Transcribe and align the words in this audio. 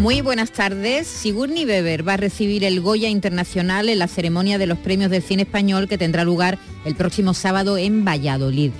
Muy 0.00 0.22
buenas 0.22 0.50
tardes. 0.50 1.06
Sigourney 1.06 1.66
Weber 1.66 2.08
va 2.08 2.14
a 2.14 2.16
recibir 2.16 2.64
el 2.64 2.80
Goya 2.80 3.10
Internacional 3.10 3.90
en 3.90 3.98
la 3.98 4.08
ceremonia 4.08 4.56
de 4.56 4.66
los 4.66 4.78
premios 4.78 5.10
del 5.10 5.22
cine 5.22 5.42
español 5.42 5.88
que 5.88 5.98
tendrá 5.98 6.24
lugar 6.24 6.58
el 6.86 6.94
próximo 6.94 7.34
sábado 7.34 7.76
en 7.76 8.02
Valladolid. 8.02 8.70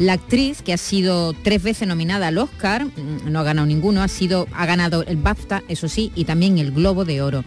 La 0.00 0.14
actriz, 0.14 0.62
que 0.62 0.72
ha 0.72 0.76
sido 0.76 1.34
tres 1.34 1.62
veces 1.62 1.86
nominada 1.86 2.26
al 2.26 2.38
Oscar, 2.38 2.84
mm, 2.84 3.30
no 3.30 3.38
ha 3.38 3.44
ganado 3.44 3.64
ninguno, 3.64 4.02
ha, 4.02 4.08
sido, 4.08 4.48
ha 4.52 4.66
ganado 4.66 5.04
el 5.04 5.18
BAFTA, 5.18 5.62
eso 5.68 5.86
sí, 5.86 6.10
y 6.16 6.24
también 6.24 6.58
el 6.58 6.72
Globo 6.72 7.04
de 7.04 7.22
Oro. 7.22 7.44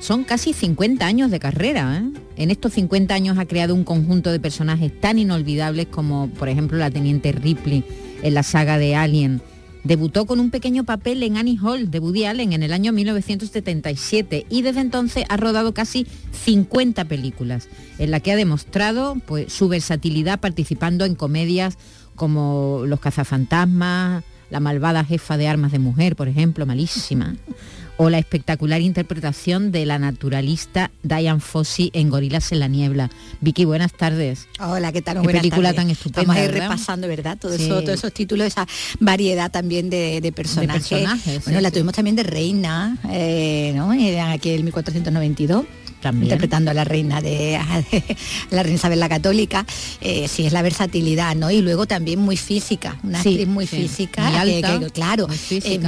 Son 0.00 0.24
casi 0.24 0.52
50 0.52 1.06
años 1.06 1.30
de 1.30 1.38
carrera. 1.38 2.02
¿eh? 2.02 2.20
En 2.36 2.50
estos 2.50 2.72
50 2.72 3.14
años 3.14 3.38
ha 3.38 3.46
creado 3.46 3.76
un 3.76 3.84
conjunto 3.84 4.32
de 4.32 4.40
personajes 4.40 4.90
tan 5.00 5.20
inolvidables 5.20 5.86
como, 5.86 6.30
por 6.30 6.48
ejemplo, 6.48 6.78
la 6.78 6.90
teniente 6.90 7.30
Ripley 7.30 7.84
en 8.24 8.34
la 8.34 8.42
saga 8.42 8.76
de 8.76 8.96
Alien 8.96 9.40
Debutó 9.86 10.26
con 10.26 10.40
un 10.40 10.50
pequeño 10.50 10.82
papel 10.82 11.22
en 11.22 11.36
Annie 11.36 11.60
Hall 11.62 11.92
de 11.92 12.00
Woody 12.00 12.24
Allen 12.24 12.52
en 12.52 12.64
el 12.64 12.72
año 12.72 12.92
1977 12.92 14.44
y 14.50 14.62
desde 14.62 14.80
entonces 14.80 15.24
ha 15.28 15.36
rodado 15.36 15.74
casi 15.74 16.08
50 16.32 17.04
películas, 17.04 17.68
en 18.00 18.10
la 18.10 18.18
que 18.18 18.32
ha 18.32 18.36
demostrado 18.36 19.14
pues, 19.26 19.52
su 19.52 19.68
versatilidad 19.68 20.40
participando 20.40 21.04
en 21.04 21.14
comedias 21.14 21.78
como 22.16 22.82
Los 22.84 22.98
cazafantasmas, 22.98 24.24
La 24.50 24.58
malvada 24.58 25.04
jefa 25.04 25.36
de 25.36 25.46
armas 25.46 25.70
de 25.70 25.78
mujer, 25.78 26.16
por 26.16 26.26
ejemplo, 26.26 26.66
malísima, 26.66 27.36
o 27.96 28.10
la 28.10 28.18
espectacular 28.18 28.80
interpretación 28.80 29.72
de 29.72 29.86
la 29.86 29.98
naturalista 29.98 30.90
Diane 31.02 31.40
Fossey 31.40 31.90
en 31.94 32.10
Gorilas 32.10 32.52
en 32.52 32.60
la 32.60 32.68
niebla. 32.68 33.10
Vicky, 33.40 33.64
buenas 33.64 33.92
tardes. 33.92 34.48
Hola, 34.60 34.92
¿qué 34.92 35.02
tal? 35.02 35.22
Qué 35.22 35.28
película 35.28 35.72
tan 35.72 35.90
estupenda. 35.90 36.34
Estamos 36.34 36.36
ahí 36.36 36.60
repasando, 36.60 37.08
¿verdad? 37.08 37.38
Todo 37.38 37.54
eso, 37.54 37.82
todos 37.82 37.98
esos 37.98 38.12
títulos, 38.12 38.46
esa 38.46 38.66
variedad 39.00 39.50
también 39.50 39.90
de, 39.90 40.32
personajes. 40.34 41.44
bueno, 41.44 41.60
la 41.60 41.70
tuvimos 41.70 41.94
también 41.94 42.16
de 42.16 42.22
Reina, 42.22 42.98
eh, 43.10 43.72
¿no? 43.74 43.90
Aquí 43.90 44.50
en 44.50 44.64
1492 44.64 45.64
interpretando 46.14 46.70
a 46.70 46.74
la 46.74 46.84
reina 46.84 47.20
de, 47.20 47.58
la 48.50 48.62
reina 48.62 48.76
Isabel 48.76 49.00
la 49.00 49.08
Católica, 49.08 49.66
eh, 50.00 50.28
sí 50.28 50.46
es 50.46 50.52
la 50.52 50.62
versatilidad, 50.62 51.34
¿no? 51.36 51.50
Y 51.50 51.60
luego 51.62 51.86
también 51.86 52.20
muy 52.20 52.36
física, 52.36 52.98
una 53.02 53.18
actriz 53.18 53.46
muy 53.46 53.66
física, 53.66 54.30
claro, 54.92 55.28
eh, 55.50 55.78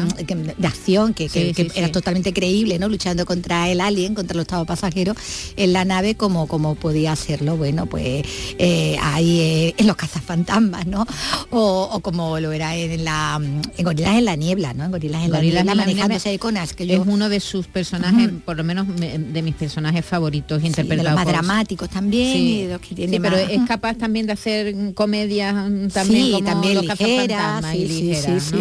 de 0.59 0.67
acción, 0.67 1.15
que, 1.15 1.29
era 1.75 1.91
totalmente 1.91 2.33
creíble, 2.33 2.79
¿no? 2.79 2.89
Luchando 2.89 3.27
contra 3.27 3.69
el 3.69 3.81
alien, 3.81 4.15
contra 4.15 4.35
los 4.35 4.43
estados 4.43 4.67
pasajeros 4.67 5.17
en 5.57 5.73
la 5.73 5.85
nave 5.85 6.15
como, 6.15 6.47
como 6.47 6.75
podía 6.75 7.13
hacerlo, 7.13 7.57
bueno, 7.57 7.87
pues 7.87 8.27
eh, 8.59 8.97
ahí 9.03 9.75
en 9.77 9.87
los 9.87 9.97
cazafantasmas, 9.97 10.87
¿no? 10.87 11.07
O, 11.51 12.01
como 12.01 12.41
lo 12.41 12.53
era 12.53 12.77
en 12.77 13.05
la 13.05 13.41
en 13.41 13.85
Gorilas 13.85 14.17
en 14.17 14.25
la 14.25 14.37
niebla, 14.37 14.75
¿no? 14.75 14.85
En 14.85 14.91
Gorilas 14.91 15.25
en 15.25 15.33
la 15.33 15.41
niebla, 15.41 15.75
manejándose 15.75 16.33
iconas 16.33 16.73
que 16.75 16.87
yo... 16.87 16.95
Es 16.95 17.07
uno 17.07 17.29
de 17.29 17.41
sus 17.41 17.67
personajes, 17.67 18.31
por 18.45 18.57
lo 18.57 18.65
menos 18.65 18.87
de 18.89 19.43
mis 19.43 19.55
personajes 19.55 20.05
favoritos 20.09 20.63
interpretados. 20.65 21.15
más 21.15 21.27
dramáticos 21.27 21.89
también. 21.89 22.79
pero 23.23 23.37
es 23.37 23.61
capaz 23.67 23.97
también 23.97 24.27
de 24.27 24.33
hacer 24.33 24.75
comedias 24.95 25.55
también 25.93 26.33
como 26.33 26.45
también 26.45 26.75
los 26.75 26.85
ligeras, 26.85 27.75
y 27.75 27.85
ligeras, 27.87 28.53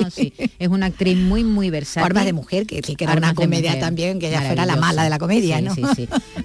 Es 0.60 0.68
una 0.68 0.88
actriz 0.88 1.18
muy, 1.18 1.44
muy 1.44 1.70
versátil. 1.70 2.04
Formas 2.04 2.26
de 2.26 2.34
mujer, 2.34 2.68
que, 2.68 2.82
que 2.82 3.04
era 3.04 3.14
una 3.16 3.34
comedia 3.34 3.80
también, 3.80 4.20
que 4.20 4.30
ya 4.30 4.42
fuera 4.42 4.66
la 4.66 4.76
mala 4.76 5.04
de 5.04 5.10
la 5.10 5.20
comedia, 5.20 5.62
¿no? 5.62 5.74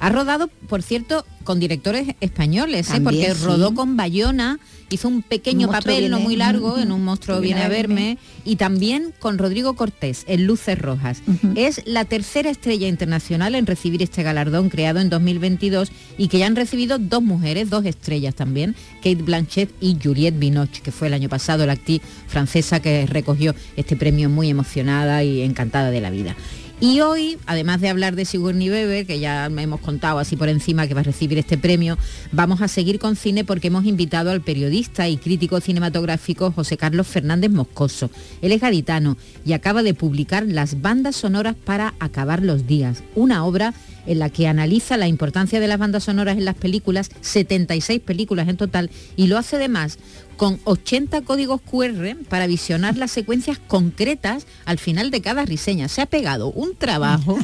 Ha 0.00 0.08
rodado, 0.08 0.48
por 0.68 0.82
cierto, 0.82 1.24
con 1.42 1.60
directores 1.60 2.14
españoles, 2.20 2.90
¿eh? 2.90 3.00
porque 3.00 3.34
rodó 3.34 3.74
con 3.74 3.96
Bayona 3.96 4.58
hizo 4.94 5.08
un 5.08 5.22
pequeño 5.22 5.70
papel, 5.70 6.10
no 6.10 6.20
muy 6.20 6.36
largo, 6.36 6.78
en 6.78 6.92
un 6.92 7.04
monstruo 7.04 7.40
viene, 7.40 7.62
a 7.62 7.68
verme, 7.68 8.18
y 8.44 8.56
también 8.56 9.12
con 9.18 9.38
Rodrigo 9.38 9.74
Cortés, 9.74 10.24
en 10.26 10.46
Luces 10.46 10.78
Rojas. 10.78 11.22
Es 11.54 11.82
la 11.86 12.04
tercera 12.04 12.50
estrella 12.50 12.88
internacional 12.88 13.54
en 13.54 13.66
recibir 13.66 14.02
este 14.02 14.22
galardón 14.22 14.68
creado 14.68 15.00
en 15.00 15.10
2022 15.10 15.90
y 16.18 16.28
que 16.28 16.38
ya 16.38 16.46
han 16.46 16.56
recibido 16.56 16.98
dos 16.98 17.22
mujeres, 17.22 17.70
dos 17.70 17.84
estrellas 17.84 18.34
también, 18.34 18.74
Kate 18.96 19.16
Blanchett 19.16 19.70
y 19.80 19.96
Juliette 20.02 20.38
Binoche, 20.38 20.82
que 20.82 20.92
fue 20.92 21.08
el 21.08 21.14
año 21.14 21.28
pasado 21.28 21.66
la 21.66 21.72
actriz 21.74 22.02
francesa 22.26 22.80
que 22.80 23.06
recogió 23.06 23.54
este 23.76 23.96
premio 23.96 24.28
muy 24.28 24.50
emocionada 24.50 25.24
y 25.24 25.42
encantada 25.42 25.90
de 25.90 26.00
la 26.00 26.10
vida. 26.10 26.36
Y 26.82 27.00
hoy, 27.00 27.38
además 27.46 27.80
de 27.80 27.88
hablar 27.88 28.16
de 28.16 28.24
Sigourney 28.24 28.68
Weber, 28.68 29.06
que 29.06 29.20
ya 29.20 29.48
me 29.50 29.62
hemos 29.62 29.80
contado 29.80 30.18
así 30.18 30.34
por 30.34 30.48
encima 30.48 30.88
que 30.88 30.94
va 30.94 31.02
a 31.02 31.04
recibir 31.04 31.38
este 31.38 31.56
premio, 31.56 31.96
vamos 32.32 32.60
a 32.60 32.66
seguir 32.66 32.98
con 32.98 33.14
cine 33.14 33.44
porque 33.44 33.68
hemos 33.68 33.84
invitado 33.84 34.32
al 34.32 34.40
periodista 34.40 35.08
y 35.08 35.16
crítico 35.16 35.60
cinematográfico 35.60 36.50
José 36.50 36.76
Carlos 36.76 37.06
Fernández 37.06 37.52
Moscoso. 37.52 38.10
Él 38.40 38.50
es 38.50 38.60
gaditano 38.60 39.16
y 39.44 39.52
acaba 39.52 39.84
de 39.84 39.94
publicar 39.94 40.44
Las 40.44 40.80
bandas 40.80 41.14
sonoras 41.14 41.54
para 41.54 41.94
acabar 42.00 42.42
los 42.42 42.66
días, 42.66 43.04
una 43.14 43.44
obra 43.44 43.74
en 44.06 44.18
la 44.18 44.30
que 44.30 44.48
analiza 44.48 44.96
la 44.96 45.06
importancia 45.06 45.60
de 45.60 45.68
las 45.68 45.78
bandas 45.78 46.02
sonoras 46.02 46.36
en 46.36 46.44
las 46.44 46.56
películas, 46.56 47.10
76 47.20 48.00
películas 48.00 48.48
en 48.48 48.56
total, 48.56 48.90
y 49.14 49.28
lo 49.28 49.38
hace 49.38 49.54
además 49.54 50.00
con 50.42 50.58
80 50.64 51.22
códigos 51.22 51.60
QR 51.60 52.16
para 52.28 52.48
visionar 52.48 52.96
las 52.96 53.12
secuencias 53.12 53.60
concretas 53.60 54.48
al 54.64 54.78
final 54.78 55.12
de 55.12 55.20
cada 55.20 55.44
reseña. 55.44 55.86
Se 55.86 56.02
ha 56.02 56.06
pegado 56.06 56.50
un 56.50 56.74
trabajo. 56.74 57.38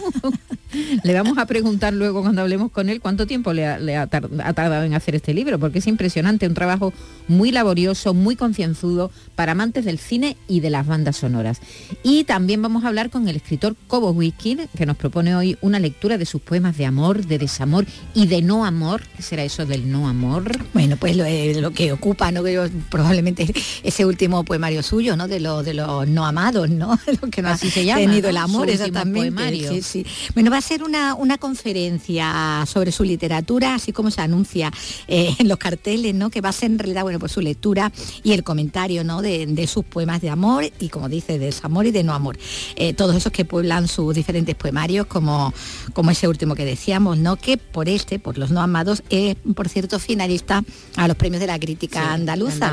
le 1.04 1.14
vamos 1.14 1.38
a 1.38 1.46
preguntar 1.46 1.92
luego 1.92 2.22
cuando 2.22 2.42
hablemos 2.42 2.70
con 2.70 2.88
él 2.88 3.00
cuánto 3.00 3.26
tiempo 3.26 3.52
le, 3.52 3.66
ha, 3.66 4.06
tardado 4.08 4.82
en 4.82 4.94
hacer 4.94 5.14
este 5.14 5.32
libro, 5.32 5.58
porque 5.58 5.78
es 5.78 5.86
impresionante, 5.86 6.46
un 6.46 6.54
trabajo 6.54 6.92
muy 7.26 7.52
laborioso, 7.52 8.14
muy 8.14 8.36
concienzudo 8.36 9.10
para 9.34 9.52
amantes 9.52 9.84
del 9.84 9.98
cine 9.98 10.36
y 10.48 10.60
de 10.60 10.70
las 10.70 10.86
bandas 10.86 11.16
sonoras. 11.16 11.60
Y 12.02 12.24
también 12.24 12.60
vamos 12.62 12.84
a 12.84 12.88
hablar 12.88 13.10
con 13.10 13.28
el 13.28 13.36
escritor 13.36 13.76
Cobo 13.86 14.10
Wiki, 14.10 14.58
que 14.76 14.86
nos 14.86 14.96
propone 14.96 15.34
hoy 15.34 15.56
una 15.60 15.78
lectura 15.78 16.18
de 16.18 16.26
sus 16.26 16.40
poemas 16.40 16.76
de 16.76 16.86
amor, 16.86 17.26
de 17.26 17.38
desamor 17.38 17.86
y 18.14 18.26
de 18.26 18.42
no 18.42 18.64
amor. 18.64 19.02
¿Qué 19.16 19.22
será 19.22 19.44
eso 19.44 19.66
del 19.66 19.90
no 19.90 20.08
amor? 20.08 20.50
Bueno, 20.74 20.96
pues 20.96 21.16
lo, 21.16 21.24
eh, 21.24 21.62
que 21.74 21.92
ocupa, 21.92 22.30
¿no? 22.32 22.42
Probablemente 22.88 23.52
ese 23.82 24.04
último 24.04 24.44
poemario 24.44 24.82
suyo, 24.82 25.16
¿no? 25.16 25.28
De, 25.28 25.40
lo, 25.40 25.62
de 25.62 25.74
los 25.74 26.08
no 26.08 26.26
amados, 26.26 26.70
¿no? 26.70 26.98
lo 27.22 27.30
que 27.30 27.42
no 27.42 27.48
Así 27.48 27.70
se 27.70 27.84
llama, 27.84 28.00
tenido 28.00 28.28
el 28.28 28.36
amor, 28.36 28.68
exactamente. 28.70 29.68
Sí, 29.68 29.82
sí. 29.82 30.06
Bueno, 30.34 30.50
va 30.50 30.58
a 30.58 30.62
ser 30.62 30.82
una, 30.82 31.14
una 31.14 31.38
conferencia 31.38 32.64
sobre 32.66 32.92
su 32.92 33.04
literatura, 33.04 33.74
así 33.74 33.92
como 33.92 34.10
se 34.10 34.20
anuncia 34.20 34.70
eh, 35.06 35.34
en 35.38 35.48
los 35.48 35.58
carteles, 35.58 36.14
¿no? 36.14 36.30
Que 36.30 36.40
va 36.40 36.50
a 36.50 36.52
ser 36.52 36.70
en 36.70 36.78
realidad, 36.78 37.02
bueno, 37.02 37.18
por 37.18 37.30
su 37.30 37.40
lectura 37.40 37.92
y 38.22 38.32
el 38.32 38.42
comentario, 38.42 39.04
¿no? 39.04 39.22
De, 39.22 39.66
sus 39.68 39.84
poemas 39.84 40.22
de 40.22 40.30
amor 40.30 40.64
y, 40.78 40.88
como 40.88 41.08
dice, 41.08 41.38
de 41.38 41.46
desamor 41.46 41.84
y 41.84 41.90
de 41.90 42.02
no 42.02 42.14
amor. 42.14 42.38
Eh, 42.76 42.94
todos 42.94 43.14
esos 43.16 43.32
que 43.32 43.44
pueblan 43.44 43.86
sus 43.86 44.14
diferentes 44.14 44.54
poemarios, 44.54 45.06
como, 45.06 45.52
como 45.92 46.10
ese 46.10 46.26
último 46.26 46.54
que 46.54 46.64
decíamos, 46.64 47.18
¿no? 47.18 47.36
Que 47.36 47.58
por 47.58 47.88
este, 47.88 48.18
por 48.18 48.38
los 48.38 48.50
no 48.50 48.62
amados, 48.62 49.02
es, 49.10 49.36
por 49.54 49.68
cierto, 49.68 49.98
finalista 49.98 50.64
a 50.96 51.08
los 51.08 51.16
premios 51.16 51.40
de 51.40 51.48
la 51.48 51.58
crítica 51.58 52.12
andaluza. 52.12 52.67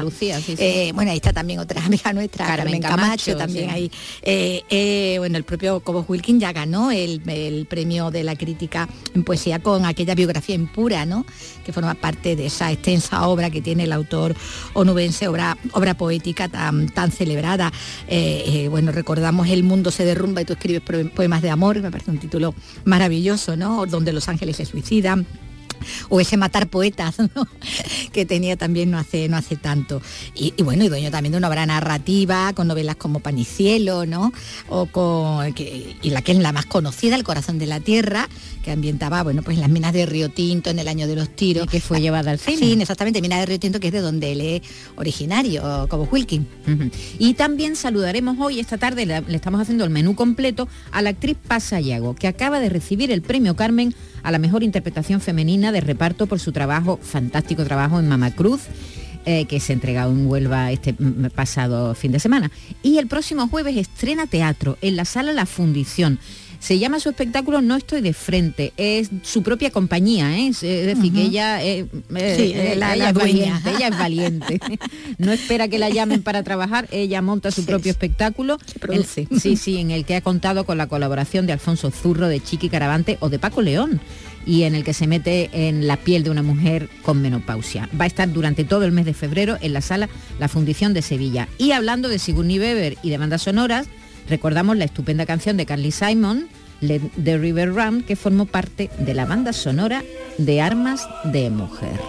Eh, 0.58 0.92
bueno, 0.94 1.12
ahí 1.12 1.18
está 1.18 1.34
también 1.34 1.60
otra 1.60 1.82
amiga 1.86 2.14
nuestra, 2.14 2.46
Carmen, 2.46 2.82
Camacho, 2.82 3.36
también 3.36 3.70
ahí. 3.70 3.92
Eh, 4.22 4.64
eh, 4.70 5.16
bueno, 5.20 5.38
el 5.38 5.44
propio 5.44 5.80
Cobos 5.80 6.06
Wilkin 6.08 6.40
ya 6.40 6.52
ganó 6.52 6.92
el, 6.92 7.22
premio 7.70 8.12
de 8.12 8.24
la 8.24 8.36
crítica 8.36 8.88
en 9.14 9.24
poesía 9.24 9.60
con 9.60 9.86
aquella 9.86 10.16
biografía 10.16 10.56
impura, 10.56 11.06
¿no? 11.06 11.26
Que 11.64 11.74
forma 11.74 11.94
parte 11.96 12.36
de 12.36 12.48
esa 12.48 12.72
extensa 12.72 13.28
obra 13.28 13.50
que 13.50 13.62
tiene 13.62 13.84
el 13.84 13.94
autor 13.94 14.36
onubense, 14.74 15.28
obra, 15.28 15.58
obra 15.74 15.96
poética 15.96 16.48
tan, 16.48 16.90
tan 16.90 17.12
celebrada. 17.12 17.72
bueno, 18.70 18.92
recordamos 18.92 19.48
El 19.48 19.64
mundo 19.64 19.92
se 19.92 20.06
derrumba 20.06 20.42
y 20.42 20.46
tú 20.46 20.54
escribes 20.54 20.82
poemas 21.12 21.42
de 21.42 21.50
amor, 21.50 21.82
me 21.82 21.92
parece 21.92 22.12
un 22.12 22.20
título 22.20 22.54
maravilloso, 22.84 23.56
¿no? 23.56 23.86
Donde 23.86 24.14
los 24.14 24.28
ángeles 24.30 24.58
se 24.58 24.66
suicidan 24.66 25.26
o 26.10 26.20
ese 26.20 26.38
matar 26.38 26.68
poetas 26.68 27.16
que 28.12 28.26
tenía 28.26 28.58
también 28.58 28.92
no 28.92 28.98
hace, 28.98 29.28
no 29.30 29.38
hace 29.38 29.56
tanto. 29.56 30.02
Y, 30.34 30.52
bueno, 30.64 30.84
y 30.84 30.90
dueño 30.90 31.12
también 31.12 31.32
de 31.34 31.38
una 31.38 31.48
obra 31.48 31.66
narrativa, 31.66 32.54
con 32.54 32.68
novelas 32.68 32.96
como 32.96 33.20
Pan 33.20 33.38
y 33.38 33.46
Cielo, 33.46 34.06
¿no? 34.06 34.34
O 34.70 34.88
con, 34.88 35.54
y 35.58 36.10
la 36.10 36.22
que 36.22 36.32
es 36.32 36.38
la 36.40 36.52
más 36.52 36.66
conocida, 36.66 37.16
El 37.16 37.24
corazón 37.24 37.60
de 37.60 37.66
la 37.66 37.80
tierra, 37.80 38.30
que 38.66 38.72
ambientaba, 38.72 39.22
bueno, 39.22 39.44
pues 39.44 39.60
las 39.60 39.70
minas 39.70 39.94
de 39.94 40.08
Río 40.08 40.30
Tinto 40.30 40.72
en 40.72 40.80
el 40.80 40.88
año 40.88 41.06
de 41.06 41.16
los 41.16 41.30
tiros. 41.30 41.68
que 41.68 41.80
fue 41.80 42.02
llevada 42.02 42.32
al 42.32 42.40
cine. 42.40 42.58
Sí, 42.58 42.78
exactamente, 42.82 43.22
minas 43.22 43.40
de 43.40 43.46
Río 43.46 43.60
Tinto, 43.60 43.80
que 43.80 43.88
es 43.88 43.94
de 43.94 44.02
donde 44.02 44.32
él 44.32 44.42
es 44.42 44.62
originario, 44.96 45.86
como 45.88 46.06
Wilkin. 46.06 46.48
Y 47.20 47.36
también 47.36 47.76
saludaremos 47.76 48.38
hoy, 48.40 48.60
esta 48.60 48.80
tarde, 48.80 49.06
le, 49.06 49.24
estamos 49.30 49.62
haciendo 49.62 49.84
el 49.84 49.92
menú 49.92 50.16
completo 50.16 50.68
a 50.92 51.04
la 51.04 51.12
actriz 51.12 51.38
Pasa 51.48 51.80
Yago, 51.80 52.16
que 52.16 52.28
acaba 52.28 52.60
de 52.60 52.70
recibir 52.70 53.12
el 53.12 53.22
premio 53.22 53.56
Carmen 53.56 53.94
a 54.24 54.32
la 54.32 54.40
mejor 54.40 54.64
interpretación 54.64 55.22
femenina 55.22 55.72
de 55.72 55.82
reparto 55.82 56.26
por 56.26 56.40
su 56.40 56.52
trabajo, 56.52 57.00
fantástico 57.04 57.64
trabajo 57.66 58.00
en 58.00 58.10
Mama 58.10 58.34
Cruz. 58.34 58.62
Eh, 59.28 59.46
que 59.46 59.60
se 59.60 59.74
ha 59.74 59.76
entregado 59.76 60.12
en 60.12 60.28
Huelva 60.28 60.72
este 60.72 60.94
pasado 61.34 61.96
fin 61.96 62.12
de 62.12 62.20
semana. 62.20 62.52
Y 62.84 63.00
el 63.00 63.08
próximo 63.08 63.48
jueves 63.48 63.76
estrena 63.76 64.28
teatro 64.28 64.78
en 64.82 64.96
la 64.96 65.04
sala 65.04 65.34
La 65.34 65.48
Fundición. 65.48 66.20
Se 66.66 66.80
llama 66.80 67.00
su 67.00 67.10
espectáculo 67.10 67.62
No 67.62 67.76
estoy 67.76 68.02
de 68.02 68.12
frente, 68.12 68.74
es 68.76 69.12
su 69.22 69.44
propia 69.44 69.70
compañía, 69.70 70.36
¿eh? 70.36 70.48
es, 70.48 70.62
decir, 70.62 71.14
que 71.14 71.22
ella, 71.22 71.64
eh, 71.64 71.86
eh, 72.16 72.74
ella, 72.76 73.10
es 73.10 73.14
valiente, 73.14 73.70
ella 73.70 73.88
es 73.90 74.00
valiente. 74.00 74.60
no 75.20 75.32
espera 75.32 75.68
que 75.68 75.78
la 75.78 75.92
llamen 75.92 76.24
para 76.24 76.42
trabajar, 76.42 76.88
ella 76.90 77.22
monta 77.22 77.52
su 77.52 77.66
propio 77.66 77.92
espectáculo. 77.92 78.58
sí, 79.40 79.58
sí, 79.58 79.78
en 79.78 79.92
el 79.92 80.06
que 80.06 80.16
ha 80.16 80.22
contado 80.22 80.66
con 80.66 80.80
la 80.80 80.88
colaboración 80.88 81.46
de 81.46 81.54
Alfonso 81.54 81.92
Zurro, 81.92 82.28
de 82.28 82.40
Chiqui 82.40 82.70
Caravante 82.70 83.20
o 83.20 83.30
de 83.30 83.38
Paco 83.38 83.62
León 83.62 84.02
y 84.48 84.64
en 84.64 84.74
el 84.74 84.84
que 84.84 84.96
se 84.96 85.06
mete 85.06 85.52
en 85.54 85.86
la 85.86 85.98
piel 85.98 86.24
de 86.24 86.32
una 86.32 86.42
mujer 86.42 86.90
con 87.04 87.22
menopausia. 87.22 87.90
Va 88.00 88.06
a 88.06 88.08
estar 88.08 88.34
durante 88.34 88.64
todo 88.64 88.86
el 88.86 88.92
mes 88.92 89.06
de 89.06 89.14
febrero 89.14 89.60
en 89.62 89.74
la 89.74 89.82
sala 89.82 90.10
La 90.40 90.48
Fundición 90.48 90.96
de 90.96 91.04
Sevilla. 91.04 91.48
Y 91.60 91.74
hablando 91.74 92.10
de 92.10 92.18
Sigourney 92.18 92.58
Weber 92.58 92.98
y 93.04 93.12
de 93.12 93.20
bandas 93.20 93.44
sonoras, 93.44 93.88
recordamos 94.30 94.78
la 94.78 94.86
estupenda 94.86 95.26
canción 95.26 95.58
de 95.58 95.66
Carly 95.66 95.92
Simon, 95.92 96.48
the 96.82 97.38
River 97.38 97.74
Run, 97.74 98.04
que 98.04 98.16
formó 98.16 98.46
parte 98.46 98.90
de 98.98 99.14
la 99.14 99.26
banda 99.26 99.54
sonora 99.54 100.04
de 100.38 100.62
Armas 100.62 101.08
de 101.24 101.50
Mujer. 101.50 102.00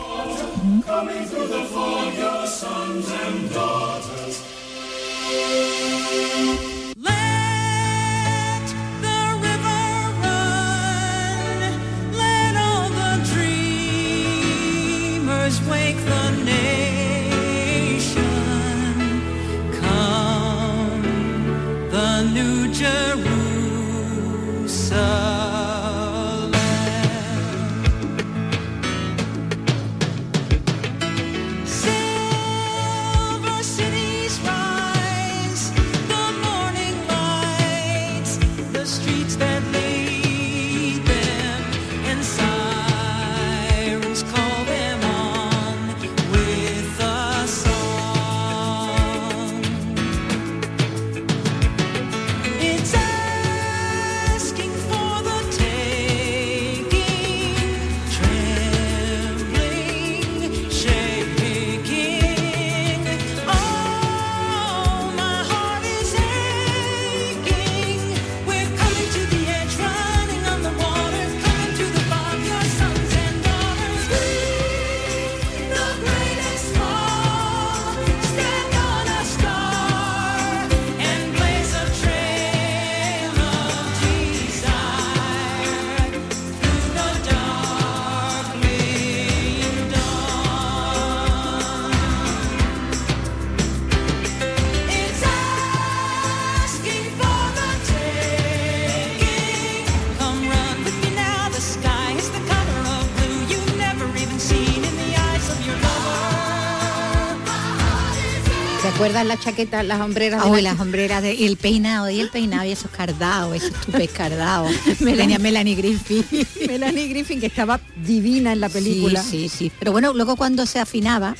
Recuerdas 108.96 109.26
la 109.26 109.38
chaqueta, 109.38 109.82
las 109.82 110.00
hombreras? 110.00 110.50
de 110.50 110.62
las 110.62 110.81
hombreras 110.81 111.22
de, 111.22 111.34
y 111.34 111.44
el 111.44 111.58
peinado, 111.58 112.08
y 112.08 112.19
el 112.19 112.31
peinado 112.31 112.64
y 112.64 112.72
esos 112.72 112.90
cardados, 112.90 113.54
esos 113.54 113.72
tupes 113.82 114.10
cardados. 114.10 114.72
Melania, 115.00 115.38
Melanie 115.38 115.75
Griffin. 115.75 116.25
Melanie 116.66 117.06
Griffin, 117.08 117.38
que 117.38 117.46
estaba 117.46 117.78
divina 118.06 118.54
en 118.54 118.60
la 118.60 118.70
película. 118.70 119.22
Sí, 119.22 119.50
sí, 119.50 119.58
sí. 119.58 119.72
Pero 119.78 119.93
bueno, 119.93 120.14
luego 120.14 120.37
cuando 120.37 120.64
se 120.64 120.78
afinaba, 120.78 121.37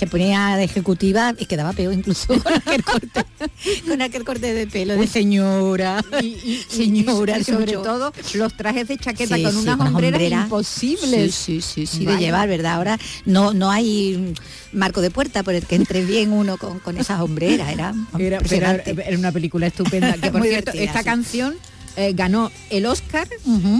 se 0.00 0.06
ponía 0.06 0.56
de 0.56 0.64
ejecutiva 0.64 1.34
y 1.38 1.44
quedaba 1.44 1.74
peor 1.74 1.92
incluso 1.92 2.28
con 2.42 2.54
aquel 2.54 2.82
corte, 2.84 3.22
con 3.86 4.00
aquel 4.00 4.24
corte 4.24 4.54
de 4.54 4.66
pelo 4.66 4.96
de 4.96 5.06
señora. 5.06 6.02
Y, 6.22 6.64
señora, 6.70 7.44
sobre 7.44 7.72
todo 7.72 8.10
los 8.32 8.56
trajes 8.56 8.88
de 8.88 8.96
chaqueta 8.96 9.36
con 9.42 9.54
unas 9.54 9.78
hombreras 9.78 10.22
imposibles. 10.22 11.34
Sí, 11.34 11.60
sí, 11.60 11.86
sí, 11.86 12.06
de 12.06 12.16
llevar, 12.16 12.48
¿verdad? 12.48 12.76
Ahora 12.76 12.98
no, 13.26 13.52
no 13.52 13.70
hay 13.70 14.32
marco 14.72 15.02
de 15.02 15.10
puerta 15.10 15.42
por 15.42 15.52
el 15.52 15.66
que 15.66 15.74
entre 15.74 16.02
bien 16.02 16.32
uno 16.32 16.56
con, 16.56 16.78
con 16.78 16.96
esas 16.96 17.20
hombreras. 17.20 17.70
Era, 17.70 17.92
era, 18.18 19.18
una 19.18 19.32
película 19.32 19.66
estupenda. 19.66 20.14
Que 20.14 20.30
por 20.32 20.42
cierto, 20.42 20.70
esta 20.72 21.04
canción 21.04 21.56
eh, 21.96 22.14
ganó 22.14 22.50
el 22.70 22.86
Oscar, 22.86 23.28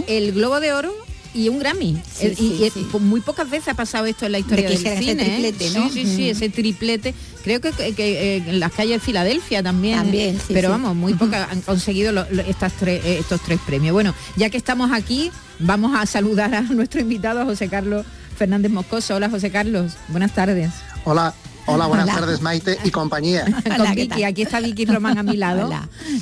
el 0.05 0.33
Globo 0.33 0.59
de 0.59 0.71
Oro 0.73 0.93
y 1.33 1.49
un 1.49 1.59
Grammy. 1.59 2.01
y, 2.21 2.71
muy 2.99 3.21
pocas 3.21 3.49
veces 3.49 3.69
ha 3.69 3.73
pasado 3.73 4.05
esto 4.05 4.25
en 4.25 4.33
la 4.33 4.39
historia 4.39 4.69
del 4.69 4.77
cine. 4.77 5.47
¿eh? 5.47 5.53
Sí, 5.57 5.89
sí, 5.91 6.05
sí, 6.05 6.29
ese 6.29 6.49
triplete. 6.49 7.13
Creo 7.43 7.59
que, 7.59 7.71
eh, 7.79 8.37
en 8.37 8.59
las 8.59 8.71
calles 8.71 8.99
de 8.99 9.05
Filadelfia 9.05 9.63
también. 9.63 9.97
también 9.97 10.39
pero 10.49 10.69
vamos, 10.69 10.95
muy 10.95 11.13
pocas 11.13 11.51
han 11.51 11.61
conseguido 11.61 12.25
estas 12.47 12.73
tres, 12.73 13.03
eh, 13.05 13.17
estos 13.19 13.41
tres 13.41 13.59
premios. 13.65 13.93
Bueno, 13.93 14.13
ya 14.35 14.49
que 14.49 14.57
estamos 14.57 14.91
aquí, 14.91 15.31
vamos 15.59 15.97
a 15.97 16.05
saludar 16.05 16.53
a 16.53 16.61
nuestro 16.69 17.01
invitado, 17.01 17.45
José 17.45 17.67
Carlos 17.67 18.05
Fernández 18.37 18.71
Moscoso. 18.71 19.15
Hola 19.15 19.29
José 19.29 19.49
Carlos, 19.51 19.93
buenas 20.09 20.33
tardes. 20.33 20.71
Hola, 21.03 21.33
Hola, 21.67 21.87
buenas 21.87 22.07
tardes 22.07 22.41
Maite 22.41 22.77
y 22.83 22.91
compañía. 22.91 23.45
Con 23.45 23.95
Vicky, 23.95 24.23
aquí 24.23 24.41
está 24.41 24.59
Vicky 24.59 24.85
Román 24.85 25.17
a 25.17 25.23
mi 25.23 25.37
lado. 25.37 25.69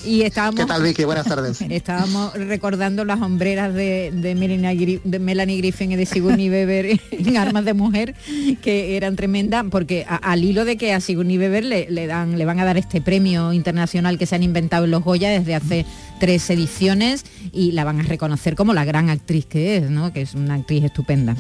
Y 0.05 0.22
estábamos, 0.22 0.60
¿Qué 0.60 0.65
tal 0.65 0.84
Vicky? 0.84 1.03
Buenas 1.03 1.25
tardes. 1.25 1.62
Estábamos 1.69 2.34
recordando 2.34 3.05
las 3.05 3.22
hombreras 3.22 3.74
de, 3.74 4.12
Melanie, 5.19 5.58
Griffin 5.58 5.91
y 5.91 5.96
de 5.96 6.05
Sigourney 6.05 6.50
Weber 6.50 7.00
en 7.12 7.38
Armas 7.38 7.65
de 7.65 7.74
Mujer, 7.74 8.15
que 8.62 8.98
eran 8.98 9.15
tremendas, 9.15 9.65
porque 9.72 10.05
al 10.08 10.43
hilo 10.43 10.65
de 10.65 10.77
que 10.77 10.93
a 10.93 11.00
Sigourney 11.00 11.38
Weber 11.38 11.63
le, 11.63 12.08
dan, 12.08 12.38
le 12.38 12.46
van 12.46 12.60
a 12.60 12.65
dar 12.65 12.77
este 12.77 13.01
premio 13.01 13.53
internacional 13.53 14.17
que 14.17 14.25
se 14.25 14.36
han 14.36 14.43
inventado 14.43 14.86
en 14.86 14.91
los 14.91 15.03
Goya 15.03 15.29
desde 15.29 15.55
hace 15.55 15.86
tres 16.19 16.50
ediciones 16.50 17.25
y 17.51 17.72
la 17.72 17.84
van 17.84 18.01
a 18.01 18.03
reconocer 18.03 18.55
como 18.55 18.74
la 18.74 18.86
gran 18.86 19.10
actriz 19.10 19.46
que 19.46 19.77
es, 19.77 19.89
¿no? 19.89 20.12
que 20.12 20.22
es 20.22 20.36
una 20.36 20.55
actriz 20.55 20.84
estupenda. 20.84 21.36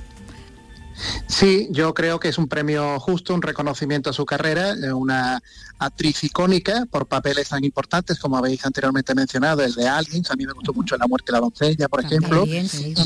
Sí, 1.27 1.67
yo 1.71 1.93
creo 1.93 2.19
que 2.19 2.29
es 2.29 2.37
un 2.37 2.47
premio 2.47 2.99
justo, 2.99 3.33
un 3.33 3.41
reconocimiento 3.41 4.09
a 4.09 4.13
su 4.13 4.25
carrera, 4.25 4.71
eh, 4.71 4.91
una 4.91 5.41
actriz 5.79 6.23
icónica 6.23 6.85
por 6.89 7.07
papeles 7.07 7.49
tan 7.49 7.63
importantes 7.63 8.19
como 8.19 8.37
habéis 8.37 8.65
anteriormente 8.65 9.15
mencionado, 9.15 9.63
el 9.63 9.73
de 9.73 9.87
Aliens, 9.87 10.29
a 10.29 10.35
mí 10.35 10.45
me 10.45 10.53
gustó 10.53 10.73
mucho 10.73 10.97
La 10.97 11.07
muerte 11.07 11.31
de 11.31 11.33
la 11.33 11.39
doncella, 11.39 11.87
por 11.87 12.03
ejemplo. 12.03 12.45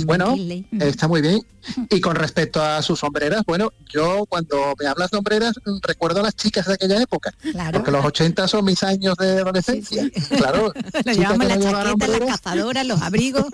bueno, 0.06 0.36
está 0.80 1.08
muy 1.08 1.22
bien. 1.22 1.42
Y 1.90 2.02
con 2.02 2.16
respecto 2.16 2.62
a 2.62 2.82
sus 2.82 3.00
sombreras, 3.00 3.44
bueno, 3.46 3.72
yo 3.90 4.26
cuando 4.28 4.74
me 4.80 4.88
hablas 4.88 5.12
de 5.12 5.18
sombreras 5.18 5.54
recuerdo 5.82 6.20
a 6.20 6.24
las 6.24 6.36
chicas 6.36 6.66
de 6.66 6.74
aquella 6.74 7.02
época, 7.02 7.34
porque 7.72 7.92
los 7.92 8.04
80 8.04 8.48
son 8.48 8.66
mis 8.66 8.84
años 8.84 9.16
de 9.18 9.40
adolescencia. 9.40 10.10
Claro, 10.38 10.74
las 11.06 11.16
chaquetas, 11.16 12.10
las 12.10 12.20
cazadoras, 12.20 12.86
los 12.86 13.02
abrigos, 13.02 13.46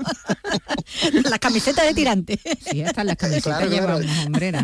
las 1.29 1.39
camisetas 1.39 1.85
de 1.85 1.93
tirante. 1.93 2.39
Sí, 2.69 2.81
hasta 2.81 3.03
las 3.03 3.17
camisetas 3.17 3.69
llevan 3.69 4.03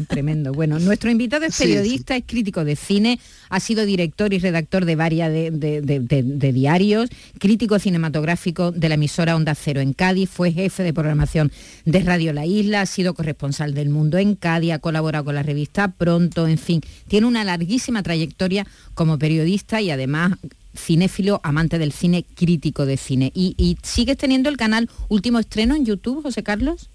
tremendo. 0.08 0.52
Bueno, 0.52 0.80
nuestro 0.80 1.10
invitado 1.10 1.46
es 1.46 1.58
periodista, 1.58 2.16
es 2.16 2.24
crítico 2.26 2.64
de 2.64 2.76
cine, 2.76 3.20
ha 3.50 3.60
sido 3.60 3.86
director 3.86 4.34
y 4.34 4.40
redactor 4.40 4.86
de 4.86 4.96
varias 4.96 5.32
de, 5.32 6.52
diarios, 6.54 7.10
crítico 7.40 7.80
cinematográfico 7.80 8.72
de 8.72 8.90
la 8.90 8.96
emisora 8.96 9.36
Onda 9.36 9.56
Cero 9.56 9.82
en 9.82 9.94
Cádiz, 9.94 10.30
fue 10.30 10.52
jefe 10.52 10.84
de 10.84 10.94
programación 10.94 11.52
de 11.86 12.00
Radio 12.02 12.34
La 12.34 12.46
Isla, 12.46 12.82
ha 12.82 12.86
sido 12.86 13.14
corresponsal 13.14 13.74
del 13.74 13.90
Mundo 13.90 14.18
en 14.18 14.36
Cádiz, 14.36 14.74
ha 14.74 14.80
colaborado 14.80 15.26
con 15.26 15.36
la 15.36 15.44
revista 15.44 15.90
Pronto, 15.90 16.48
en 16.48 16.58
fin, 16.58 16.82
tiene 17.08 17.28
una 17.28 17.44
larguísima 17.44 18.04
trayectoria 18.04 18.66
como 18.94 19.18
periodista 19.18 19.82
y 19.82 19.92
además 19.92 20.34
cinéfilo, 20.76 21.40
amante 21.44 21.80
del 21.80 21.92
cine, 21.92 22.26
crítico 22.36 22.86
de 22.86 22.98
cine. 22.98 23.32
¿Y, 23.34 23.56
¿Y, 23.58 23.78
sigues 23.82 24.18
teniendo 24.18 24.50
el 24.50 24.58
canal 24.58 24.90
Último 25.08 25.40
Estreno 25.40 25.76
en 25.76 25.86
YouTube, 25.86 26.22
José 26.22 26.44
Carlos? 26.44 26.90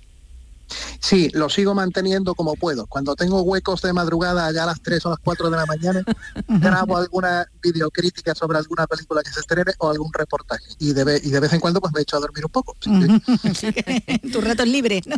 Sí, 1.00 1.30
lo 1.32 1.48
sigo 1.48 1.74
manteniendo 1.74 2.34
como 2.34 2.54
puedo. 2.54 2.86
Cuando 2.86 3.16
tengo 3.16 3.42
huecos 3.42 3.82
de 3.82 3.92
madrugada 3.92 4.46
allá 4.46 4.64
a 4.64 4.66
las 4.66 4.80
3 4.82 5.06
o 5.06 5.10
las 5.10 5.18
4 5.18 5.50
de 5.50 5.56
la 5.56 5.66
mañana, 5.66 6.02
grabo 6.48 6.96
alguna 6.96 7.46
videocrítica 7.62 8.34
sobre 8.34 8.58
alguna 8.58 8.86
película 8.86 9.22
que 9.22 9.30
se 9.30 9.40
estrene 9.40 9.72
o 9.78 9.90
algún 9.90 10.12
reportaje. 10.12 10.64
Y 10.78 10.92
de, 10.92 11.20
y 11.22 11.30
de 11.30 11.40
vez 11.40 11.52
en 11.52 11.60
cuando 11.60 11.80
pues 11.80 11.92
me 11.92 12.02
echo 12.02 12.16
a 12.16 12.20
dormir 12.20 12.44
un 12.44 12.52
poco. 12.52 12.76
en 12.86 14.32
tus 14.32 14.44
ratos 14.44 14.68
libres. 14.68 15.02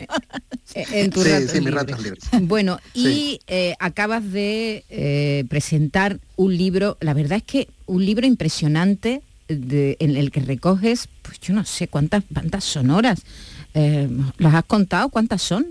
En 0.75 1.11
tus 1.11 1.25
sí, 1.25 1.61
mis 1.61 1.75
ratos 1.75 2.03
libres. 2.03 2.25
Bueno, 2.41 2.79
y 2.95 3.41
eh, 3.47 3.75
acabas 3.79 4.33
de 4.33 4.87
eh, 4.89 5.45
presentar 5.51 6.19
un 6.37 6.57
libro, 6.57 6.97
la 7.01 7.13
verdad 7.13 7.39
es 7.39 7.43
que 7.43 7.69
un 7.85 8.07
libro 8.07 8.27
impresionante 8.27 9.23
en 9.49 10.17
el 10.17 10.31
que 10.31 10.41
recoges, 10.41 11.09
pues 11.21 11.41
yo 11.41 11.53
no 11.53 11.67
sé 11.67 11.89
cuántas 11.89 12.25
bandas 12.31 12.65
sonoras 12.65 13.23
eh, 13.75 14.09
¿Las 14.39 14.55
has 14.55 14.65
contado? 14.65 15.09
¿Cuántas 15.09 15.43
son? 15.43 15.67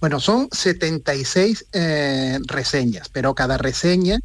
Bueno, 0.00 0.20
son 0.20 0.48
76 0.50 1.66
eh, 1.72 2.38
reseñas, 2.46 3.08
pero 3.08 3.34
cada 3.34 3.58
reseña 3.58 4.18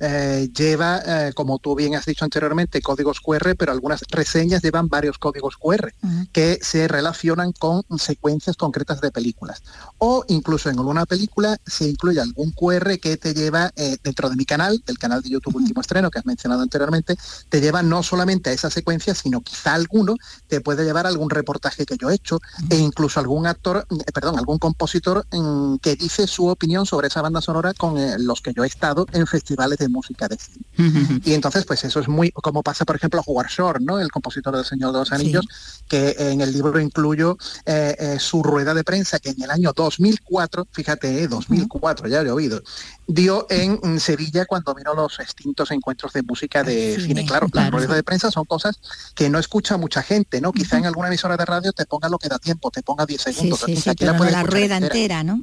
eh, 0.00 0.48
lleva, 0.56 1.02
eh, 1.04 1.32
como 1.34 1.58
tú 1.58 1.74
bien 1.74 1.94
has 1.94 2.06
dicho 2.06 2.24
anteriormente, 2.24 2.80
códigos 2.80 3.20
QR, 3.20 3.54
pero 3.54 3.70
algunas 3.70 4.00
reseñas 4.08 4.62
llevan 4.62 4.88
varios 4.88 5.18
códigos 5.18 5.58
QR 5.58 5.92
que 6.32 6.58
se 6.62 6.88
relacionan 6.88 7.52
con 7.52 7.84
secuencias 7.98 8.56
concretas 8.56 9.02
de 9.02 9.10
películas. 9.10 9.62
O 9.98 10.24
incluso 10.28 10.70
en 10.70 10.78
alguna 10.78 11.04
película 11.04 11.58
se 11.66 11.86
incluye 11.86 12.18
algún 12.18 12.52
QR 12.52 12.98
que 12.98 13.18
te 13.18 13.34
lleva 13.34 13.72
eh, 13.76 13.98
dentro 14.02 14.30
de 14.30 14.36
mi 14.36 14.46
canal, 14.46 14.82
del 14.86 14.98
canal 14.98 15.20
de 15.20 15.28
YouTube 15.28 15.56
Último 15.56 15.82
Estreno 15.82 16.10
que 16.10 16.18
has 16.18 16.26
mencionado 16.26 16.62
anteriormente, 16.62 17.16
te 17.50 17.60
lleva 17.60 17.82
no 17.82 18.02
solamente 18.02 18.48
a 18.48 18.52
esa 18.54 18.70
secuencia, 18.70 19.14
sino 19.14 19.42
quizá 19.42 19.74
alguno 19.74 20.16
te 20.48 20.62
puede 20.62 20.84
llevar 20.84 21.04
a 21.04 21.10
algún 21.10 21.28
reportaje 21.28 21.84
que 21.84 21.98
yo 21.98 22.08
he 22.08 22.14
hecho 22.14 22.40
e 22.70 22.76
incluso 22.76 23.20
algún 23.20 23.46
actor, 23.46 23.86
perdón, 24.14 24.38
algún 24.38 24.58
compositor 24.58 25.26
mm, 25.30 25.76
que 25.76 25.96
dice 25.96 26.26
su 26.26 26.46
opinión 26.46 26.86
sobre 26.86 27.08
esa 27.08 27.20
banda 27.20 27.42
sonora 27.42 27.74
con 27.74 27.96
los 28.24 28.40
que 28.40 28.54
yo 28.54 28.64
he 28.64 28.66
estado 28.66 29.06
en 29.12 29.26
festivales 29.26 29.78
de 29.78 29.89
música 29.90 30.28
de 30.28 30.36
cine. 30.36 30.64
Y 31.24 31.34
entonces, 31.34 31.64
pues 31.64 31.84
eso 31.84 32.00
es 32.00 32.08
muy, 32.08 32.30
como 32.30 32.62
pasa, 32.62 32.84
por 32.84 32.96
ejemplo, 32.96 33.20
a 33.20 33.24
Howard 33.26 33.48
Shore, 33.48 33.80
¿no? 33.80 33.98
El 33.98 34.10
compositor 34.10 34.54
del 34.56 34.64
Señor 34.64 34.92
de 34.92 34.98
los 34.98 35.12
Anillos, 35.12 35.46
que 35.88 36.16
en 36.18 36.40
el 36.40 36.52
libro 36.52 36.80
incluyo 36.80 37.36
eh, 37.66 37.96
eh, 37.98 38.16
su 38.18 38.42
rueda 38.42 38.74
de 38.74 38.84
prensa, 38.84 39.18
que 39.18 39.30
en 39.30 39.42
el 39.42 39.50
año 39.50 39.72
2004, 39.74 40.68
fíjate, 40.72 41.28
2004, 41.28 42.06
eh, 42.06 42.10
ya 42.10 42.22
he 42.22 42.30
oído, 42.30 42.62
dio 43.06 43.46
en 43.50 44.00
Sevilla 44.00 44.46
cuando 44.46 44.74
vino 44.74 44.94
los 44.94 45.18
extintos 45.20 45.70
encuentros 45.70 46.12
de 46.12 46.22
música 46.22 46.62
de 46.62 46.98
cine. 47.00 47.26
Claro, 47.26 47.48
las 47.52 47.70
ruedas 47.70 47.96
de 47.96 48.02
prensa 48.02 48.30
son 48.30 48.44
cosas 48.44 48.80
que 49.14 49.28
no 49.28 49.38
escucha 49.38 49.76
mucha 49.76 50.02
gente, 50.02 50.40
¿no? 50.40 50.52
Quizá 50.52 50.78
en 50.78 50.86
alguna 50.86 51.08
emisora 51.08 51.36
de 51.36 51.44
radio 51.44 51.72
te 51.72 51.86
ponga 51.86 52.08
lo 52.08 52.18
que 52.18 52.28
da 52.28 52.38
tiempo, 52.38 52.70
te 52.70 52.82
ponga 52.82 53.06
10 53.06 53.20
segundos. 53.20 53.64
la, 53.98 54.42
rueda 54.42 54.76
entera, 54.76 55.22
¿no? 55.22 55.40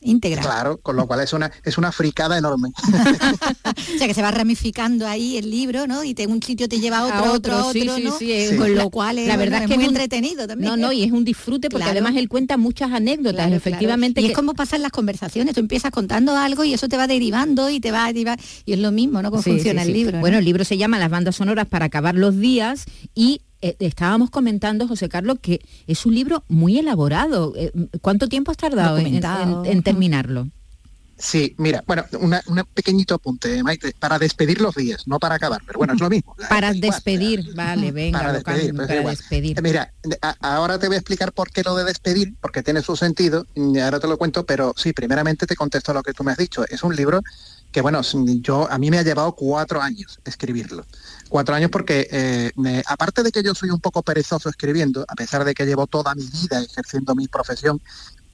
Íntegra. 0.00 0.42
Claro, 0.42 0.78
con 0.78 0.96
lo 0.96 1.06
cual 1.06 1.20
es 1.20 1.32
una 1.32 1.50
es 1.64 1.78
una 1.78 1.92
fricada 1.92 2.38
enorme. 2.38 2.68
o 3.94 3.98
sea 3.98 4.06
que 4.06 4.14
se 4.14 4.22
va 4.22 4.30
ramificando 4.30 5.06
ahí 5.06 5.36
el 5.36 5.50
libro, 5.50 5.86
¿no? 5.86 6.04
Y 6.04 6.14
te, 6.14 6.26
un 6.26 6.42
sitio 6.42 6.68
te 6.68 6.80
lleva 6.80 6.98
a 6.98 7.04
otro, 7.04 7.32
otro, 7.32 7.66
otro, 7.66 7.98
¿no? 7.98 8.58
Con 8.58 8.74
lo 8.74 8.90
cual 8.90 9.18
es, 9.18 9.28
la 9.28 9.36
verdad 9.36 9.62
es, 9.62 9.68
que 9.68 9.76
muy 9.76 9.84
entretenido 9.84 10.46
también. 10.46 10.70
No, 10.70 10.76
no, 10.76 10.92
y 10.92 11.04
es 11.04 11.12
un 11.12 11.24
disfrute 11.24 11.68
porque 11.68 11.88
además 11.88 12.16
él 12.16 12.28
cuenta 12.28 12.56
muchas 12.56 12.92
anécdotas, 12.92 13.52
efectivamente. 13.52 14.20
Y 14.20 14.26
es 14.26 14.32
como 14.32 14.54
pasan 14.54 14.82
las 14.82 14.92
conversaciones, 14.92 15.54
tú 15.54 15.60
empiezas 15.60 15.90
contando 15.90 16.36
algo 16.36 16.64
y 16.64 16.74
eso 16.74 16.88
te 16.88 16.96
va 16.96 17.06
derivando 17.06 17.70
y 17.70 17.80
te 17.80 17.90
va 17.90 18.04
a 18.04 18.06
derivar 18.08 18.38
y 18.64 18.72
es 18.72 18.78
lo 18.78 18.92
mismo, 18.92 19.22
¿no? 19.22 19.30
Cómo 19.30 19.42
funciona 19.42 19.82
el 19.82 19.92
libro. 19.92 20.20
Bueno, 20.20 20.38
el 20.38 20.44
libro 20.44 20.64
se 20.64 20.76
llama 20.76 20.98
Las 20.98 21.10
bandas 21.10 21.36
sonoras 21.36 21.66
para 21.66 21.86
acabar 21.86 22.14
los 22.14 22.38
días 22.38 22.84
y 23.14 23.42
eh, 23.62 23.76
estábamos 23.80 24.30
comentando, 24.30 24.88
José 24.88 25.08
Carlos, 25.08 25.38
que 25.40 25.60
es 25.86 26.06
un 26.06 26.14
libro 26.14 26.44
muy 26.48 26.78
elaborado. 26.78 27.52
Eh, 27.56 27.72
¿Cuánto 28.00 28.28
tiempo 28.28 28.50
has 28.50 28.56
tardado 28.56 28.98
en, 28.98 29.82
terminarlo? 29.82 30.48
Sí, 31.18 31.54
mira, 31.58 31.84
bueno, 31.86 32.02
un 32.18 32.34
pequeñito 32.72 33.14
apunte, 33.14 33.62
Maite, 33.62 33.94
para 33.98 34.18
despedir 34.18 34.62
los 34.62 34.74
días, 34.74 35.06
no 35.06 35.18
para 35.18 35.34
acabar, 35.34 35.60
pero 35.66 35.76
bueno, 35.76 35.92
es 35.92 36.00
lo 36.00 36.08
mismo. 36.08 36.34
Para 36.48 36.72
despedir, 36.72 37.54
vale, 37.54 37.92
venga, 37.92 38.20
para 38.20 38.32
despedir. 38.32 38.74
Pues 38.74 38.88
para 38.88 39.10
despedir. 39.10 39.62
Mira, 39.62 39.92
ahora 40.40 40.78
te 40.78 40.86
voy 40.86 40.94
a 40.94 40.98
explicar 40.98 41.32
por 41.32 41.50
qué 41.50 41.62
lo 41.62 41.74
de 41.76 41.84
despedir, 41.84 42.34
porque 42.40 42.62
tiene 42.62 42.80
su 42.80 42.96
sentido, 42.96 43.46
y 43.54 43.78
ahora 43.80 44.00
te 44.00 44.08
lo 44.08 44.16
cuento, 44.16 44.46
pero 44.46 44.72
sí, 44.78 44.94
primeramente 44.94 45.46
te 45.46 45.56
contesto 45.56 45.92
lo 45.92 46.02
que 46.02 46.14
tú 46.14 46.24
me 46.24 46.32
has 46.32 46.38
dicho. 46.38 46.64
Es 46.66 46.82
un 46.82 46.96
libro 46.96 47.20
que, 47.72 47.80
bueno, 47.80 48.00
yo 48.40 48.70
a 48.70 48.78
mí 48.78 48.90
me 48.90 48.98
ha 48.98 49.02
llevado 49.02 49.32
cuatro 49.32 49.80
años 49.80 50.20
escribirlo. 50.24 50.84
Cuatro 51.28 51.54
años 51.54 51.70
porque 51.70 52.08
eh, 52.10 52.82
aparte 52.86 53.22
de 53.22 53.30
que 53.30 53.42
yo 53.42 53.54
soy 53.54 53.70
un 53.70 53.80
poco 53.80 54.02
perezoso 54.02 54.48
escribiendo, 54.48 55.04
a 55.06 55.14
pesar 55.14 55.44
de 55.44 55.54
que 55.54 55.64
llevo 55.64 55.86
toda 55.86 56.14
mi 56.14 56.26
vida 56.26 56.60
ejerciendo 56.60 57.14
mi 57.14 57.28
profesión, 57.28 57.80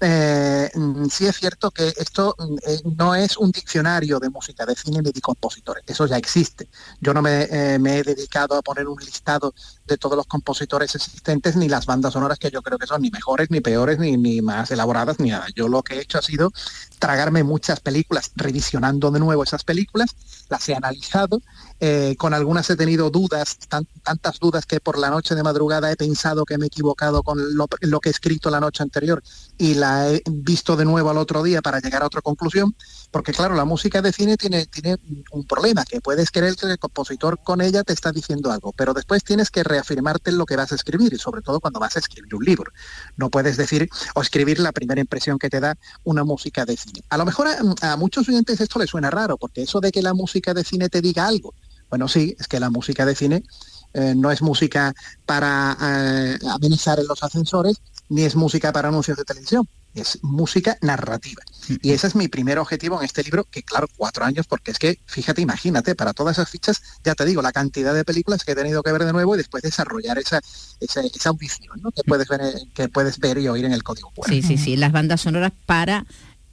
eh, 0.00 0.71
mm, 0.75 1.07
sí 1.07 1.26
es 1.26 1.37
cierto 1.37 1.71
que 1.71 1.93
esto 1.97 2.35
mm, 2.38 2.57
eh, 2.67 2.81
no 2.97 3.15
es 3.15 3.37
un 3.37 3.50
diccionario 3.50 4.19
de 4.19 4.29
música 4.29 4.67
de 4.67 4.75
cine 4.75 5.00
ni 5.03 5.11
de 5.11 5.21
compositores, 5.21 5.85
eso 5.87 6.07
ya 6.07 6.17
existe. 6.17 6.69
Yo 7.00 7.15
no 7.15 7.23
me, 7.23 7.45
he 7.45 8.03
dedicado 8.03 8.57
a 8.57 8.62
poner 8.62 8.87
un 8.88 8.99
listado 9.00 9.55
de 9.87 9.97
todos 9.97 10.17
los 10.17 10.26
compositores 10.26 10.95
existentes 10.95 11.57
ni 11.57 11.69
las 11.69 11.87
bandas 11.87 12.12
sonoras 12.12 12.38
que 12.38 12.50
yo 12.50 12.62
creo 12.62 12.79
que 12.79 12.87
son 12.87 13.03
ni 13.03 13.11
mejores, 13.11 13.50
ni 13.50 13.61
peores, 13.61 13.99
ni, 13.99 14.17
ni 14.17 14.43
más 14.43 14.71
elaboradas, 14.71 15.19
ni 15.19 15.31
nada. 15.31 15.47
Yo 15.55 15.69
lo 15.69 15.83
que 15.83 15.95
he 15.95 16.00
hecho 16.00 16.19
ha 16.19 16.23
sido 16.23 16.53
tragarme 16.99 17.43
muchas 17.43 17.81
películas, 17.81 18.33
revisionando 18.37 19.11
de 19.11 19.21
nuevo 19.21 19.43
esas 19.45 19.65
películas, 19.65 20.15
las 20.49 20.69
he 20.69 20.75
analizado 20.75 21.41
eh, 21.80 22.14
con 22.18 22.35
algunas 22.35 22.68
he 22.71 22.76
tenido 22.76 23.11
dudas, 23.11 23.59
tantas 24.02 24.38
dudas 24.38 24.66
que 24.66 24.80
por 24.80 24.99
la 24.99 25.11
noche 25.11 25.35
de 25.35 25.42
madrugada 25.42 25.90
he 25.92 25.97
pensado 25.97 26.45
que 26.45 26.59
me 26.59 26.66
he 26.66 26.68
equivocado 26.68 27.23
con 27.23 27.54
lo, 27.54 27.68
que 27.68 28.09
he 28.09 28.12
escrito 28.12 28.50
la 28.50 28.61
noche 28.61 28.83
anterior 28.83 29.23
y 29.59 29.75
la 29.75 30.11
he 30.11 30.23
visto 30.26 30.76
de 30.76 30.85
nuevo 30.85 31.11
al 31.11 31.18
otro 31.18 31.42
día 31.42 31.62
para 31.62 31.80
llegar 31.80 32.02
a 32.02 32.06
otra 32.06 32.23
conclusión, 32.23 32.75
porque 33.11 33.33
claro, 33.33 33.54
la 33.54 33.64
música 33.64 34.02
de 34.02 34.12
cine 34.12 34.37
tiene, 34.37 34.66
tiene 34.66 34.97
un 35.33 35.45
problema, 35.45 35.85
que 35.85 36.00
puedes 36.00 36.30
creer 36.30 36.56
que 36.56 36.66
el 36.66 36.78
compositor 36.78 37.38
con 37.42 37.61
ella 37.61 37.85
te 37.85 37.92
está 37.92 38.12
diciendo 38.12 38.50
algo, 38.50 38.73
pero 38.73 38.95
después 38.95 39.23
tienes 39.25 39.50
que 39.50 39.62
reafirmarte 39.62 40.30
en 40.30 40.38
lo 40.38 40.47
que 40.47 40.56
vas 40.56 40.73
a 40.73 40.75
escribir 40.75 41.12
y 41.12 41.18
sobre 41.18 41.42
todo 41.42 41.61
cuando 41.61 41.80
vas 41.80 41.97
a 41.97 42.00
escribir 42.00 42.35
un 42.35 42.45
libro. 42.45 42.73
No 43.16 43.30
puedes 43.30 43.56
decir 43.56 43.88
o 44.14 44.23
escribir 44.23 44.61
la 44.61 44.73
primera 44.73 45.00
impresión 45.00 45.38
que 45.38 45.50
te 45.50 45.61
da 45.61 45.76
una 46.04 46.25
música 46.25 46.64
de 46.64 46.76
cine. 46.76 47.02
A 47.09 47.16
lo 47.16 47.25
mejor 47.25 47.49
a, 47.80 47.97
muchos 47.97 48.28
oyentes 48.28 48.61
esto 48.61 48.78
les 48.78 48.90
suena 48.90 49.11
raro, 49.11 49.37
porque 49.37 49.62
eso 49.62 49.80
de 49.80 49.92
que 49.92 50.02
la 50.02 50.14
música 50.14 50.54
de 50.54 50.64
cine 50.64 50.88
te 50.88 51.00
diga 51.00 51.26
algo, 51.26 51.54
bueno, 51.90 52.09
sí, 52.09 52.37
es 52.38 52.49
que 52.49 52.61
la 52.61 52.71
música 52.71 53.07
de 53.07 53.14
cine 53.14 53.43
eh, 53.95 54.14
no 54.14 54.31
es 54.31 54.43
música 54.43 54.95
para 55.25 55.76
eh, 55.81 56.38
amenizar 56.50 56.99
en 56.99 57.07
los 57.07 57.23
ascensores, 57.23 57.81
ni 58.09 58.23
es 58.23 58.37
música 58.37 58.73
para 58.73 58.88
anuncios 58.88 59.16
de 59.16 59.25
televisión, 59.25 59.66
es 59.95 60.19
música 60.23 60.76
narrativa. 60.83 61.43
Y 61.83 61.93
ese 61.93 62.07
es 62.07 62.14
mi 62.14 62.28
primer 62.28 62.59
objetivo 62.59 62.99
en 62.99 63.05
este 63.05 63.23
libro, 63.23 63.45
que 63.45 63.62
claro, 63.62 63.88
cuatro 63.97 64.25
años, 64.25 64.47
porque 64.47 64.71
es 64.71 64.78
que, 64.78 64.99
fíjate, 65.07 65.40
imagínate, 65.40 65.95
para 65.95 66.12
todas 66.12 66.37
esas 66.37 66.50
fichas, 66.50 66.83
ya 67.02 67.14
te 67.14 67.25
digo, 67.25 67.43
la 67.43 67.52
cantidad 67.52 67.95
de 67.95 68.05
películas 68.05 68.45
que 68.45 68.52
he 68.52 68.55
tenido 68.55 68.83
que 68.83 68.93
ver 68.93 69.05
de 69.05 69.12
nuevo 69.12 69.35
y 69.35 69.38
después 69.38 69.62
desarrollar 69.62 70.19
esa, 70.19 70.40
esa, 70.81 71.00
audición 71.31 71.81
¿no? 71.83 71.90
que, 71.90 72.02
puedes 72.05 72.28
ver, 72.28 72.40
que 72.75 72.88
puedes 72.88 73.19
ver 73.19 73.38
y 73.38 73.49
oír 73.49 73.64
en 73.64 73.73
el 73.73 73.83
código. 73.83 74.12
Sí, 74.26 74.43
sí, 74.43 74.59
sí, 74.59 74.76
las 74.76 74.93
bandas 74.93 75.23
sonoras 75.23 75.52
para 75.64 76.05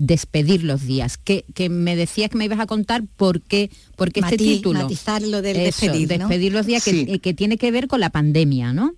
despedir 0.05 0.63
los 0.63 0.85
días. 0.85 1.17
Que, 1.17 1.45
que 1.53 1.69
me 1.69 1.95
decías 1.95 2.29
que 2.29 2.37
me 2.37 2.45
ibas 2.45 2.59
a 2.59 2.67
contar 2.67 3.03
por 3.15 3.41
qué, 3.41 3.71
porque 3.95 4.19
este 4.19 4.37
título. 4.37 4.81
Matizarlo 4.81 5.41
del 5.41 5.57
despedir, 5.57 6.07
despedir 6.07 6.53
los 6.53 6.65
días, 6.65 6.83
que, 6.83 7.19
que, 7.19 7.33
tiene 7.33 7.57
que 7.57 7.71
ver 7.71 7.87
con 7.87 7.99
la 7.99 8.09
pandemia, 8.09 8.73
¿no? 8.73 8.93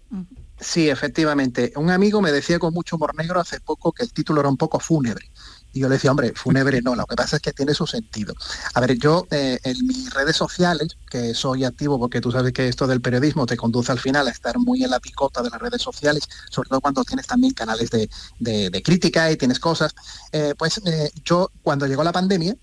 Sí, 0.60 0.90
efectivamente. 0.90 1.74
Un 1.76 1.92
amigo 1.92 2.22
me 2.22 2.32
decía 2.32 2.60
con 2.60 2.74
mucho 2.74 2.96
humor 2.96 3.16
negro 3.16 3.40
hace 3.40 3.60
poco 3.60 3.92
que 3.92 4.04
el 4.04 4.12
título 4.12 4.40
era 4.40 4.50
un 4.50 4.58
poco 4.58 4.80
fúnebre. 4.80 5.30
Y 5.75 5.82
yo 5.82 5.89
le 5.89 5.96
decía, 5.96 6.10
hombre, 6.10 6.32
fúnebre 6.34 6.82
no, 6.82 6.96
lo 6.96 7.05
que 7.05 7.17
pasa 7.17 7.36
es 7.36 7.41
que 7.41 7.51
tiene 7.51 7.74
su 7.74 7.86
sentido. 7.86 8.34
A 8.74 8.79
ver, 8.79 8.98
yo 8.98 9.27
eh, 9.29 9.60
en 9.62 9.86
mis 9.86 10.10
redes 10.13 10.38
sociales, 10.38 10.96
que 11.12 11.34
soy 11.34 11.65
activo 11.65 12.00
porque 12.00 12.22
tú 12.22 12.32
sabes 12.32 12.53
que 12.53 12.70
esto 12.70 12.88
del 12.88 13.01
periodismo 13.01 13.46
te 13.46 13.58
conduce 13.58 13.91
al 13.91 14.00
final 14.00 14.25
a 14.29 14.32
estar 14.32 14.58
muy 14.58 14.86
en 14.86 14.91
la 14.91 15.01
picota 15.01 15.44
de 15.44 15.50
las 15.50 15.60
redes 15.60 15.82
sociales, 15.82 16.29
sobre 16.50 16.70
todo 16.70 16.79
cuando 16.79 17.03
tienes 17.03 17.27
también 17.27 17.53
canales 17.53 17.89
de, 17.89 18.82
crítica 18.86 19.29
y 19.29 19.36
tienes 19.36 19.60
cosas, 19.60 19.94
eh, 20.32 20.53
pues 20.58 20.79
eh, 20.86 21.12
yo 21.25 21.51
cuando 21.62 21.88
llegó 21.88 22.05
la 22.05 22.13
pandemia, 22.13 22.55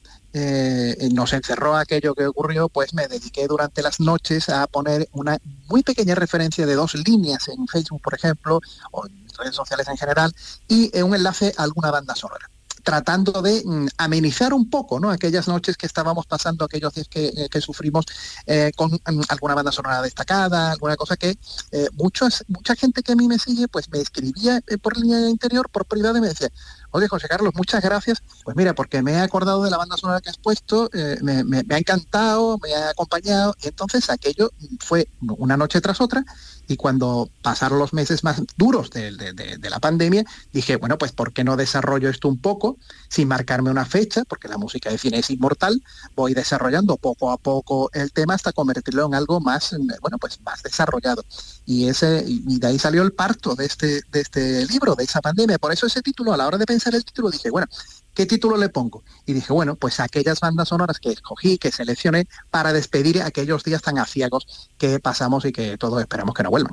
nos 1.13 1.35
encerró 1.35 1.77
aquello 1.77 2.15
que 2.15 2.27
ocurrió, 2.27 2.71
pues 2.71 2.95
me 2.95 3.07
dediqué 3.09 3.47
durante 3.47 3.83
las 3.83 4.01
noches 4.01 4.49
a 4.49 4.67
poner 4.67 5.07
una 5.13 5.37
muy 5.69 5.83
pequeña 5.83 6.15
referencia 6.15 6.65
de 6.65 6.75
dos 6.75 6.95
líneas 6.95 7.49
en 7.49 7.69
Facebook, 7.69 8.01
por 8.01 8.15
ejemplo, 8.15 8.59
o 8.93 9.07
en 9.07 9.29
redes 9.37 9.55
sociales 9.55 9.87
en 9.89 9.99
general, 9.99 10.35
y 10.67 10.99
un 11.03 11.15
enlace 11.15 11.53
a 11.59 11.65
alguna 11.65 11.91
banda 11.91 12.15
sonora 12.15 12.52
tratando 12.83 13.43
de 13.43 13.63
mm, 13.65 13.87
amenizar 13.99 14.53
un 14.53 14.69
poco 14.69 15.01
¿no? 15.01 15.11
aquellas 15.11 15.49
noches 15.49 15.77
que 15.77 15.87
estábamos 15.87 16.27
pasando, 16.27 16.65
aquellos 16.65 16.93
días 16.95 17.09
que, 17.09 17.33
eh, 17.35 17.61
sufrimos 17.61 18.05
eh, 18.47 18.73
con 18.77 18.91
mm, 18.91 19.23
alguna 19.29 19.55
banda 19.55 19.73
sonora 19.73 20.03
destacada, 20.03 20.73
alguna 20.73 20.97
cosa 20.97 21.17
que 21.17 21.37
eh, 21.71 21.89
mucha 21.97 22.77
gente 22.77 23.03
que 23.03 23.13
a 23.13 23.17
mí 23.17 23.29
me 23.29 23.39
sigue, 23.39 23.69
pues 23.69 23.89
me 23.91 24.01
escribía 24.01 24.61
por 24.83 24.99
línea 24.99 25.29
interior, 25.29 25.69
por 25.71 25.87
privado 25.87 26.19
y 26.19 26.21
me 26.21 26.29
decía, 26.29 26.49
oye 26.91 27.09
José 27.09 27.29
Carlos, 27.29 27.55
muchas 27.55 27.83
gracias, 27.83 28.23
pues 28.45 28.57
mira, 28.57 28.75
porque 28.75 29.03
me 29.03 29.13
he 29.13 29.21
acordado 29.21 29.63
de 29.63 29.71
la 29.71 29.77
banda 29.77 29.97
sonora 29.97 30.21
que 30.21 30.31
has 30.31 30.39
puesto, 30.39 30.91
me, 31.23 31.65
ha 31.71 31.79
encantado, 31.79 32.59
me 32.59 32.75
ha 32.75 32.91
acompañado, 32.91 33.55
y 33.63 33.69
entonces 33.69 34.11
aquello 34.11 34.51
fue 34.81 35.09
una 35.21 35.57
noche 35.57 35.81
tras 35.81 36.01
otra, 36.01 36.25
y 36.69 36.77
cuando 36.77 37.29
pasaron 37.43 37.79
los 37.79 37.93
meses 37.93 38.25
más 38.25 38.43
duros 38.57 38.91
de, 38.91 39.13
la 39.13 39.81
pandemia, 39.81 40.25
dije, 40.53 40.77
bueno, 40.77 40.99
pues 40.99 41.13
¿por 41.13 41.33
qué 41.33 41.45
no 41.45 41.57
desarrollo 41.57 42.09
esto 42.09 42.29
un 42.29 42.39
poco 42.39 42.77
sin 43.09 43.29
marcarme 43.29 43.71
una 43.71 43.85
fecha? 43.85 44.25
Porque 44.25 44.49
la 44.49 44.59
música 44.59 44.91
de 44.91 44.99
cine 44.99 45.19
es 45.19 45.31
inmortal, 45.31 45.83
voy 46.15 46.35
desarrollando 46.35 46.97
poco 46.97 47.31
a 47.31 47.37
poco 47.37 47.91
el 47.93 48.13
tema 48.13 48.35
hasta 48.35 48.53
convertirlo 48.53 49.07
en 49.07 49.15
algo 49.15 49.41
más, 49.41 49.75
bueno, 50.01 50.19
pues 50.19 50.41
más 50.43 50.63
desarrollado. 50.63 51.25
Y, 51.67 51.89
ese, 51.89 52.25
y 52.27 52.59
de 52.59 52.67
ahí 52.67 52.79
salió 52.79 53.03
el 53.03 53.13
parto 53.13 53.55
de 53.55 53.67
este, 53.67 54.03
de 54.11 54.21
este 54.21 54.67
libro, 54.67 54.95
de 54.95 55.05
esa 55.05 55.21
pandemia. 55.21 55.59
Por 55.59 55.73
eso 55.73 55.87
ese 55.87 56.03
título, 56.03 56.33
a 56.33 56.37
la 56.37 56.47
hora 56.47 56.59
de 56.59 56.67
pensar 56.67 56.95
el 56.95 57.05
título, 57.05 57.31
dije, 57.31 57.51
bueno, 57.51 57.67
¿qué 58.15 58.27
título 58.27 58.57
le 58.57 58.69
pongo? 58.69 59.03
Y 59.27 59.33
dije, 59.33 59.53
bueno, 59.53 59.77
pues 59.77 60.01
aquellas 60.01 60.41
bandas 60.41 60.69
sonoras 60.69 60.99
que 60.99 61.11
escogí, 61.11 61.59
que 61.59 61.71
seleccioné 61.71 62.27
para 62.51 62.73
despedir 62.73 63.23
aquellos 63.23 63.65
días 63.65 63.83
tan 63.83 63.99
aciagos 63.99 64.71
que 64.79 64.99
pasamos 65.01 65.45
y 65.45 65.53
que 65.53 65.79
todos 65.79 66.01
esperamos 66.01 66.35
que 66.35 66.43
no 66.43 66.51
vuelvan. 66.51 66.73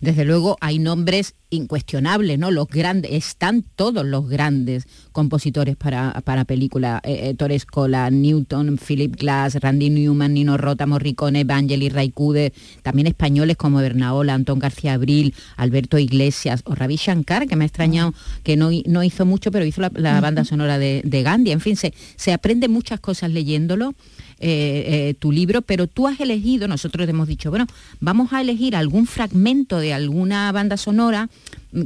Desde 0.00 0.24
luego 0.24 0.56
hay 0.60 0.78
nombres 0.78 1.34
incuestionables, 1.50 2.38
¿no? 2.38 2.50
Los 2.50 2.68
grandes, 2.68 3.12
están 3.12 3.62
todos 3.62 4.04
los 4.04 4.28
grandes 4.28 4.86
compositores 5.12 5.76
para, 5.76 6.20
para 6.24 6.44
película. 6.44 7.00
Eh, 7.04 7.28
eh, 7.30 7.34
Torres 7.34 7.64
Cola, 7.64 8.10
Newton, 8.10 8.78
Philip 8.78 9.14
Glass, 9.16 9.54
Randy 9.60 9.90
Newman, 9.90 10.34
Nino 10.34 10.56
Rota, 10.56 10.86
Morricone, 10.86 11.44
Vangelis, 11.44 11.92
Raikude, 11.92 12.52
también 12.82 13.06
españoles 13.06 13.56
como 13.56 13.78
Bernaola, 13.78 14.34
Antón 14.34 14.58
García 14.58 14.94
Abril, 14.94 15.34
Alberto 15.56 15.98
Iglesias 15.98 16.62
o 16.64 16.74
Ravi 16.74 16.96
Shankar, 16.96 17.46
que 17.46 17.56
me 17.56 17.64
ha 17.64 17.66
extrañado 17.66 18.12
que 18.42 18.56
no, 18.56 18.70
no 18.86 19.02
hizo 19.02 19.24
mucho, 19.24 19.50
pero 19.50 19.64
hizo 19.64 19.80
la, 19.80 20.20
banda 20.20 20.44
sonora 20.44 20.55
de, 20.64 21.22
Gandhi. 21.22 21.52
En 21.52 21.60
fin, 21.60 21.76
se, 21.76 21.92
se 22.16 22.32
aprende 22.32 22.68
muchas 22.68 23.00
cosas 23.00 23.30
leyéndolo. 23.30 23.94
Eh, 24.38 25.14
tu 25.18 25.32
libro, 25.32 25.62
pero 25.62 25.86
tú 25.86 26.06
has 26.06 26.20
elegido, 26.20 26.68
nosotros 26.68 27.08
hemos 27.08 27.26
dicho, 27.26 27.48
bueno, 27.48 27.66
vamos 28.00 28.34
a 28.34 28.42
elegir 28.42 28.76
algún 28.76 29.06
fragmento 29.06 29.78
de 29.78 29.94
alguna 29.94 30.52
banda 30.52 30.76
sonora 30.76 31.30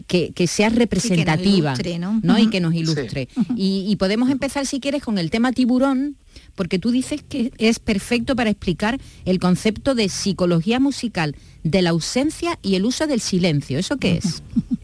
que, 0.07 0.47
sea 0.47 0.69
representativa 0.69 1.75
¿no? 2.23 2.39
y 2.39 2.49
que 2.49 2.61
nos 2.61 2.75
ilustre. 2.75 3.29
Y, 3.57 3.95
podemos 3.97 4.31
empezar, 4.31 4.67
si 4.67 4.81
quieres, 4.81 5.03
con 5.03 5.19
el 5.19 5.31
tema 5.31 5.53
tiburón, 5.53 6.17
porque 6.55 6.79
tú 6.79 6.91
dices 6.91 7.23
que 7.23 7.53
es 7.59 7.79
perfecto 7.79 8.37
para 8.37 8.51
explicar 8.51 9.01
el 9.25 9.39
concepto 9.39 9.95
de 9.95 10.09
psicología 10.09 10.81
musical 10.81 11.37
de 11.63 11.83
la 11.83 11.91
ausencia 11.91 12.59
y 12.63 12.75
el 12.75 12.85
uso 12.85 13.07
del 13.07 13.21
silencio. 13.21 13.79
¿Eso 13.79 13.97
qué 13.97 14.17
es? 14.19 14.43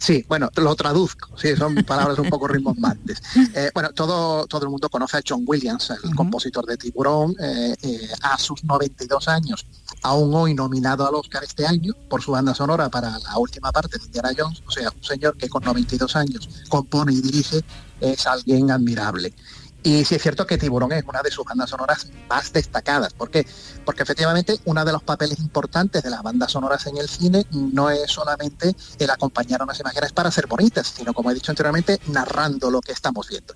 Sí, 0.00 0.24
bueno, 0.26 0.48
lo 0.56 0.74
traduzco, 0.74 1.36
sí, 1.36 1.54
son 1.54 1.74
palabras 1.84 2.18
un 2.18 2.30
poco 2.30 2.48
rimbombantes. 2.48 3.22
Eh, 3.52 3.70
bueno, 3.74 3.90
todo, 3.92 4.46
todo 4.46 4.64
el 4.64 4.70
mundo 4.70 4.88
conoce 4.88 5.18
a 5.18 5.22
John 5.26 5.42
Williams, 5.44 5.92
el 6.04 6.14
compositor 6.14 6.64
de 6.66 6.76
Tiburón, 6.76 7.34
eh, 7.40 7.74
eh, 7.82 8.08
a 8.22 8.38
sus 8.38 8.62
92 8.64 9.28
años, 9.28 9.66
aún 10.02 10.32
hoy 10.34 10.54
nominado 10.54 11.06
al 11.06 11.14
Oscar 11.14 11.42
este 11.42 11.66
año 11.66 11.94
por 12.08 12.22
su 12.22 12.30
banda 12.30 12.54
sonora 12.54 12.88
para 12.88 13.18
la 13.18 13.38
última 13.38 13.72
parte 13.72 13.98
de 13.98 14.04
Indiana 14.04 14.30
Jones, 14.36 14.62
o 14.66 14.70
sea, 14.70 14.90
un 14.90 15.02
señor 15.02 15.36
que 15.36 15.48
con 15.48 15.64
92 15.64 16.16
años 16.16 16.48
compone 16.68 17.12
y 17.12 17.20
dirige, 17.20 17.60
es 18.00 18.26
alguien 18.26 18.70
admirable. 18.70 19.34
Y 19.82 20.04
sí 20.04 20.14
es 20.14 20.22
cierto 20.22 20.46
que 20.46 20.58
Tiburón 20.58 20.92
es 20.92 21.04
una 21.06 21.22
de 21.22 21.30
sus 21.30 21.44
bandas 21.44 21.70
sonoras 21.70 22.08
más 22.28 22.52
destacadas. 22.52 23.14
¿Por 23.14 23.30
qué? 23.30 23.46
Porque 23.84 24.02
efectivamente 24.02 24.58
uno 24.66 24.84
de 24.84 24.92
los 24.92 25.02
papeles 25.02 25.38
importantes 25.38 26.02
de 26.02 26.10
las 26.10 26.22
bandas 26.22 26.52
sonoras 26.52 26.86
en 26.86 26.98
el 26.98 27.08
cine 27.08 27.46
no 27.50 27.88
es 27.88 28.10
solamente 28.10 28.74
el 28.98 29.10
acompañar 29.10 29.62
a 29.62 29.64
unas 29.64 29.80
imágenes 29.80 30.12
para 30.12 30.30
ser 30.30 30.46
bonitas, 30.46 30.92
sino 30.96 31.14
como 31.14 31.30
he 31.30 31.34
dicho 31.34 31.50
anteriormente, 31.50 31.98
narrando 32.08 32.70
lo 32.70 32.82
que 32.82 32.92
estamos 32.92 33.28
viendo. 33.28 33.54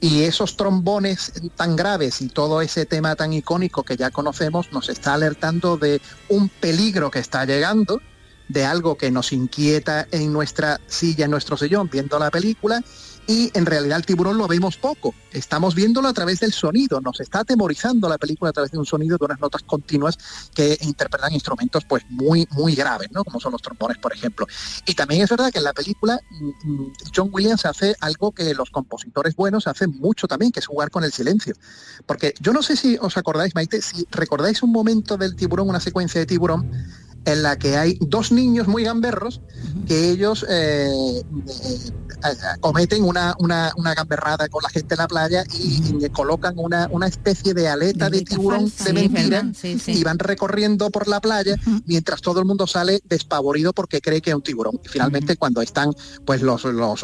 Y 0.00 0.24
esos 0.24 0.56
trombones 0.56 1.32
tan 1.56 1.76
graves 1.76 2.20
y 2.20 2.28
todo 2.28 2.60
ese 2.60 2.84
tema 2.84 3.14
tan 3.14 3.32
icónico 3.32 3.82
que 3.82 3.96
ya 3.96 4.10
conocemos 4.10 4.72
nos 4.72 4.88
está 4.88 5.14
alertando 5.14 5.76
de 5.78 6.02
un 6.28 6.48
peligro 6.48 7.10
que 7.10 7.20
está 7.20 7.44
llegando, 7.46 8.00
de 8.48 8.64
algo 8.66 8.98
que 8.98 9.10
nos 9.10 9.32
inquieta 9.32 10.06
en 10.10 10.32
nuestra 10.32 10.80
silla, 10.86 11.24
en 11.24 11.30
nuestro 11.30 11.56
sillón, 11.56 11.88
viendo 11.90 12.18
la 12.18 12.30
película 12.30 12.82
y 13.26 13.50
en 13.54 13.66
realidad 13.66 13.98
el 13.98 14.06
tiburón 14.06 14.38
lo 14.38 14.48
vemos 14.48 14.76
poco. 14.76 15.14
Estamos 15.32 15.74
viéndolo 15.74 16.08
a 16.08 16.12
través 16.12 16.40
del 16.40 16.52
sonido, 16.52 17.00
nos 17.00 17.20
está 17.20 17.40
atemorizando 17.40 18.08
la 18.08 18.18
película 18.18 18.50
a 18.50 18.52
través 18.52 18.70
de 18.72 18.78
un 18.78 18.84
sonido 18.84 19.16
de 19.16 19.24
unas 19.24 19.40
notas 19.40 19.62
continuas 19.62 20.18
que 20.54 20.76
interpretan 20.82 21.32
instrumentos 21.32 21.84
pues 21.84 22.04
muy 22.08 22.46
muy 22.50 22.74
graves, 22.74 23.10
¿no? 23.12 23.24
Como 23.24 23.40
son 23.40 23.52
los 23.52 23.62
trombones, 23.62 23.98
por 23.98 24.12
ejemplo. 24.12 24.46
Y 24.86 24.94
también 24.94 25.22
es 25.22 25.30
verdad 25.30 25.50
que 25.50 25.58
en 25.58 25.64
la 25.64 25.72
película 25.72 26.20
mm, 26.30 26.72
mm, 26.72 26.92
John 27.14 27.30
Williams 27.32 27.64
hace 27.64 27.94
algo 28.00 28.32
que 28.32 28.54
los 28.54 28.70
compositores 28.70 29.36
buenos 29.36 29.66
hacen 29.66 29.90
mucho 29.98 30.26
también, 30.26 30.52
que 30.52 30.60
es 30.60 30.66
jugar 30.66 30.90
con 30.90 31.04
el 31.04 31.12
silencio. 31.12 31.54
Porque 32.06 32.34
yo 32.40 32.52
no 32.52 32.62
sé 32.62 32.76
si 32.76 32.98
os 33.00 33.16
acordáis, 33.16 33.54
Maite, 33.54 33.80
si 33.82 34.06
recordáis 34.10 34.62
un 34.62 34.72
momento 34.72 35.16
del 35.16 35.36
tiburón, 35.36 35.68
una 35.68 35.80
secuencia 35.80 36.20
de 36.20 36.26
tiburón 36.26 36.70
en 37.24 37.42
la 37.42 37.58
que 37.58 37.76
hay 37.76 37.98
dos 38.00 38.32
niños 38.32 38.66
muy 38.68 38.84
gamberros 38.84 39.40
que 39.86 40.10
ellos 40.10 40.44
eh, 40.48 40.90
eh, 40.90 42.58
cometen 42.60 43.04
una, 43.04 43.34
una, 43.38 43.94
gamberrada 43.94 44.48
con 44.48 44.62
la 44.62 44.68
gente 44.68 44.94
en 44.94 44.98
la 44.98 45.08
playa 45.08 45.44
y, 45.52 46.08
colocan 46.10 46.54
una, 46.56 46.88
una, 46.90 47.06
especie 47.06 47.54
de 47.54 47.68
aleta 47.68 48.10
de, 48.10 48.22
tiburón 48.22 48.72
de 48.84 48.92
mentira 48.92 49.44
y 49.86 50.04
van 50.04 50.18
recorriendo 50.18 50.90
por 50.90 51.08
la 51.08 51.20
playa 51.20 51.56
mientras 51.86 52.20
todo 52.20 52.40
el 52.40 52.46
mundo 52.46 52.66
sale 52.66 53.00
despavorido 53.08 53.72
porque 53.72 54.00
cree 54.00 54.20
que 54.20 54.30
es 54.30 54.36
un 54.36 54.42
tiburón. 54.42 54.80
Y 54.84 54.88
finalmente 54.88 55.36
cuando 55.36 55.62
están 55.62 55.92
pues 56.24 56.42
los, 56.42 56.64
los, 56.64 57.00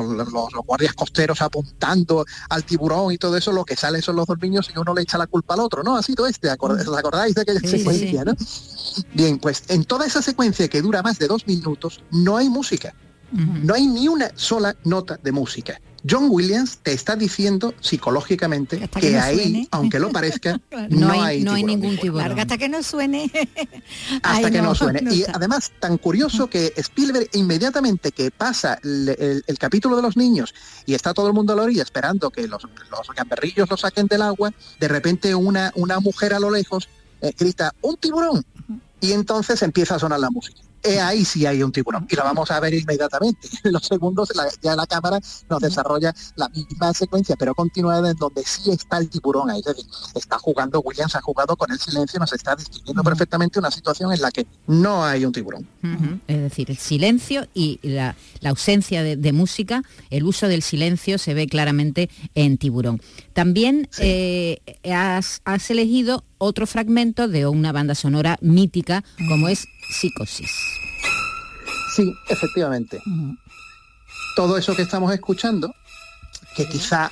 guardias 0.66 0.94
costeros 0.94 1.42
apuntando 1.42 2.24
al 2.50 2.64
tiburón 2.64 3.12
y 3.12 3.18
todo 3.18 3.36
eso, 3.36 3.52
lo 3.52 3.64
que 3.64 3.76
sale 3.76 4.02
son 4.02 4.16
los 4.16 4.26
dos 4.26 4.38
niños 4.40 4.70
y 4.74 4.78
uno 4.78 4.94
le 4.94 5.02
echa 5.02 5.18
la 5.18 5.26
culpa 5.26 5.54
al 5.54 5.60
otro, 5.60 5.82
¿no? 5.82 5.96
Ha 5.96 6.02
sido 6.02 6.26
este, 6.26 6.48
¿os 6.50 6.96
acordáis 6.96 7.34
de 7.34 7.42
aquella 7.42 7.60
secuencia, 7.60 8.24
no? 8.24 8.34
Bien, 9.14 9.38
pues 9.38 9.64
en 9.68 9.84
toda 9.84 10.06
esa 10.08 10.22
secuencia 10.22 10.68
que 10.68 10.82
dura 10.82 11.02
más 11.02 11.18
de 11.18 11.28
dos 11.28 11.46
minutos 11.46 12.02
no 12.10 12.36
hay 12.36 12.48
música. 12.48 12.94
No 13.30 13.74
hay 13.74 13.86
ni 13.86 14.08
una 14.08 14.30
sola 14.34 14.74
nota 14.84 15.18
de 15.22 15.32
música. 15.32 15.78
John 16.08 16.28
Williams 16.30 16.78
te 16.78 16.92
está 16.92 17.16
diciendo 17.16 17.74
psicológicamente 17.80 18.88
que, 19.00 19.18
ahí, 19.18 19.68
aunque 19.70 19.98
lo 19.98 20.10
parezca, 20.10 20.58
no, 20.90 21.10
hay, 21.10 21.42
no 21.42 21.52
hay 21.52 21.64
ningún 21.64 21.98
tiburón. 21.98 22.38
hasta 22.38 22.56
que 22.56 22.68
no 22.68 22.82
suene. 22.82 23.30
hasta 24.22 24.50
que 24.50 24.62
no, 24.62 24.74
suene. 24.74 25.02
y 25.12 25.24
además, 25.24 25.72
tan 25.78 25.98
curioso 25.98 26.48
que 26.48 26.72
Spielberg 26.76 27.28
inmediatamente 27.34 28.12
que 28.12 28.30
pasa 28.30 28.78
el, 28.82 29.44
capítulo 29.58 29.96
de 29.96 30.02
los 30.02 30.16
niños 30.16 30.54
y 30.86 30.94
está 30.94 31.12
todo 31.12 31.26
el 31.26 31.34
mundo 31.34 31.52
a 31.52 31.56
la 31.56 31.62
orilla 31.64 31.82
esperando 31.82 32.30
que 32.30 32.46
los, 32.46 32.62
los 32.62 33.08
gamberrillos 33.14 33.68
lo 33.68 33.76
saquen 33.76 34.06
del 34.06 34.22
agua, 34.22 34.52
de 34.80 34.88
repente 34.88 35.34
una, 35.34 35.72
una 35.74 36.00
mujer 36.00 36.32
a 36.32 36.40
lo 36.40 36.50
lejos 36.50 36.88
eh, 37.20 37.32
grita, 37.36 37.74
un 37.82 37.96
tiburón 37.96 38.44
y 39.00 39.12
entonces 39.12 39.62
empieza 39.62 39.96
a 39.96 39.98
sonar 39.98 40.20
la 40.20 40.30
música. 40.30 40.67
Eh, 40.82 41.00
ahí 41.00 41.24
sí 41.24 41.44
hay 41.44 41.62
un 41.62 41.72
tiburón 41.72 42.06
y 42.08 42.14
lo 42.14 42.22
vamos 42.22 42.50
a 42.50 42.60
ver 42.60 42.74
inmediatamente. 42.74 43.48
En 43.64 43.72
los 43.72 43.86
segundos 43.86 44.30
ya 44.62 44.76
la 44.76 44.86
cámara 44.86 45.18
nos 45.50 45.60
desarrolla 45.60 46.14
la 46.36 46.48
misma 46.48 46.94
secuencia, 46.94 47.34
pero 47.36 47.54
continuada 47.54 48.10
en 48.10 48.16
donde 48.16 48.42
sí 48.44 48.70
está 48.70 48.98
el 48.98 49.10
tiburón 49.10 49.50
ahí. 49.50 49.58
Es 49.60 49.64
decir, 49.64 49.84
está 50.14 50.38
jugando, 50.38 50.80
Williams 50.80 51.16
ha 51.16 51.20
jugado 51.20 51.56
con 51.56 51.70
el 51.72 51.78
silencio, 51.78 52.20
nos 52.20 52.32
está 52.32 52.54
describiendo 52.54 53.02
perfectamente 53.02 53.58
una 53.58 53.70
situación 53.70 54.12
en 54.12 54.22
la 54.22 54.30
que 54.30 54.46
no 54.66 55.04
hay 55.04 55.24
un 55.24 55.32
tiburón. 55.32 55.66
Es 56.28 56.40
decir, 56.40 56.70
el 56.70 56.78
silencio 56.78 57.46
y 57.52 57.80
la, 57.82 58.16
ausencia 58.44 59.02
de, 59.02 59.32
música, 59.32 59.82
el 60.10 60.24
uso 60.24 60.46
del 60.48 60.62
silencio 60.62 61.18
se 61.18 61.34
ve 61.34 61.46
claramente 61.46 62.08
en 62.34 62.58
tiburón. 62.58 63.02
También 63.32 63.88
eh, 63.98 64.60
has, 64.84 65.40
has 65.44 65.70
elegido 65.70 66.24
otro 66.38 66.66
fragmento 66.66 67.28
de 67.28 67.46
una 67.46 67.72
banda 67.72 67.94
sonora 67.94 68.38
mítica 68.40 69.04
como 69.28 69.48
es 69.48 69.66
Psicosis. 69.90 70.50
Sí, 71.94 72.14
efectivamente. 72.28 73.02
Todo 74.36 74.56
eso 74.56 74.74
que 74.76 74.82
estamos 74.82 75.12
escuchando, 75.12 75.74
que 76.54 76.68
quizá 76.68 77.10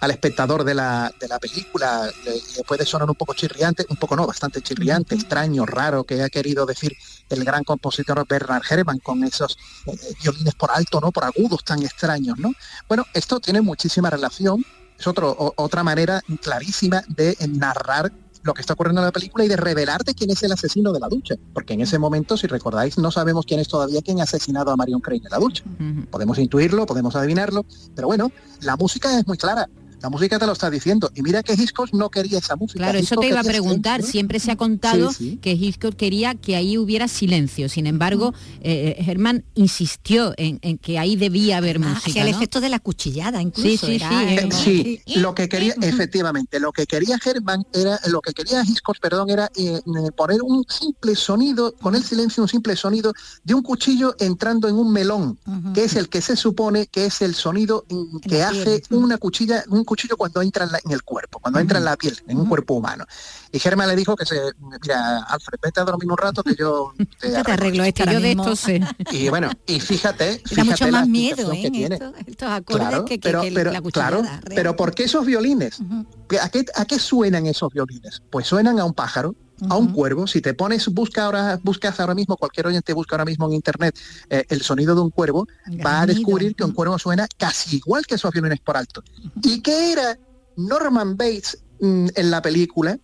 al 0.00 0.10
espectador 0.10 0.64
de 0.64 0.74
la, 0.74 1.12
película 1.40 2.10
le, 2.24 2.64
puede 2.64 2.86
sonar 2.86 3.08
un 3.08 3.14
poco 3.14 3.34
chirriante, 3.34 3.84
un 3.90 3.96
poco 3.96 4.16
no, 4.16 4.26
bastante 4.26 4.62
chirriante, 4.62 5.14
extraño, 5.14 5.66
raro, 5.66 6.04
que 6.04 6.22
ha 6.22 6.30
querido 6.30 6.64
decir 6.64 6.96
el 7.28 7.44
gran 7.44 7.64
compositor 7.64 8.26
Bernard 8.26 8.62
Herrmann 8.68 8.98
con 9.00 9.22
esos 9.24 9.58
eh, 9.86 9.92
violines 10.22 10.54
por 10.54 10.70
alto, 10.70 11.00
¿no? 11.00 11.12
Por 11.12 11.24
agudos 11.24 11.62
tan 11.64 11.82
extraños, 11.82 12.38
¿no? 12.38 12.52
Bueno, 12.88 13.04
esto 13.12 13.40
tiene 13.40 13.60
muchísima 13.60 14.08
relación, 14.08 14.64
es 14.98 15.06
otro, 15.06 15.54
otra 15.56 15.82
manera 15.82 16.22
clarísima 16.42 17.02
de 17.08 17.36
narrar 17.48 18.10
lo 18.42 18.54
que 18.54 18.60
está 18.60 18.74
ocurriendo 18.74 19.00
en 19.00 19.06
la 19.06 19.12
película 19.12 19.44
y 19.44 19.48
de 19.48 19.56
revelarte 19.56 20.14
quién 20.14 20.30
es 20.30 20.42
el 20.42 20.52
asesino 20.52 20.92
de 20.92 21.00
la 21.00 21.08
ducha. 21.08 21.34
Porque 21.52 21.74
en 21.74 21.80
ese 21.80 21.98
momento, 21.98 22.36
si 22.36 22.46
recordáis, 22.46 22.98
no 22.98 23.10
sabemos 23.10 23.44
quién 23.46 23.60
es 23.60 23.68
todavía 23.68 24.02
quien 24.02 24.20
ha 24.20 24.24
asesinado 24.24 24.70
a 24.70 24.76
Marion 24.76 25.00
Crane 25.00 25.22
en 25.24 25.30
la 25.30 25.38
ducha. 25.38 25.64
Podemos 26.10 26.38
intuirlo, 26.38 26.86
podemos 26.86 27.16
adivinarlo, 27.16 27.64
pero 27.94 28.08
bueno, 28.08 28.30
la 28.62 28.76
música 28.76 29.18
es 29.18 29.26
muy 29.26 29.36
clara. 29.36 29.68
La 30.00 30.08
música 30.08 30.38
te 30.38 30.46
lo 30.46 30.52
está 30.52 30.70
diciendo. 30.70 31.10
Y 31.14 31.22
mira 31.22 31.42
que 31.42 31.52
Hitchcock 31.54 31.92
no 31.92 32.10
quería 32.10 32.38
esa 32.38 32.56
música. 32.56 32.78
Claro, 32.78 32.98
eso 32.98 33.16
te 33.16 33.28
iba 33.28 33.40
a 33.40 33.44
preguntar. 33.44 34.02
Siempre 34.02 34.40
se 34.40 34.50
ha 34.50 34.56
contado 34.56 35.10
que 35.42 35.52
Hitchcock 35.52 35.94
quería 35.94 36.34
que 36.34 36.56
ahí 36.56 36.78
hubiera 36.78 37.08
silencio. 37.08 37.68
Sin 37.68 37.86
embargo, 37.86 38.32
eh, 38.62 38.96
eh, 38.98 39.04
Germán 39.04 39.44
insistió 39.54 40.34
en, 40.36 40.58
que 40.78 40.98
ahí 40.98 41.16
debía 41.16 41.58
haber 41.58 41.78
música. 41.78 42.22
el 42.22 42.28
efecto 42.28 42.60
de 42.60 42.68
la 42.68 42.78
cuchillada, 42.78 43.42
incluso. 43.42 43.86
Sí, 43.86 43.98
sí, 43.98 45.00
sí. 45.06 45.20
lo 45.20 45.34
que 45.34 45.48
quería, 45.48 45.74
efectivamente, 45.82 46.60
lo 46.60 46.72
que 46.72 46.86
quería 46.86 47.18
Germán 47.18 47.66
era, 47.72 48.00
lo 48.08 48.20
que 48.20 48.32
quería 48.32 48.62
Hitchcock, 48.62 48.98
perdón, 49.00 49.30
era 49.30 49.50
poner 50.16 50.42
un 50.42 50.64
simple 50.68 51.14
sonido, 51.14 51.74
con 51.80 51.94
el 51.94 52.02
silencio, 52.02 52.42
un 52.42 52.48
simple 52.48 52.76
sonido 52.76 53.12
de 53.44 53.54
un 53.54 53.62
cuchillo 53.62 54.14
entrando 54.18 54.68
en 54.68 54.76
un 54.76 54.92
melón, 54.92 55.38
que 55.74 55.84
es 55.84 55.96
el 55.96 56.08
que 56.08 56.20
se 56.20 56.36
supone 56.36 56.86
que 56.86 57.06
es 57.06 57.20
el 57.22 57.34
sonido 57.34 57.84
que 58.28 58.42
hace 58.42 58.82
una 58.90 59.18
cuchilla, 59.18 59.64
un 59.68 59.84
cuchillo 59.90 60.16
cuando 60.16 60.40
entra 60.40 60.68
en, 60.84 60.92
el 60.92 61.02
cuerpo, 61.02 61.40
cuando 61.40 61.58
entra 61.58 61.78
en 61.78 61.84
la 61.84 61.96
piel, 61.96 62.16
en 62.28 62.38
un 62.38 62.48
cuerpo 62.48 62.74
humano. 62.74 63.04
Y 63.50 63.58
Germán 63.58 63.88
le 63.88 63.96
dijo 63.96 64.14
que 64.14 64.24
se, 64.24 64.40
mira, 64.80 65.24
Alfred, 65.24 65.58
vete 65.60 65.80
a 65.80 65.84
dormir 65.84 66.08
un 66.08 66.16
rato 66.16 66.44
que 66.44 66.54
yo 66.54 66.92
te, 67.18 67.36
arreglo, 67.52 67.82
esto. 67.82 68.04
Yo 68.04 68.20
de 68.20 68.30
esto 68.30 68.54
sé. 68.54 68.80
Y 69.10 69.28
bueno, 69.28 69.50
y 69.66 69.80
fíjate, 69.80 70.40
fíjate 70.46 70.70
mucho 70.70 70.88
más 70.88 71.08
miedo 71.08 71.52
¿eh? 71.52 71.62
que 71.62 71.70
tiene. 71.72 71.98
estos 72.26 72.48
acordes 72.48 73.02
que, 73.02 73.18
pero, 73.18 73.72
la 73.72 73.82
claro, 73.82 74.22
pero 74.54 74.76
¿por 74.76 74.94
qué 74.94 75.04
esos 75.04 75.26
violines? 75.26 75.80
¿A, 76.40 76.48
qué, 76.50 76.64
¿A 76.76 76.84
qué 76.84 77.00
suenan 77.00 77.46
esos 77.46 77.72
violines? 77.72 78.22
Pues 78.30 78.46
suenan 78.46 78.78
a 78.78 78.84
un 78.84 78.94
pájaro 78.94 79.34
a 79.68 79.76
un 79.76 79.92
cuervo. 79.92 80.26
Si 80.26 80.40
te 80.40 80.54
pones, 80.54 80.88
busca 80.88 81.24
ahora, 81.24 81.60
buscas 81.62 81.98
ahora 82.00 82.14
mismo, 82.14 82.36
cualquier 82.36 82.66
oyente 82.66 82.92
busca 82.92 83.16
ahora 83.16 83.24
mismo 83.24 83.46
en 83.46 83.54
internet 83.54 83.98
eh, 84.28 84.44
el 84.48 84.62
sonido 84.62 84.94
de 84.94 85.00
un 85.02 85.10
cuervo, 85.10 85.46
va 85.84 86.02
a 86.02 86.06
descubrir 86.06 86.54
que 86.54 86.64
un 86.64 86.72
cuervo 86.72 86.98
suena 86.98 87.26
casi 87.36 87.76
igual 87.76 88.06
que 88.06 88.14
esos 88.14 88.32
violines 88.32 88.60
por 88.60 88.76
alto. 88.76 89.02
¿Y 89.42 89.60
qué 89.60 89.92
era 89.92 90.18
Norman 90.56 91.16
Bates 91.16 91.58
mm, 91.80 92.08
en 92.14 92.30
la 92.30 92.42
película? 92.42 92.98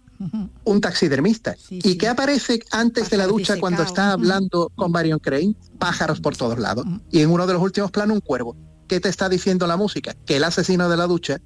Un 0.64 0.80
taxidermista. 0.80 1.56
¿Y 1.68 1.98
qué 1.98 2.08
aparece 2.08 2.60
antes 2.70 3.10
de 3.10 3.18
la 3.18 3.26
ducha 3.26 3.60
cuando 3.60 3.82
está 3.82 4.12
hablando 4.12 4.72
con 4.74 4.90
Marion 4.90 5.18
Crane? 5.18 5.54
Pájaros 5.78 6.20
por 6.20 6.34
todos 6.34 6.58
lados. 6.58 6.86
Y 7.10 7.20
en 7.20 7.30
uno 7.30 7.46
de 7.46 7.52
los 7.52 7.62
últimos 7.62 7.90
planos 7.90 8.14
un 8.14 8.20
cuervo. 8.22 8.56
¿Qué 8.88 8.98
te 8.98 9.10
está 9.10 9.28
diciendo 9.28 9.66
la 9.66 9.76
música? 9.76 10.14
Que 10.24 10.36
el 10.36 10.44
asesino 10.44 10.88
de 10.88 10.96
la 10.96 11.06
ducha 11.06 11.40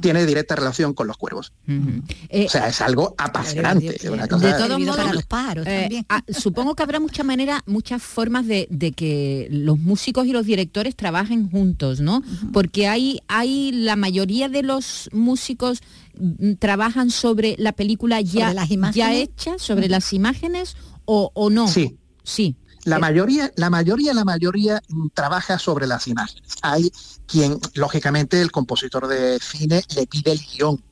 tiene 0.00 0.24
directa 0.26 0.56
relación 0.56 0.94
con 0.94 1.06
los 1.06 1.16
cuervos. 1.16 1.52
o 1.66 2.48
sea, 2.48 2.68
es 2.68 2.80
algo 2.80 3.14
apasionante. 3.18 3.92
de 3.92 4.52
todos 4.58 4.80
modos, 4.80 5.14
los 5.14 5.26
pájaros 5.26 5.66
eh, 5.66 6.04
ah, 6.08 6.22
supongo 6.28 6.74
que 6.74 6.82
habrá 6.82 7.00
muchas 7.00 7.24
maneras, 7.26 7.62
muchas 7.66 8.02
formas 8.02 8.46
de, 8.46 8.66
que 8.96 9.48
los 9.50 9.78
músicos 9.78 10.26
y 10.26 10.32
los 10.32 10.46
directores 10.46 10.96
trabajen 10.96 11.50
juntos, 11.50 12.00
¿no? 12.00 12.22
Porque 12.52 12.88
hay, 12.88 13.20
hay 13.28 13.72
la 13.72 13.96
mayoría 13.96 14.48
de 14.48 14.62
los 14.62 15.08
músicos 15.12 15.80
mm, 16.18 16.54
trabajan 16.54 17.10
sobre 17.10 17.56
la 17.58 17.72
película 17.72 18.20
ya, 18.20 18.54
ya 18.92 19.14
hecha, 19.14 19.58
sobre 19.58 19.88
las 19.88 20.12
imágenes 20.12 20.76
o, 21.04 21.30
o 21.34 21.50
no. 21.50 21.68
Sí. 21.68 21.96
Sí. 22.22 22.56
La 22.84 22.98
mayoría, 22.98 23.50
la 23.56 23.70
mayoría, 23.70 24.12
la 24.12 24.24
mayoría 24.24 24.82
trabaja 25.14 25.58
sobre 25.58 25.86
las 25.86 26.06
imágenes. 26.06 26.56
Hay 26.62 26.92
quien, 27.26 27.58
lógicamente, 27.74 28.40
el 28.40 28.50
compositor 28.50 29.06
de 29.06 29.38
cine 29.40 29.82
le 29.96 30.06
pide 30.06 30.32
el 30.32 30.40
guion 30.40 30.82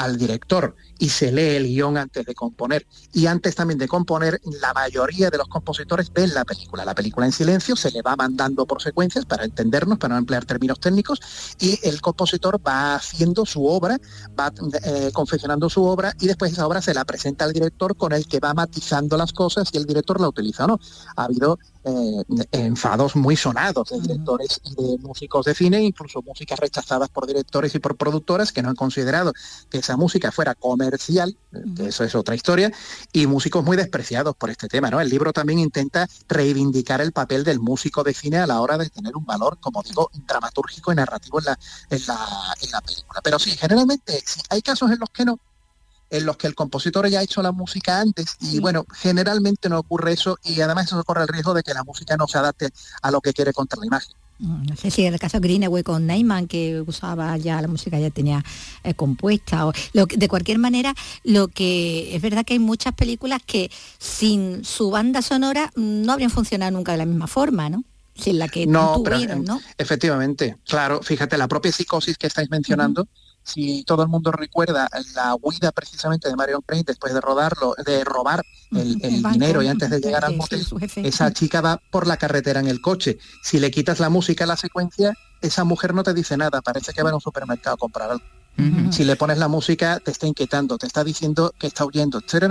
al 0.00 0.16
director 0.16 0.74
y 0.98 1.10
se 1.10 1.30
lee 1.30 1.56
el 1.56 1.66
guion 1.66 1.96
antes 1.96 2.24
de 2.24 2.34
componer. 2.34 2.86
Y 3.12 3.26
antes 3.26 3.54
también 3.54 3.78
de 3.78 3.86
componer, 3.86 4.40
la 4.60 4.72
mayoría 4.72 5.30
de 5.30 5.38
los 5.38 5.48
compositores 5.48 6.10
ven 6.12 6.32
la 6.34 6.44
película. 6.44 6.84
La 6.84 6.94
película 6.94 7.26
en 7.26 7.32
silencio 7.32 7.76
se 7.76 7.90
le 7.90 8.02
va 8.02 8.16
mandando 8.16 8.66
por 8.66 8.82
secuencias 8.82 9.26
para 9.26 9.44
entendernos, 9.44 9.98
para 9.98 10.14
no 10.14 10.18
emplear 10.18 10.44
términos 10.44 10.80
técnicos, 10.80 11.20
y 11.58 11.78
el 11.82 12.00
compositor 12.00 12.60
va 12.66 12.94
haciendo 12.94 13.44
su 13.44 13.66
obra, 13.66 13.98
va 14.38 14.52
eh, 14.84 15.10
confeccionando 15.12 15.68
su 15.68 15.84
obra 15.84 16.14
y 16.18 16.26
después 16.26 16.52
esa 16.52 16.66
obra 16.66 16.80
se 16.80 16.94
la 16.94 17.04
presenta 17.04 17.44
al 17.44 17.52
director 17.52 17.96
con 17.96 18.12
el 18.12 18.26
que 18.26 18.40
va 18.40 18.54
matizando 18.54 19.16
las 19.16 19.32
cosas 19.32 19.68
y 19.72 19.76
el 19.76 19.84
director 19.84 20.20
la 20.20 20.28
utiliza 20.28 20.64
o 20.64 20.68
no. 20.68 20.80
Ha 21.16 21.24
habido 21.24 21.58
eh, 21.82 22.24
enfados 22.52 23.16
muy 23.16 23.36
sonados 23.36 23.88
de 23.88 24.00
directores 24.00 24.60
y 24.64 24.74
de 24.74 24.98
músicos 24.98 25.46
de 25.46 25.54
cine, 25.54 25.82
incluso 25.82 26.20
músicas 26.22 26.58
rechazadas 26.58 27.08
por 27.08 27.26
directores 27.26 27.74
y 27.74 27.78
por 27.78 27.96
productoras 27.96 28.52
que 28.52 28.62
no 28.62 28.68
han 28.68 28.76
considerado 28.76 29.32
que 29.70 29.78
esa 29.78 29.96
música 29.96 30.30
fuera 30.30 30.54
comercial, 30.54 31.36
que 31.76 31.86
eso 31.86 32.04
es 32.04 32.14
otra 32.14 32.34
historia, 32.34 32.70
y 33.12 33.26
músicos 33.26 33.64
muy 33.64 33.76
despreciados 33.76 34.36
por 34.36 34.50
este 34.50 34.68
tema. 34.68 34.90
¿no? 34.90 35.00
El 35.00 35.08
libro 35.08 35.32
también 35.32 35.58
intenta 35.58 36.06
reivindicar 36.28 37.00
el 37.00 37.12
papel 37.12 37.44
del 37.44 37.60
músico 37.60 38.04
de 38.04 38.12
cine 38.12 38.38
a 38.38 38.46
la 38.46 38.60
hora 38.60 38.76
de 38.76 38.90
tener 38.90 39.16
un 39.16 39.24
valor, 39.24 39.58
como 39.58 39.82
digo, 39.82 40.10
dramatúrgico 40.26 40.92
y 40.92 40.96
narrativo 40.96 41.38
en 41.38 41.46
la, 41.46 41.58
en 41.88 42.06
la, 42.06 42.54
en 42.60 42.70
la 42.70 42.80
película. 42.80 43.20
Pero 43.22 43.38
sí, 43.38 43.52
generalmente 43.52 44.22
hay 44.50 44.60
casos 44.60 44.90
en 44.90 44.98
los 44.98 45.08
que 45.10 45.24
no, 45.24 45.38
en 46.10 46.26
los 46.26 46.36
que 46.36 46.46
el 46.46 46.54
compositor 46.54 47.08
ya 47.08 47.20
ha 47.20 47.22
hecho 47.22 47.42
la 47.42 47.52
música 47.52 48.00
antes 48.00 48.36
y 48.40 48.58
bueno, 48.58 48.84
generalmente 48.92 49.68
no 49.68 49.78
ocurre 49.78 50.12
eso 50.12 50.38
y 50.42 50.60
además 50.60 50.86
eso 50.86 51.02
corre 51.04 51.22
el 51.22 51.28
riesgo 51.28 51.54
de 51.54 51.62
que 51.62 51.72
la 51.72 51.84
música 51.84 52.16
no 52.16 52.26
se 52.26 52.38
adapte 52.38 52.70
a 53.02 53.10
lo 53.10 53.20
que 53.20 53.32
quiere 53.32 53.52
contar 53.52 53.78
la 53.78 53.86
imagen. 53.86 54.14
Mm, 54.40 54.66
no 54.68 54.76
sé 54.76 54.90
si 54.90 55.04
en 55.04 55.12
el 55.12 55.20
caso 55.20 55.38
de 55.38 55.46
Greenaway 55.46 55.82
con 55.82 56.06
Neyman, 56.06 56.48
que 56.48 56.80
usaba 56.80 57.36
ya 57.36 57.60
la 57.60 57.68
música 57.68 57.98
ya 57.98 58.10
tenía 58.10 58.42
eh, 58.82 58.94
compuesta. 58.94 59.66
O, 59.66 59.72
lo, 59.92 60.06
de 60.06 60.28
cualquier 60.28 60.58
manera, 60.58 60.94
lo 61.24 61.48
que 61.48 62.14
es 62.16 62.22
verdad 62.22 62.44
que 62.44 62.54
hay 62.54 62.58
muchas 62.58 62.94
películas 62.94 63.42
que 63.44 63.70
sin 63.98 64.64
su 64.64 64.90
banda 64.90 65.22
sonora 65.22 65.70
no 65.76 66.12
habrían 66.12 66.30
funcionado 66.30 66.72
nunca 66.72 66.92
de 66.92 66.98
la 66.98 67.06
misma 67.06 67.26
forma, 67.26 67.68
¿no? 67.68 67.84
Sin 68.14 68.38
la 68.38 68.48
que 68.48 68.66
no, 68.66 69.02
tuvieron, 69.02 69.44
¿no? 69.44 69.60
Efectivamente, 69.78 70.56
claro, 70.66 71.00
fíjate, 71.02 71.38
la 71.38 71.48
propia 71.48 71.72
psicosis 71.72 72.18
que 72.18 72.26
estáis 72.26 72.50
mencionando, 72.50 73.08
si 73.50 73.82
todo 73.84 74.02
el 74.02 74.08
mundo 74.08 74.32
recuerda 74.32 74.88
la 75.14 75.36
huida 75.40 75.72
precisamente 75.72 76.28
de 76.28 76.36
Marion 76.36 76.62
Crane 76.62 76.84
después 76.86 77.12
de 77.12 77.20
rodarlo, 77.20 77.74
de 77.84 78.04
robar 78.04 78.42
el, 78.72 79.22
dinero 79.32 79.62
y 79.62 79.68
antes 79.68 79.90
de 79.90 80.00
llegar 80.00 80.24
al 80.24 80.36
motel, 80.36 80.64
esa 80.96 81.32
chica 81.32 81.60
va 81.60 81.80
por 81.90 82.06
la 82.06 82.16
carretera 82.16 82.60
en 82.60 82.68
el 82.68 82.80
coche. 82.80 83.18
Si 83.42 83.58
le 83.58 83.70
quitas 83.70 84.00
la 84.00 84.08
música 84.08 84.44
a 84.44 84.46
la 84.46 84.56
secuencia, 84.56 85.14
esa 85.40 85.64
mujer 85.64 85.94
no 85.94 86.02
te 86.02 86.14
dice 86.14 86.36
nada, 86.36 86.60
parece 86.62 86.92
que 86.92 87.02
va 87.02 87.10
a 87.10 87.14
un 87.14 87.20
supermercado 87.20 87.74
a 87.74 87.78
comprar 87.78 88.10
algo. 88.10 88.24
Si 88.90 89.04
le 89.04 89.16
pones 89.16 89.38
la 89.38 89.48
música, 89.48 90.00
te 90.00 90.10
está 90.10 90.26
inquietando, 90.26 90.76
te 90.76 90.86
está 90.86 91.02
diciendo 91.02 91.54
que 91.58 91.66
está 91.66 91.86
huyendo, 91.86 92.20
te 92.20 92.36
está 92.36 92.44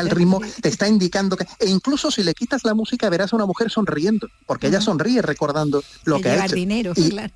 el 0.00 0.10
ritmo, 0.10 0.40
te 0.62 0.68
está 0.68 0.88
indicando 0.88 1.36
que... 1.36 1.46
E 1.60 1.68
incluso 1.68 2.10
si 2.10 2.22
le 2.22 2.32
quitas 2.32 2.64
la 2.64 2.72
música, 2.72 3.10
verás 3.10 3.32
a 3.32 3.36
una 3.36 3.44
mujer 3.44 3.70
sonriendo, 3.70 4.28
porque 4.46 4.68
ella 4.68 4.80
sonríe 4.80 5.20
recordando 5.20 5.82
lo 6.04 6.20
que, 6.20 6.30
ha 6.30 6.46
hecho. 6.46 6.54
dinero, 6.54 6.94
claro. 6.94 7.32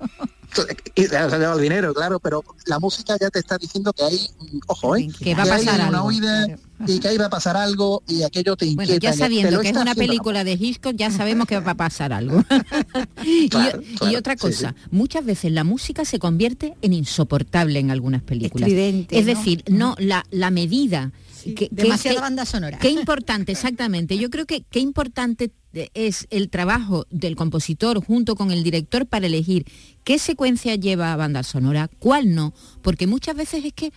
y 0.95 1.03
el 1.03 1.61
dinero, 1.61 1.93
claro, 1.93 2.19
pero 2.19 2.43
la 2.65 2.79
música 2.79 3.17
ya 3.19 3.29
te 3.29 3.39
está 3.39 3.57
diciendo 3.57 3.93
que 3.93 4.03
hay, 4.03 4.29
ojo, 4.67 4.95
¿eh? 4.95 5.09
que 5.19 5.35
va 5.35 5.43
a 5.43 5.47
pasar 5.47 5.89
una 5.89 6.03
huida 6.03 6.47
y 6.87 6.99
que 6.99 7.07
ahí 7.07 7.17
va 7.17 7.25
a 7.25 7.29
pasar 7.29 7.57
algo 7.57 8.03
y 8.07 8.23
aquello 8.23 8.55
te 8.55 8.65
inquieta. 8.65 8.91
Bueno, 8.91 8.99
ya 8.99 9.13
sabiendo 9.13 9.59
que 9.61 9.69
es 9.69 9.77
una 9.77 9.95
película 9.95 10.43
de 10.43 10.53
Hitchcock, 10.53 10.95
ya 10.95 11.11
sabemos 11.11 11.47
que 11.47 11.59
va 11.59 11.71
a 11.71 11.75
pasar 11.75 12.13
algo. 12.13 12.43
y, 13.23 14.15
otra 14.15 14.35
cosa, 14.35 14.75
muchas 14.91 15.25
veces 15.25 15.51
la 15.51 15.63
música 15.63 16.05
se 16.05 16.19
convierte 16.19 16.75
en 16.81 16.93
insoportable 16.93 17.79
en 17.79 17.91
algunas 17.91 18.21
películas. 18.21 18.69
es 18.69 19.25
decir, 19.25 19.63
no 19.67 19.95
la, 19.99 20.25
la 20.31 20.51
medida 20.51 21.11
que, 21.55 21.69
demasiada 21.71 22.21
banda 22.21 22.45
sonora. 22.45 22.77
Qué 22.79 22.89
importante, 22.89 23.51
exactamente. 23.51 24.17
Yo 24.17 24.29
creo 24.29 24.45
que 24.45 24.63
qué 24.69 24.79
importante 24.79 25.51
es 25.93 26.27
el 26.29 26.49
trabajo 26.49 27.05
del 27.09 27.35
compositor 27.35 28.03
junto 28.03 28.35
con 28.35 28.51
el 28.51 28.63
director 28.63 29.05
para 29.05 29.27
elegir 29.27 29.65
qué 30.03 30.19
secuencia 30.19 30.75
lleva 30.75 31.15
banda 31.15 31.43
sonora, 31.43 31.89
cuál 31.99 32.35
no, 32.35 32.53
porque 32.81 33.07
muchas 33.07 33.35
veces 33.35 33.65
es 33.65 33.73
que 33.73 33.93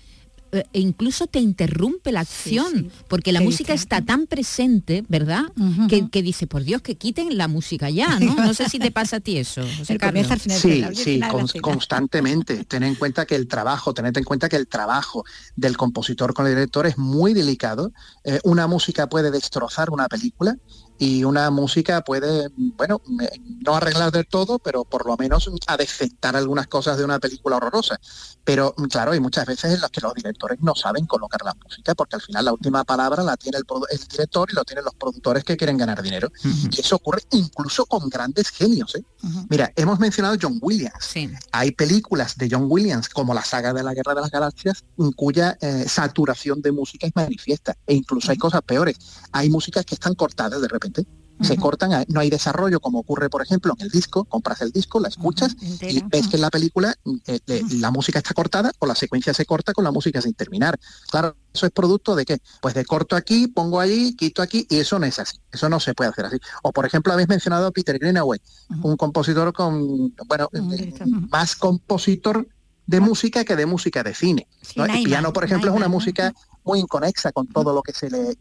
e 0.55 0.81
incluso 0.81 1.27
te 1.27 1.38
interrumpe 1.38 2.12
la 2.12 2.21
acción, 2.21 2.90
porque 3.09 3.33
la 3.33 3.40
música 3.40 3.73
está 3.73 4.03
tan 4.03 4.27
presente, 4.27 5.05
¿verdad? 5.09 5.45
que, 5.88 6.23
dice, 6.23 6.47
por 6.47 6.64
Dios, 6.64 6.83
que 6.83 6.97
quiten 6.97 7.37
la 7.37 7.49
música 7.49 7.90
ya, 7.90 8.19
¿no? 8.21 8.35
No 8.35 8.55
sé 8.55 8.69
si 8.69 8.79
te 8.79 8.90
pasa 8.90 9.17
a 9.17 9.21
ti 9.21 9.38
eso. 9.38 9.62
sí, 10.49 10.85
sí, 10.95 11.21
constantemente. 11.61 12.64
Ten 12.69 12.83
en 12.83 12.95
cuenta 12.95 13.27
que 13.27 13.35
el 13.35 13.47
trabajo, 13.49 13.95
tened 13.95 14.17
en 14.17 14.25
cuenta 14.25 14.49
que 14.49 14.57
el 14.57 14.67
trabajo 14.67 15.25
del 15.57 15.77
compositor 15.77 16.35
con 16.35 16.47
el 16.47 16.55
director 16.55 16.87
es 16.87 16.99
muy 16.99 17.35
delicado. 17.35 17.93
Eh, 18.25 18.40
una 18.45 18.67
música 18.67 19.09
puede 19.09 19.31
destrozar 19.31 19.90
una 19.90 20.09
película 20.09 20.57
y 20.98 21.24
una 21.24 21.50
música 21.50 22.02
puede, 22.02 22.48
bueno, 22.57 23.02
no 23.64 23.74
arreglar 23.74 24.12
del 24.12 24.26
todo, 24.26 24.59
pero 24.59 24.85
por 24.85 25.07
lo 25.07 25.16
menos 25.16 25.50
adefectar 25.66 26.37
algunas 26.37 26.68
cosas 26.68 26.96
de 26.96 27.04
una 27.04 27.18
película 27.18 27.57
horrorosa. 27.57 27.98
Pero 28.44 28.74
claro, 28.90 29.12
hay 29.12 29.20
muchas 29.20 29.46
veces 29.46 29.74
en 29.74 29.80
las 29.80 29.90
que 29.90 30.00
los 30.00 30.14
directores 30.14 30.61
no 30.61 30.74
saben 30.74 31.07
colocar 31.07 31.42
la 31.44 31.54
música, 31.62 31.94
porque 31.94 32.16
al 32.16 32.22
final 32.22 32.44
la 32.44 32.52
última 32.52 32.85
palabra 32.85 33.22
la 33.22 33.37
tiene 33.37 33.59
el, 33.59 33.64
director 34.09 34.48
y 34.50 34.54
lo 34.54 34.64
tienen 34.64 34.85
los 34.85 34.94
productores 34.94 35.42
que 35.42 35.57
quieren 35.57 35.76
ganar 35.76 36.00
dinero. 36.02 36.30
Y 36.70 36.80
eso 36.80 36.96
ocurre 36.96 37.22
incluso 37.33 37.87
con 37.87 38.09
grandes 38.09 38.50
genios. 38.50 38.94
¿eh? 38.94 39.04
Mira, 39.48 39.72
hemos 39.76 39.98
mencionado 39.98 40.37
John 40.40 40.59
Williams. 40.61 41.14
Hay 41.52 41.72
películas 41.72 42.37
de 42.37 42.48
John 42.50 42.66
Williams, 42.68 43.09
como 43.09 43.35
la 43.35 43.44
saga 43.44 43.72
de 43.72 43.83
la 43.83 43.94
Guerra 43.94 44.14
de 44.14 44.20
las 44.20 44.30
Galaxias, 44.30 44.85
en 44.98 45.12
cuya 45.12 45.57
eh, 45.61 45.87
saturación 45.88 46.62
de 46.62 46.70
música 46.70 47.07
es 47.07 47.12
manifiesta. 47.16 47.76
E 47.87 47.94
incluso 47.94 48.30
hay 48.30 48.37
cosas 48.37 48.62
peores. 48.62 48.96
Hay 49.33 49.50
músicas 49.50 49.85
que 49.85 49.94
están 49.94 50.14
cortadas 50.14 50.61
de 50.61 50.68
repente 50.68 50.84
se 51.40 51.57
cortan, 51.57 52.05
no 52.09 52.20
hay 52.20 52.31
desarrollo 52.31 52.81
como 52.81 53.01
ocurre, 53.01 53.29
por 53.29 53.42
ejemplo, 53.42 53.75
en 53.77 53.85
el 53.85 53.90
disco, 53.90 54.25
compras 54.25 54.61
el 54.62 54.70
disco, 54.70 55.01
la 55.01 55.09
escuchas 55.09 55.57
y 55.81 56.03
ves 56.05 56.29
que 56.29 56.37
en 56.37 56.42
la 56.42 56.51
película 56.51 56.94
eh, 57.27 57.40
la 57.81 57.90
música 57.90 58.18
está 58.18 58.35
cortada 58.35 58.73
o 58.79 58.87
la 58.87 58.94
secuencia 58.94 59.35
se 59.35 59.44
corta 59.44 59.73
con 59.73 59.85
la 59.85 59.90
música 59.90 60.20
sin 60.20 60.35
terminar. 60.35 60.79
Claro, 61.11 61.37
eso 61.53 61.66
es 61.66 61.73
producto 61.73 62.14
de 62.14 62.25
qué? 62.25 62.38
Pues 62.61 62.75
de 62.75 62.85
corto 62.85 63.16
aquí, 63.16 63.49
pongo 63.49 63.81
allí, 63.81 64.14
quito 64.14 64.42
aquí 64.42 64.66
y 64.70 64.79
eso 64.79 64.99
no 64.99 65.07
es 65.07 65.18
así. 65.18 65.38
Eso 65.53 65.68
no 65.68 65.81
se 65.81 65.94
puede 65.94 66.11
hacer 66.11 66.27
así. 66.27 66.37
O 66.62 66.73
por 66.73 66.87
ejemplo, 66.87 67.12
habéis 67.12 67.29
mencionado 67.29 67.66
a 67.66 67.70
Peter 67.73 67.99
Greenaway, 67.99 68.40
un 68.83 68.97
compositor 68.97 69.53
con, 69.53 70.14
bueno, 70.27 70.49
eh, 70.53 70.92
más 71.31 71.57
compositor 71.57 72.47
de 72.87 73.01
música 73.01 73.44
que 73.44 73.57
de 73.57 73.66
música 73.66 74.03
de 74.03 74.14
cine. 74.14 74.47
el 74.77 75.05
piano, 75.05 75.33
por 75.33 75.44
ejemplo, 75.44 75.70
es 75.70 75.77
una 75.77 75.88
música 75.88 76.33
muy 76.64 76.81
inconexa 76.81 77.33
con 77.33 77.46
todo 77.46 77.72
lo 77.72 77.83
que 77.83 77.92
se 77.92 78.11
le, 78.11 78.37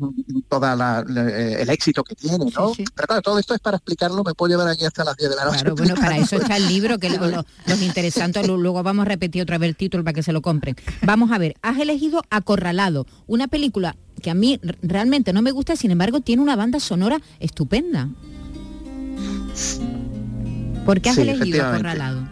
toda 0.47 1.03
el 1.07 1.69
éxito 1.69 2.03
que 2.03 2.15
tiene, 2.15 2.45
¿no? 2.55 2.71
Pero 2.75 3.07
claro, 3.07 3.21
todo 3.21 3.39
esto 3.39 3.53
es 3.53 3.59
para 3.59 3.77
explicarlo, 3.77 4.23
me 4.23 4.33
puedo 4.33 4.51
llevar 4.51 4.67
aquí 4.67 4.85
hasta 4.85 5.03
las 5.03 5.17
10 5.17 5.29
de 5.29 5.35
la 5.35 5.45
noche. 5.45 5.59
Claro, 5.59 5.75
bueno, 5.75 5.95
para 5.95 6.17
eso 6.17 6.37
está 6.37 6.57
el 6.57 6.67
libro, 6.67 6.97
que 6.99 7.09
los 7.67 7.81
interesantes, 7.81 8.47
luego 8.47 8.81
vamos 8.83 9.05
a 9.05 9.09
repetir 9.09 9.41
otra 9.41 9.57
vez 9.57 9.69
el 9.69 9.75
título 9.75 10.03
para 10.03 10.13
que 10.13 10.23
se 10.23 10.31
lo 10.31 10.41
compren. 10.41 10.75
Vamos 11.01 11.31
a 11.31 11.37
ver, 11.37 11.55
has 11.61 11.77
elegido 11.79 12.23
Acorralado, 12.29 13.05
una 13.27 13.47
película 13.47 13.95
que 14.21 14.31
a 14.31 14.33
mí 14.33 14.59
realmente 14.81 15.33
no 15.33 15.41
me 15.41 15.51
gusta, 15.51 15.75
sin 15.75 15.91
embargo 15.91 16.21
tiene 16.21 16.41
una 16.41 16.55
banda 16.55 16.79
sonora 16.79 17.19
estupenda. 17.39 18.09
¿Por 20.85 21.01
qué 21.01 21.09
has 21.09 21.17
elegido 21.17 21.65
Acorralado? 21.65 22.27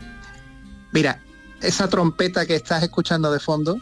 Mira, 0.91 1.21
esa 1.61 1.87
trompeta 1.87 2.45
que 2.45 2.55
estás 2.55 2.83
escuchando 2.83 3.31
de 3.31 3.39
fondo 3.39 3.77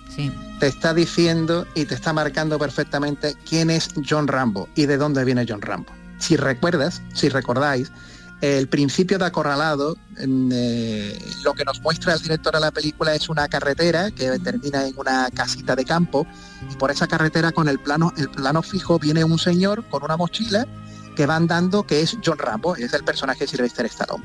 te 0.59 0.67
está 0.67 0.93
diciendo 0.93 1.65
y 1.75 1.85
te 1.85 1.95
está 1.95 2.13
marcando 2.13 2.59
perfectamente 2.59 3.35
quién 3.47 3.69
es 3.69 3.89
John 4.07 4.27
Rambo 4.27 4.67
y 4.75 4.85
de 4.85 4.97
dónde 4.97 5.23
viene 5.23 5.45
John 5.47 5.61
Rambo. 5.61 5.93
Si 6.19 6.35
recuerdas, 6.35 7.01
si 7.13 7.29
recordáis, 7.29 7.91
el 8.41 8.69
principio 8.69 9.17
de 9.17 9.25
Acorralado, 9.25 9.97
eh, 10.17 11.19
lo 11.43 11.53
que 11.53 11.65
nos 11.65 11.81
muestra 11.81 12.13
el 12.13 12.21
director 12.21 12.53
de 12.53 12.61
la 12.61 12.71
película 12.71 13.13
es 13.13 13.27
una 13.27 13.47
carretera 13.49 14.11
que 14.11 14.39
termina 14.39 14.85
en 14.85 14.97
una 14.97 15.29
casita 15.31 15.75
de 15.75 15.83
campo 15.83 16.25
y 16.69 16.75
por 16.75 16.91
esa 16.91 17.07
carretera 17.07 17.51
con 17.51 17.67
el 17.67 17.79
plano, 17.79 18.13
el 18.17 18.29
plano 18.29 18.61
fijo 18.61 18.97
viene 18.97 19.23
un 19.23 19.39
señor 19.39 19.83
con 19.89 20.03
una 20.03 20.15
mochila 20.15 20.65
que 21.17 21.25
va 21.25 21.35
andando 21.35 21.85
que 21.85 22.01
es 22.01 22.17
John 22.23 22.37
Rambo, 22.37 22.75
es 22.77 22.93
el 22.93 23.03
personaje 23.03 23.41
de 23.41 23.47
Sylvester 23.47 23.85
Stallone. 23.87 24.23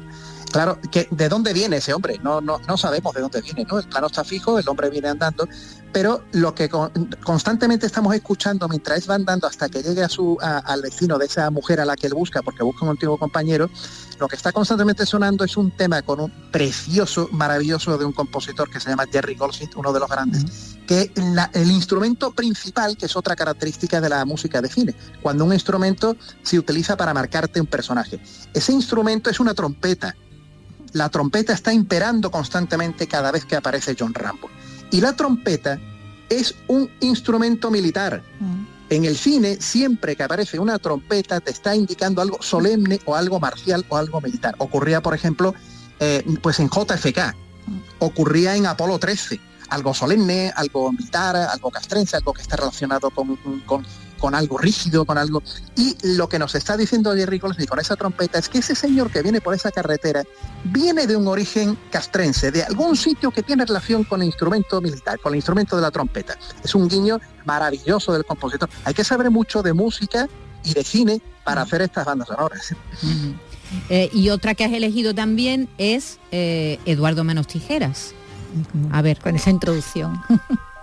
Claro, 0.55 0.79
que 0.89 1.09
¿de 1.11 1.29
dónde 1.29 1.53
viene 1.53 1.79
ese 1.79 1.93
hombre? 1.93 2.21
No, 2.23 2.41
no, 2.41 2.61
no 2.61 2.77
sabemos 2.77 3.13
de 3.13 3.23
dónde 3.23 3.43
viene, 3.43 3.67
¿no? 3.69 3.81
El 3.81 3.89
plano 3.89 4.07
está 4.07 4.23
fijo, 4.23 4.57
el 4.57 4.69
hombre 4.69 4.89
viene 4.89 5.09
andando, 5.09 5.49
pero 5.93 6.23
lo 6.31 6.55
que 6.55 6.71
constantemente 7.25 7.87
estamos 7.87 8.15
escuchando 8.15 8.69
mientras 8.69 9.11
va 9.11 9.17
andando 9.17 9.49
hasta 9.49 9.69
que 9.69 9.83
llegue 9.83 10.05
a 10.05 10.09
su, 10.09 10.39
al 10.41 10.81
vecino 10.81 11.19
de 11.19 11.27
esa 11.27 11.51
mujer 11.51 11.81
a 11.81 11.85
la 11.85 11.97
que 11.97 12.07
él 12.07 12.15
busca, 12.15 12.41
porque 12.41 12.63
busca 12.63 12.85
un 12.85 12.93
antiguo 12.93 13.19
compañero, 13.19 13.69
lo 14.21 14.29
que 14.29 14.37
está 14.37 14.53
constantemente 14.53 15.05
sonando 15.07 15.43
es 15.43 15.57
un 15.57 15.73
tema 15.73 16.03
con 16.03 16.21
un 16.21 16.33
precioso, 16.53 17.29
maravilloso 17.33 17.99
de 17.99 18.05
un 18.05 18.13
compositor 18.13 18.71
que 18.71 18.79
se 18.79 18.91
llama 18.91 19.07
Jerry 19.11 19.35
Goldsmith, 19.35 19.75
uno 19.75 19.93
de 19.93 19.99
los 19.99 20.09
grandes, 20.09 20.45
que 20.87 21.11
el 21.53 21.71
instrumento 21.73 22.31
principal, 22.31 22.97
que 22.97 23.07
es 23.07 23.17
otra 23.17 23.35
característica 23.35 24.01
de 24.01 24.09
la 24.09 24.25
música 24.25 24.63
de 24.63 24.69
cine, 24.69 24.95
cuando 25.21 25.45
un 25.45 25.53
instrumento 25.53 26.17
se 26.45 26.61
utiliza 26.61 26.97
para 26.97 27.13
marcarte 27.13 27.61
un 27.61 27.67
personaje. 27.67 28.21
Ese 28.53 28.73
instrumento 28.73 29.31
es 29.31 29.41
una 29.41 29.53
trompeta, 29.53 30.15
la 30.95 31.09
trompeta 31.11 31.53
está 31.53 31.73
imperando 31.73 32.31
constantemente 32.31 33.07
cada 33.07 33.31
vez 33.31 33.45
que 33.45 33.57
aparece 33.57 33.97
John 33.99 34.15
Rambo. 34.15 34.49
Y 34.91 35.01
la 35.01 35.15
trompeta 35.15 35.79
es 36.29 36.55
un 36.69 36.89
instrumento 37.01 37.71
militar. 37.71 38.23
Mm. 38.39 38.65
En 38.91 39.05
el 39.05 39.17
cine, 39.17 39.59
siempre 39.61 40.15
que 40.15 40.23
aparece 40.23 40.59
una 40.59 40.79
trompeta, 40.79 41.41
te 41.41 41.51
está 41.51 41.75
indicando 41.75 42.23
algo 42.23 42.41
solemne 42.41 43.01
o 43.07 43.17
algo 43.17 43.41
marcial 43.41 43.85
o 43.89 43.97
algo 43.97 44.21
militar. 44.21 44.55
Ocurría, 44.59 45.03
por 45.03 45.15
ejemplo, 45.15 45.55
eh, 45.99 46.25
pues 46.41 46.61
en 46.61 46.69
JFK, 46.69 47.35
mm. 47.67 47.79
ocurría 47.99 48.55
en 48.55 48.67
Apolo 48.67 48.99
13, 49.01 49.41
algo 49.71 49.95
solemne, 49.95 50.53
algo 50.55 50.93
militar, 50.93 51.35
algo 51.35 51.71
castrense, 51.73 52.17
algo 52.17 52.33
que 52.33 52.43
está 52.43 52.55
relacionado 52.55 53.11
con, 53.11 53.35
con 53.67 53.85
con 54.25 54.35
algo 54.35 54.57
rígido, 54.57 55.05
con 55.05 55.19
algo... 55.19 55.43
Y 55.77 55.99
lo 56.17 56.31
que 56.31 56.39
nos 56.39 56.55
está 56.55 56.79
diciendo 56.79 57.15
Jerry 57.15 57.39
Goldsmith 57.39 57.69
con 57.69 57.79
esa 57.79 57.95
trompeta 57.95 58.39
es 58.39 58.49
que 58.49 58.57
ese 58.57 58.75
señor 58.75 59.11
que 59.11 59.21
viene 59.21 59.43
por 59.43 59.53
esa 59.53 59.71
carretera 59.71 60.23
viene 60.65 61.07
de 61.07 61.15
un 61.15 61.29
origen 61.29 61.77
castrense, 61.91 62.51
de 62.51 62.63
algún 62.63 62.97
sitio 62.97 63.31
que 63.31 63.43
tiene 63.43 63.67
relación 63.67 64.03
con 64.03 64.23
el 64.23 64.29
instrumento 64.29 64.81
militar, 64.81 65.19
con 65.21 65.35
el 65.35 65.37
instrumento 65.37 65.77
de 65.77 65.83
la 65.83 65.91
trompeta. 65.91 66.39
Es 66.63 66.75
un 66.75 66.89
guiño 66.89 67.21
maravilloso 67.45 68.15
del 68.15 68.25
compositor. 68.25 68.71
Hay 68.87 68.95
que 68.95 69.05
saber 69.05 69.31
mucho 69.31 69.63
de 69.63 69.75
música 69.75 70.27
y 70.65 70.73
de 70.73 70.85
cine 70.85 71.21
para 71.45 71.61
hacer 71.61 71.83
estas 71.83 72.07
bandas 72.07 72.29
sonoras. 72.29 72.75
Eh, 73.91 74.09
y 74.11 74.31
otra 74.31 74.55
que 74.55 74.65
has 74.65 74.73
elegido 74.73 75.15
también 75.15 75.69
es 75.77 76.19
eh, 76.33 76.79
Eduardo 76.87 77.25
Menos 77.25 77.47
Tijeras. 77.47 78.15
A 78.91 79.03
ver, 79.03 79.21
con 79.21 79.37
esa 79.37 79.51
introducción. 79.51 80.19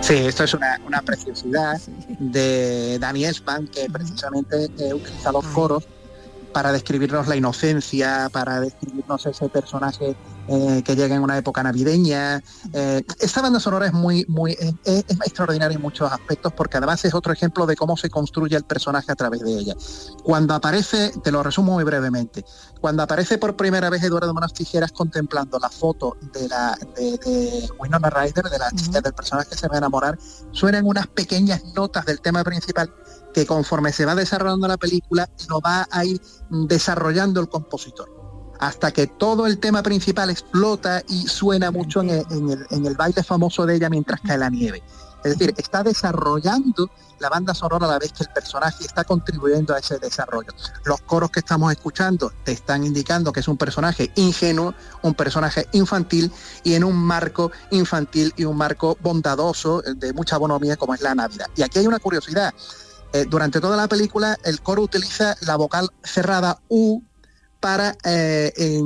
Sí, 0.00 0.14
esto 0.14 0.44
es 0.44 0.54
una, 0.54 1.02
preciosidad 1.04 1.78
de 2.18 2.98
Danny 2.98 3.26
Espan, 3.26 3.68
que 3.68 3.88
precisamente 3.90 4.68
utiliza 4.92 5.30
los 5.30 5.44
coros 5.48 5.86
para 6.52 6.72
describirnos 6.72 7.28
la 7.28 7.36
inocencia, 7.36 8.28
para 8.32 8.60
describirnos 8.60 9.26
ese 9.26 9.48
personaje 9.48 10.16
eh, 10.52 10.82
que 10.84 10.96
llega 10.96 11.14
en 11.14 11.22
una 11.22 11.38
época 11.38 11.62
navideña. 11.62 12.42
Eh, 12.72 13.04
esta 13.20 13.40
banda 13.40 13.60
sonora 13.60 13.86
es 13.86 13.92
muy, 13.92 14.24
muy, 14.26 14.56
es, 14.84 15.04
extraordinaria 15.08 15.76
en 15.76 15.80
muchos 15.80 16.10
aspectos 16.10 16.52
porque 16.52 16.78
además 16.78 17.04
es 17.04 17.14
otro 17.14 17.32
ejemplo 17.32 17.66
de 17.66 17.76
cómo 17.76 17.96
se 17.96 18.10
construye 18.10 18.56
el 18.56 18.64
personaje 18.64 19.12
a 19.12 19.14
través 19.14 19.42
de 19.42 19.52
ella. 19.52 19.74
Cuando 20.24 20.54
aparece, 20.54 21.12
te 21.22 21.30
lo 21.30 21.44
resumo 21.44 21.74
muy 21.74 21.84
brevemente, 21.84 22.44
cuando 22.80 23.04
aparece 23.04 23.38
por 23.38 23.54
primera 23.54 23.90
vez 23.90 24.02
Eduardo 24.02 24.34
Manos 24.34 24.52
Tijeras 24.52 24.90
contemplando 24.90 25.56
la 25.60 25.68
foto 25.68 26.16
de 26.32 26.48
la 26.48 26.76
de, 26.96 27.68
Winona 27.78 28.10
Ryder, 28.10 28.46
de 28.50 28.58
la 28.58 28.72
chica 28.72 29.00
del 29.00 29.12
personaje 29.12 29.50
que 29.50 29.56
se 29.56 29.68
va 29.68 29.76
a 29.76 29.78
enamorar, 29.78 30.18
suenan 30.50 30.84
unas 30.84 31.06
pequeñas 31.06 31.62
notas 31.76 32.04
del 32.06 32.20
tema 32.20 32.42
principal 32.42 32.92
que 33.32 33.46
conforme 33.46 33.92
se 33.92 34.04
va 34.04 34.16
desarrollando 34.16 34.66
la 34.66 34.78
película 34.78 35.30
lo 35.48 35.60
va 35.60 35.86
a 35.92 36.04
ir 36.04 36.20
desarrollando 36.50 37.40
el 37.40 37.48
compositor 37.48 38.19
hasta 38.60 38.92
que 38.92 39.06
todo 39.06 39.46
el 39.46 39.58
tema 39.58 39.82
principal 39.82 40.30
explota 40.30 41.02
y 41.08 41.26
suena 41.26 41.70
mucho 41.70 42.02
en 42.02 42.10
el, 42.10 42.94
baile 42.94 43.22
famoso 43.22 43.64
de 43.64 43.76
ella 43.76 43.88
mientras 43.88 44.20
cae 44.20 44.36
la 44.36 44.50
nieve. 44.50 44.82
Es 45.24 45.38
decir, 45.38 45.54
está 45.56 45.82
desarrollando 45.82 46.90
la 47.18 47.28
banda 47.28 47.54
sonora 47.54 47.86
a 47.86 47.90
la 47.90 47.98
vez 47.98 48.12
que 48.12 48.24
el 48.24 48.30
personaje 48.30 48.84
está 48.84 49.04
contribuyendo 49.04 49.74
a 49.74 49.78
ese 49.78 49.98
desarrollo. 49.98 50.52
Los 50.84 51.00
coros 51.02 51.30
que 51.30 51.40
estamos 51.40 51.72
escuchando 51.72 52.32
te 52.44 52.52
están 52.52 52.84
indicando 52.84 53.32
que 53.32 53.40
es 53.40 53.48
un 53.48 53.56
personaje 53.56 54.10
ingenuo, 54.14 54.74
un 55.02 55.14
personaje 55.14 55.66
infantil 55.72 56.32
y 56.62 56.74
en 56.74 56.84
un 56.84 56.96
marco 56.96 57.50
infantil 57.70 58.32
y 58.36 58.44
un 58.44 58.56
marco 58.56 58.96
bondadoso 59.00 59.82
de 59.82 60.12
mucha 60.12 60.38
bonomía 60.38 60.76
como 60.76 60.94
es 60.94 61.00
la 61.00 61.14
Navidad. 61.14 61.46
Y 61.56 61.62
aquí 61.62 61.78
hay 61.78 61.86
una 61.86 61.98
curiosidad. 61.98 62.54
Eh, 63.12 63.26
durante 63.28 63.60
toda 63.60 63.76
la 63.76 63.88
película 63.88 64.38
el 64.44 64.60
coro 64.62 64.82
utiliza 64.82 65.34
la 65.40 65.56
vocal 65.56 65.90
cerrada 66.04 66.60
U 66.68 67.02
para, 67.60 67.96
eh, 68.04 68.82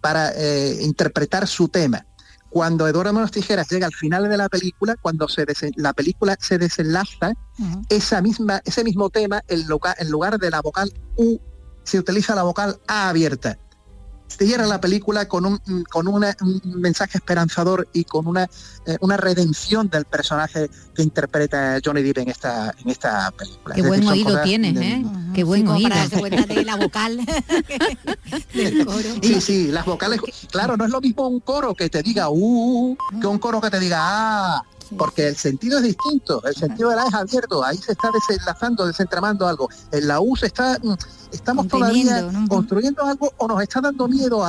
para 0.00 0.32
eh, 0.34 0.78
interpretar 0.82 1.46
su 1.46 1.68
tema. 1.68 2.06
Cuando 2.50 2.88
Eduardo 2.88 3.12
Manos 3.12 3.32
Tijeras 3.32 3.68
llega 3.68 3.86
al 3.86 3.94
final 3.94 4.28
de 4.28 4.36
la 4.36 4.48
película, 4.48 4.96
cuando 5.00 5.28
se 5.28 5.44
la 5.76 5.92
película 5.92 6.36
se 6.40 6.58
desenlaza, 6.58 7.32
esa 7.88 8.22
misma, 8.22 8.62
ese 8.64 8.82
mismo 8.82 9.10
tema, 9.10 9.42
en 9.48 9.66
lugar 10.10 10.38
de 10.38 10.50
la 10.50 10.62
vocal 10.62 10.92
U, 11.16 11.38
se 11.84 11.98
utiliza 11.98 12.34
la 12.34 12.44
vocal 12.44 12.80
A 12.86 13.10
abierta 13.10 13.58
cierra 14.28 14.66
la 14.66 14.80
película 14.80 15.28
con 15.28 15.46
un, 15.46 15.60
con 15.90 16.08
un 16.08 16.24
mensaje 16.64 17.18
esperanzador 17.18 17.88
y 17.92 18.04
con 18.04 18.26
una, 18.26 18.44
eh, 18.86 18.96
una 19.00 19.16
redención 19.16 19.88
del 19.88 20.04
personaje 20.04 20.68
que 20.94 21.02
interpreta 21.02 21.78
Johnny 21.84 22.02
Depp 22.02 22.18
en 22.18 22.28
esta, 22.28 22.74
en 22.78 22.90
esta 22.90 23.30
película. 23.32 23.74
Qué 23.74 23.82
buen 23.82 24.06
oído 24.06 24.42
tienes, 24.42 24.76
¿eh? 24.76 25.04
Qué 25.34 25.44
buen 25.44 25.66
oído. 25.68 25.88
de 26.48 26.64
la 26.64 26.76
vocal 26.76 27.20
Sí, 29.22 29.40
sí, 29.40 29.68
las 29.68 29.84
vocales, 29.84 30.20
claro, 30.50 30.76
no 30.76 30.84
es 30.84 30.90
lo 30.90 31.00
mismo 31.00 31.28
un 31.28 31.40
coro 31.40 31.74
que 31.74 31.88
te 31.88 32.02
diga 32.02 32.28
uh, 32.30 32.96
que 33.20 33.26
un 33.26 33.38
coro 33.38 33.60
que 33.60 33.70
te 33.70 33.80
diga 33.80 33.98
ah 34.00 34.62
porque 34.96 35.28
el 35.28 35.36
sentido 35.36 35.78
es 35.78 35.84
distinto, 35.84 36.42
el 36.44 36.54
sentido 36.54 36.90
de 36.90 36.96
la 36.96 37.04
es 37.04 37.14
abierto, 37.14 37.64
ahí 37.64 37.76
se 37.76 37.92
está 37.92 38.10
desenlazando, 38.10 38.86
desentramando 38.86 39.46
algo. 39.46 39.68
En 39.92 40.06
la 40.08 40.20
U 40.20 40.36
se 40.36 40.46
está, 40.46 40.78
mm, 40.82 40.94
estamos 41.32 41.68
todavía 41.68 42.28
construyendo 42.48 43.04
algo 43.04 43.32
o 43.38 43.48
nos 43.48 43.62
está 43.62 43.80
dando 43.80 44.08
miedo 44.08 44.44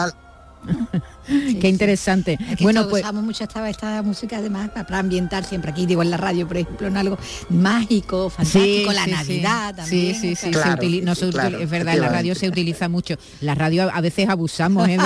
Qué 1.28 1.68
interesante. 1.68 2.38
bueno, 2.62 2.88
pues 2.90 3.04
usamos 3.04 3.24
mucho 3.24 3.44
esta, 3.44 3.70
esta 3.70 4.02
música 4.02 4.38
además 4.38 4.70
para 4.70 5.00
ambientar 5.00 5.44
siempre 5.44 5.72
aquí, 5.72 5.86
digo 5.86 6.02
en 6.02 6.10
la 6.10 6.18
radio, 6.18 6.48
por 6.48 6.58
ejemplo, 6.58 6.88
en 6.88 6.98
algo 6.98 7.18
mágico, 7.50 8.30
fantástico, 8.30 8.92
la 8.94 9.08
Navidad 9.08 9.76
también. 9.76 10.16
Sí, 10.16 10.36
sí, 10.36 10.36
sí, 10.36 10.48
es 10.50 11.70
verdad, 11.70 11.96
en 11.96 12.02
la 12.02 12.10
radio 12.10 12.36
se 12.36 12.48
utiliza 12.48 12.88
mucho. 12.90 13.16
La 13.42 13.56
radio 13.56 13.90
a 13.94 14.02
veces 14.02 14.30
abusamos 14.30 14.88
¿eh? 14.88 14.98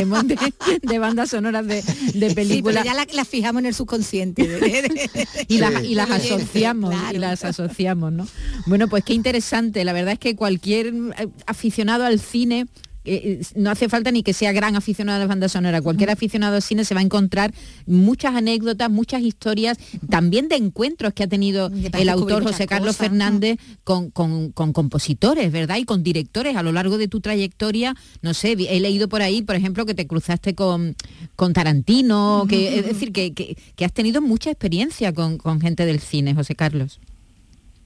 de, 0.82 1.00
bandas 1.00 1.30
sonoras 1.30 1.66
de, 1.66 1.84
de 2.14 2.36
películas. 2.36 2.86
ya 2.86 2.94
las 2.94 3.28
fijamos 3.28 3.62
en 3.62 3.68
el 3.68 3.74
subconsciente. 3.74 4.42
y, 5.48 5.58
las, 5.58 5.84
y 5.84 5.96
las 5.96 6.12
asociamos, 6.12 6.94
y 7.14 7.18
las 7.18 7.44
asociamos, 7.44 8.12
¿no? 8.12 8.28
Bueno, 8.68 8.88
pues 8.88 9.04
qué 9.04 9.14
interesante. 9.14 9.84
La 9.84 9.94
verdad 9.94 10.14
es 10.14 10.20
que 10.20 10.36
cualquier 10.36 10.88
eh, 10.88 11.28
aficionado 11.46 12.06
al 12.06 12.20
cine 12.20 12.68
eh, 13.04 13.40
eh, 13.42 13.42
no 13.56 13.72
hace 13.72 13.90
falta 13.90 14.12
ni 14.12 14.22
que 14.24 14.34
sea 14.34 14.52
gran 14.52 14.76
aficionado 14.76 15.18
a 15.18 15.20
la 15.20 15.28
banda 15.28 15.50
sonora, 15.50 15.82
cualquier 15.82 16.12
aficionado 16.12 16.56
al 16.56 16.62
cine 16.62 16.86
se 16.86 16.94
va 16.94 17.00
a 17.00 17.04
encontrar 17.04 17.54
muchas 17.86 18.36
anécdotas, 18.36 18.92
muchas 18.92 19.22
historias, 19.22 19.78
también 20.10 20.48
de 20.48 20.56
encuentros 20.56 21.14
que 21.14 21.24
ha 21.24 21.28
tenido 21.28 21.72
el 21.94 22.10
autor 22.10 22.44
José 22.44 22.68
Carlos 22.68 22.98
Fernández 22.98 23.58
con, 23.84 24.12
compositores, 24.12 25.52
¿verdad? 25.52 25.78
Y 25.78 25.86
con 25.86 26.04
directores 26.04 26.56
a 26.56 26.64
lo 26.64 26.72
largo 26.72 26.98
de 26.98 27.08
tu 27.08 27.22
trayectoria, 27.22 27.96
no 28.22 28.34
sé, 28.34 28.52
he 28.52 28.80
leído 28.80 29.10
por 29.10 29.22
ahí, 29.22 29.42
por 29.42 29.56
ejemplo, 29.56 29.86
que 29.86 29.94
te 29.94 30.06
cruzaste 30.06 30.54
con, 30.54 30.96
con 31.36 31.54
Tarantino, 31.54 32.46
que, 32.48 32.80
es 32.80 32.86
decir, 32.86 33.12
que, 33.12 33.34
que, 33.34 33.86
has 33.86 33.94
tenido 33.94 34.22
mucha 34.22 34.52
experiencia 34.52 35.14
con, 35.14 35.38
con 35.38 35.60
gente 35.60 35.86
del 35.86 36.00
cine, 36.00 36.36
José 36.36 36.56
Carlos. 36.56 37.00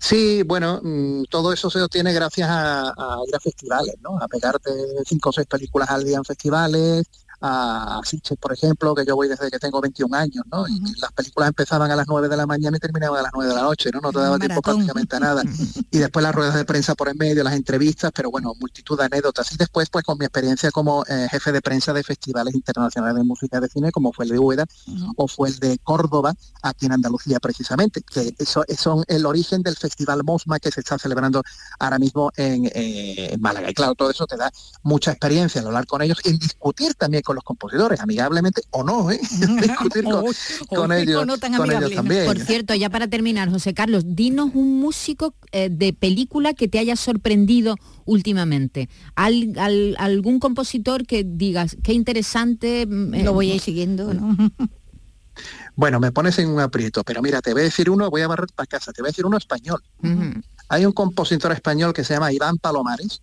Sí, 0.08 0.44
bueno, 0.44 0.82
mm, 0.84 1.24
todo 1.32 1.52
eso 1.52 1.68
se 1.72 1.82
obtiene 1.82 2.14
gracias 2.14 2.48
a, 2.48 2.94
ir 3.28 3.36
a 3.36 3.40
festivales, 3.40 3.96
¿no? 4.02 4.20
A 4.22 4.28
pegarte 4.28 4.70
cinco 5.04 5.30
o 5.30 5.34
seis 5.34 5.48
películas 5.48 5.90
al 5.90 6.04
día 6.06 6.18
en 6.18 6.24
festivales, 6.24 7.08
a 7.42 8.00
Sitges, 8.04 8.38
por 8.38 8.54
ejemplo, 8.54 8.96
que 8.96 9.06
yo 9.06 9.16
voy 9.16 9.28
desde 9.28 9.50
que 9.50 9.60
tengo 9.60 9.82
21 9.82 10.16
años, 10.16 10.44
¿no? 10.52 10.68
Y 10.68 10.80
las 11.00 11.12
películas 11.12 11.50
empezaban 11.50 11.92
a 11.92 11.96
las 11.96 12.08
9 12.08 12.30
de 12.30 12.38
la 12.38 12.46
mañana 12.46 12.78
y 12.78 12.80
terminaban 12.80 13.20
a 13.20 13.24
las 13.24 13.32
9 13.34 13.50
de 13.50 13.56
la 13.56 13.62
noche, 13.62 13.90
¿no? 13.92 14.02
No 14.02 14.12
te 14.12 14.20
daba 14.20 14.40
tiempo 14.40 14.62
prácticamente 14.62 15.16
a 15.16 15.20
nada. 15.20 15.44
Y 15.92 16.00
después 16.00 16.24
las 16.24 16.36
ruedas 16.36 16.56
de 16.56 16.66
prensa 16.66 16.94
por 16.96 17.08
en 17.10 17.18
medio, 17.18 17.44
las 17.44 17.54
entrevistas, 17.54 18.12
pero 18.14 18.30
bueno, 18.30 18.54
multitud 18.60 18.98
de 18.98 19.06
anécdotas. 19.06 19.52
Y 19.54 19.58
después, 19.58 19.90
pues 19.90 20.04
con 20.04 20.18
mi 20.18 20.26
experiencia 20.26 20.72
como 20.72 21.06
eh, 21.08 21.28
jefe 21.32 21.52
de 21.52 21.62
prensa 21.62 21.94
de 21.94 22.04
festivales 22.04 22.54
internacionales 22.54 23.16
de 23.16 23.24
música 23.24 23.60
de 23.60 23.70
cine, 23.70 23.92
como 23.92 24.12
fue 24.12 24.26
el 24.26 24.32
de 24.32 24.40
Úbeda 24.40 24.66
o 25.16 25.28
fue 25.28 25.50
el 25.50 25.60
de 25.60 25.78
Córdoba, 25.84 26.34
aquí 26.62 26.86
en 26.86 26.94
Andalucía 26.94 27.40
precisamente, 27.40 28.02
que 28.02 28.36
eso 28.38 28.64
son 28.78 29.04
el 29.08 29.26
origen 29.26 29.62
del 29.62 29.76
Festival 29.76 30.24
Mosma 30.24 30.60
que 30.60 30.72
se 30.72 30.82
está 30.82 30.98
celebrando 30.98 31.44
ahora 31.80 32.00
mismo 32.00 32.32
en, 32.36 32.66
eh, 32.66 33.34
en 33.34 33.42
Málaga. 33.42 33.70
Y 33.70 33.74
claro, 33.74 33.96
todo 33.96 34.10
eso 34.10 34.26
te 34.28 34.38
da 34.38 34.52
mucha 34.84 35.12
experiencia 35.12 35.62
al 35.62 35.68
hablar 35.68 35.86
con 35.86 36.02
ellos, 36.02 36.20
en 36.24 36.38
discutir 36.38 36.96
también 36.96 37.24
con 37.26 37.36
los 37.36 37.44
compositores, 37.44 38.00
amigablemente 38.00 38.62
o 38.72 38.84
no, 38.84 39.12
¿eh? 39.12 39.20
discutir 39.62 40.06
con, 40.70 40.94
ellos, 40.94 41.28
también. 41.94 42.26
Por 42.26 42.40
cierto, 42.40 42.74
ya 42.74 42.90
para 42.90 43.10
terminar, 43.10 43.50
José 43.50 43.74
Carlos, 43.74 44.04
dinos 44.16 44.52
un 44.54 44.80
músico 44.80 45.36
eh, 45.52 45.70
de 45.70 45.92
película 45.92 46.54
que 46.54 46.70
te 46.70 46.80
haya 46.80 46.96
sorprendido 46.96 47.76
últimamente. 48.06 48.88
algún 49.16 50.40
compositor 50.40 51.06
que 51.06 51.26
digas, 51.26 51.76
qué 51.84 51.92
interesante. 51.92 52.86
Mm, 52.86 53.24
Lo 53.24 53.34
voy 53.34 53.52
a 53.52 53.56
ir 53.56 53.62
siguiendo, 53.62 54.10
Bueno, 55.76 56.00
me 56.00 56.14
pones 56.14 56.40
en 56.40 56.48
un 56.48 56.62
aprieto, 56.62 57.04
pero 57.04 57.22
mira, 57.22 57.42
te 57.42 57.52
voy 57.52 57.64
a 57.64 57.66
decir 57.66 57.90
uno, 57.90 58.10
voy 58.10 58.22
a 58.22 58.28
barrer 58.28 58.48
para 58.56 58.68
casa, 58.68 58.94
te 58.94 59.02
voy 59.02 59.10
a 59.10 59.12
decir 59.12 59.26
uno 59.26 59.36
español. 59.38 59.84
Hay 60.70 60.86
un 60.86 60.94
compositor 60.94 61.52
español 61.52 61.94
que 61.94 62.06
se 62.06 62.14
llama 62.14 62.32
Iván 62.32 62.58
Palomares, 62.58 63.22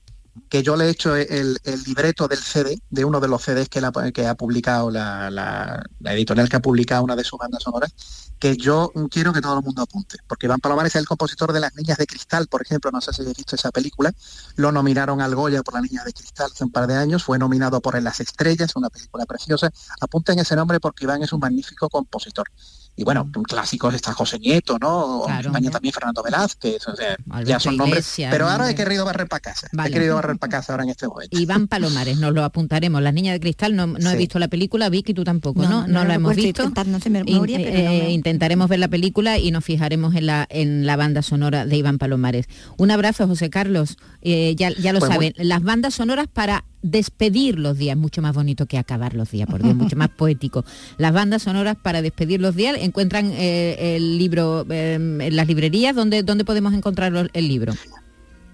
que 0.48 0.62
yo 0.62 0.76
le 0.76 0.86
he 0.86 0.90
hecho 0.90 1.14
el, 1.16 1.58
libreto 1.86 2.28
del 2.28 2.38
CD, 2.38 2.80
de 2.90 3.04
uno 3.04 3.20
de 3.20 3.28
los 3.28 3.42
CDs 3.42 3.68
que, 3.68 3.80
ha 4.26 4.34
publicado 4.34 4.90
la, 4.90 5.82
editorial 6.04 6.48
que 6.48 6.56
ha 6.56 6.62
publicado 6.62 7.04
una 7.04 7.16
de 7.16 7.24
sus 7.24 7.38
bandas 7.38 7.62
sonoras, 7.62 7.92
que 8.38 8.56
yo 8.56 8.92
quiero 9.10 9.32
que 9.32 9.40
todo 9.40 9.58
el 9.58 9.64
mundo 9.64 9.82
apunte, 9.82 10.18
porque 10.26 10.46
Iván 10.46 10.60
Palomares 10.60 10.94
es 10.94 11.00
el 11.00 11.06
compositor 11.06 11.52
de 11.52 11.60
Las 11.60 11.74
Niñas 11.74 11.98
de 11.98 12.06
Cristal, 12.06 12.48
por 12.48 12.62
ejemplo, 12.62 12.90
no 12.90 13.00
sé 13.00 13.12
si 13.12 13.22
habéis 13.22 13.36
visto 13.36 13.56
esa 13.56 13.70
película, 13.70 14.12
lo 14.56 14.72
nominaron 14.72 15.20
al 15.20 15.34
Goya 15.34 15.62
por 15.62 15.74
Las 15.74 15.82
Niñas 15.84 16.04
de 16.04 16.12
Cristal 16.12 16.50
hace 16.52 16.64
un 16.64 16.72
par 16.72 16.86
de 16.86 16.94
años, 16.94 17.22
fue 17.22 17.38
nominado 17.38 17.80
por 17.80 17.96
En 17.96 18.04
las 18.04 18.20
Estrellas, 18.20 18.74
una 18.74 18.90
película 18.90 19.26
preciosa, 19.26 19.70
apunten 20.00 20.38
ese 20.38 20.56
nombre 20.56 20.80
porque 20.80 21.04
Iván 21.04 21.22
es 21.22 21.32
un 21.32 21.40
magnífico 21.40 21.88
compositor 21.88 22.48
y 22.94 23.04
bueno, 23.04 23.30
clásicos 23.48 23.94
está 23.94 24.12
José 24.12 24.38
Nieto, 24.38 24.78
¿no? 24.78 25.26
en 25.26 25.46
España 25.46 25.70
también 25.70 25.94
Fernando 25.94 26.22
Velázquez, 26.22 26.86
o 26.88 26.94
sea, 26.94 27.16
ya 27.42 27.58
son 27.58 27.78
nombres. 27.78 28.14
pero 28.30 28.48
ahora 28.48 28.70
he 28.70 28.74
querido 28.74 29.06
barrer 29.06 29.28
para 29.28 29.40
casa. 29.40 29.68
He 29.86 29.90
querido 29.90 30.16
barrer 30.16 30.36
para 30.38 30.50
casa 30.50 30.72
ahora 30.72 30.84
en 30.84 30.90
este 30.90 31.08
momento. 31.08 31.38
Iván 31.38 31.68
Palomares, 31.68 32.18
nos 32.18 32.34
lo 32.34 32.44
apuntaremos. 32.44 33.00
Las 33.00 33.14
niñas 33.14 33.34
de 33.34 33.40
cristal, 33.40 33.74
no, 33.74 33.96
he 33.96 34.16
visto 34.16 34.38
la 34.38 34.48
película, 34.48 34.90
Vicky, 34.90 35.14
tú 35.14 35.24
tampoco, 35.24 35.62
¿no? 35.62 35.86
No, 35.86 36.04
la 36.04 36.14
hemos 36.14 36.36
visto. 36.36 36.62
Eh, 36.64 38.10
intentaremos 38.10 38.68
ver 38.68 38.78
la 38.78 38.88
película 38.88 39.38
y 39.38 39.50
nos 39.50 39.64
fijaremos 39.64 40.14
en 40.14 40.26
la, 40.26 40.46
en 40.50 40.84
la 40.86 40.96
banda 40.96 41.22
sonora 41.22 41.64
de 41.64 41.76
Iván 41.76 41.98
Palomares. 41.98 42.46
Un 42.76 42.90
abrazo, 42.90 43.26
José 43.26 43.48
Carlos. 43.48 43.96
Eh, 44.20 44.54
ya, 44.56 44.70
ya 44.70 44.92
lo 44.92 44.98
pues 44.98 45.10
saben, 45.10 45.32
las 45.38 45.62
bandas 45.62 45.94
sonoras 45.94 46.26
para 46.32 46.64
despedir 46.82 47.58
los 47.58 47.78
días, 47.78 47.96
mucho 47.96 48.22
más 48.22 48.34
bonito 48.34 48.66
que 48.66 48.78
acabar 48.78 49.14
los 49.14 49.30
días, 49.30 49.48
por 49.48 49.62
Dios, 49.62 49.74
mucho 49.74 49.96
más 49.96 50.08
poético. 50.16 50.64
Las 50.98 51.12
bandas 51.12 51.42
sonoras 51.42 51.76
para 51.80 52.02
despedir 52.02 52.40
los 52.40 52.54
días 52.54 52.76
encuentran 52.80 53.30
eh, 53.32 53.96
el 53.96 54.18
libro 54.18 54.66
em, 54.70 55.20
en 55.20 55.36
las 55.36 55.46
librerías, 55.46 55.94
¿dónde, 55.94 56.22
¿dónde 56.22 56.44
podemos 56.44 56.74
encontrar 56.74 57.30
el 57.32 57.48
libro? 57.48 57.72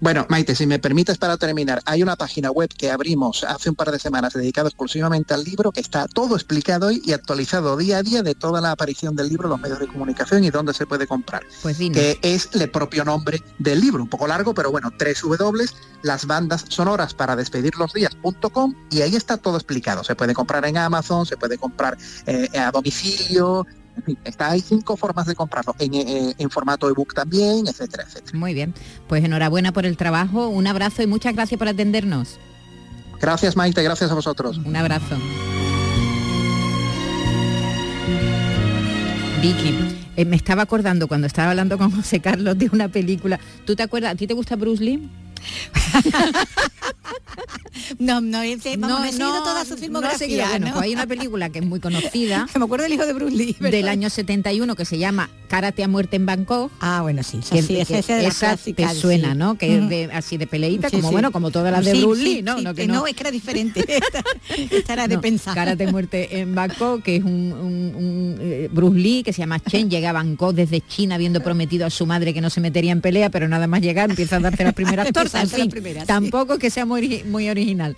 Bueno, 0.01 0.25
Maite, 0.29 0.55
si 0.55 0.65
me 0.65 0.79
permites 0.79 1.17
para 1.17 1.35
terminar, 1.35 1.81
hay 1.85 2.01
una 2.01 2.15
página 2.15 2.51
web 2.51 2.69
que 2.69 2.89
abrimos 2.89 3.43
hace 3.43 3.69
un 3.69 3.75
par 3.75 3.91
de 3.91 3.99
semanas 3.99 4.33
dedicado 4.33 4.69
exclusivamente 4.69 5.33
al 5.33 5.43
libro, 5.43 5.73
que 5.73 5.81
está 5.81 6.07
todo 6.07 6.35
explicado 6.35 6.89
y 6.91 7.11
actualizado 7.11 7.75
día 7.75 7.97
a 7.97 8.03
día 8.03 8.23
de 8.23 8.33
toda 8.33 8.61
la 8.61 8.71
aparición 8.71 9.17
del 9.17 9.27
libro, 9.27 9.49
los 9.49 9.59
medios 9.59 9.79
de 9.79 9.87
comunicación 9.87 10.45
y 10.45 10.51
dónde 10.51 10.73
se 10.73 10.85
puede 10.85 11.05
comprar. 11.05 11.43
Pues 11.61 11.77
que 11.77 12.17
es 12.21 12.49
el 12.53 12.71
propio 12.71 13.03
nombre 13.03 13.43
del 13.57 13.81
libro, 13.81 14.01
un 14.01 14.09
poco 14.09 14.25
largo, 14.25 14.53
pero 14.53 14.71
bueno, 14.71 14.89
tres 14.97 15.21
W, 15.21 15.65
las 16.01 16.25
bandas 16.25 16.63
sonoras 16.69 17.13
para 17.13 17.35
despedir 17.35 17.75
los 17.75 17.91
días.com 17.91 18.75
y 18.91 19.01
ahí 19.01 19.17
está 19.17 19.35
todo 19.35 19.57
explicado. 19.57 20.05
Se 20.05 20.15
puede 20.15 20.33
comprar 20.33 20.65
en 20.65 20.77
Amazon, 20.77 21.25
se 21.25 21.35
puede 21.35 21.57
comprar 21.57 21.97
eh, 22.25 22.47
a 22.57 22.71
domicilio, 22.71 23.65
en 23.97 24.03
fin, 24.03 24.17
está, 24.23 24.51
hay 24.51 24.61
cinco 24.61 24.95
formas 24.97 25.25
de 25.25 25.35
comprarlo, 25.35 25.75
en, 25.79 25.93
eh, 25.93 26.33
en 26.37 26.49
formato 26.49 26.89
ebook 26.89 27.13
también, 27.13 27.67
etcétera, 27.67 28.03
etcétera. 28.03 28.37
Muy 28.37 28.53
bien, 28.53 28.73
pues 29.07 29.23
enhorabuena 29.23 29.71
por 29.71 29.85
el 29.85 29.97
trabajo, 29.97 30.47
un 30.47 30.67
abrazo 30.67 31.01
y 31.01 31.07
muchas 31.07 31.33
gracias 31.33 31.57
por 31.57 31.67
atendernos. 31.67 32.39
Gracias 33.19 33.55
Maite, 33.55 33.83
gracias 33.83 34.11
a 34.11 34.13
vosotros. 34.13 34.57
Un 34.57 34.75
abrazo. 34.75 35.17
Vicky, 39.41 39.73
eh, 40.17 40.25
me 40.25 40.35
estaba 40.35 40.63
acordando 40.63 41.07
cuando 41.07 41.27
estaba 41.27 41.51
hablando 41.51 41.77
con 41.77 41.91
José 41.91 42.19
Carlos 42.19 42.57
de 42.57 42.69
una 42.73 42.89
película. 42.89 43.39
¿Tú 43.65 43.75
te 43.75 43.83
acuerdas? 43.83 44.13
¿A 44.13 44.15
ti 44.15 44.27
te 44.27 44.33
gusta 44.33 44.55
Bruce 44.57 44.83
Lee? 44.83 45.09
no, 47.99 48.21
no, 48.21 48.23
no, 48.39 48.41
he 48.43 48.59
seguido 48.59 49.43
toda 49.43 49.65
su 49.65 49.77
filmografía. 49.77 50.59
No, 50.59 50.73
pues 50.73 50.83
hay 50.83 50.93
una 50.93 51.07
película 51.07 51.49
que 51.49 51.59
es 51.59 51.65
muy 51.65 51.79
conocida. 51.79 52.47
me 52.57 52.65
acuerdo 52.65 52.83
del 52.83 52.93
hijo 52.93 53.05
de 53.05 53.13
Bruce 53.13 53.35
Lee. 53.35 53.55
Del 53.59 53.87
año 53.87 54.09
71 54.09 54.75
que 54.75 54.85
se 54.85 54.97
llama 54.97 55.29
Karate 55.47 55.83
a 55.83 55.87
muerte 55.87 56.17
en 56.17 56.25
Bangkok. 56.25 56.71
Ah, 56.79 57.01
bueno, 57.01 57.23
sí. 57.23 57.39
Que, 57.49 57.61
sí, 57.61 57.77
esa, 57.77 58.57
te 58.57 58.95
suena, 58.95 59.33
¿no? 59.33 59.57
Que 59.57 59.77
es 59.77 59.89
de, 59.89 60.09
así 60.13 60.37
de 60.37 60.47
peleita, 60.47 60.89
como 60.89 61.11
bueno, 61.11 61.31
como 61.31 61.51
todas 61.51 61.71
las 61.71 61.85
de 61.85 61.99
Bruce 61.99 62.21
Lee, 62.21 62.41
¿no? 62.41 62.61
No, 62.61 62.73
que 62.73 62.87
no, 62.87 63.07
es 63.07 63.15
que 63.15 63.23
era 63.23 63.31
diferente. 63.31 63.85
esta, 64.71 64.93
era 64.93 65.07
de 65.07 65.17
pensar. 65.17 65.55
Karate 65.55 65.85
a 65.85 65.91
muerte 65.91 66.39
en 66.39 66.53
Bangkok, 66.53 67.03
que 67.03 67.17
es 67.17 67.23
un, 67.23 67.53
un, 67.53 68.37
eh, 68.39 68.69
Bruce 68.71 68.99
Lee 68.99 69.23
que 69.23 69.33
se 69.33 69.39
llama 69.39 69.59
Chen, 69.59 69.89
llega 69.89 70.11
a 70.11 70.13
Bangkok 70.13 70.53
desde 70.53 70.81
China 70.81 71.15
habiendo 71.15 71.41
prometido 71.41 71.85
a 71.85 71.89
su 71.89 72.05
madre 72.05 72.33
que 72.33 72.41
no 72.41 72.49
se 72.49 72.61
metería 72.61 72.91
en 72.91 73.01
pelea, 73.01 73.29
pero 73.29 73.47
nada 73.47 73.67
más 73.67 73.81
llegar 73.81 74.09
empieza 74.09 74.37
a 74.37 74.39
darse 74.39 74.63
las 74.63 74.73
primeras 74.73 75.07
tortas. 75.31 75.53
En 75.53 75.71
fin, 75.71 75.95
tampoco 76.05 76.57
que 76.57 76.69
sea 76.69 76.85
muy, 76.85 77.23
muy 77.25 77.49
original 77.49 77.95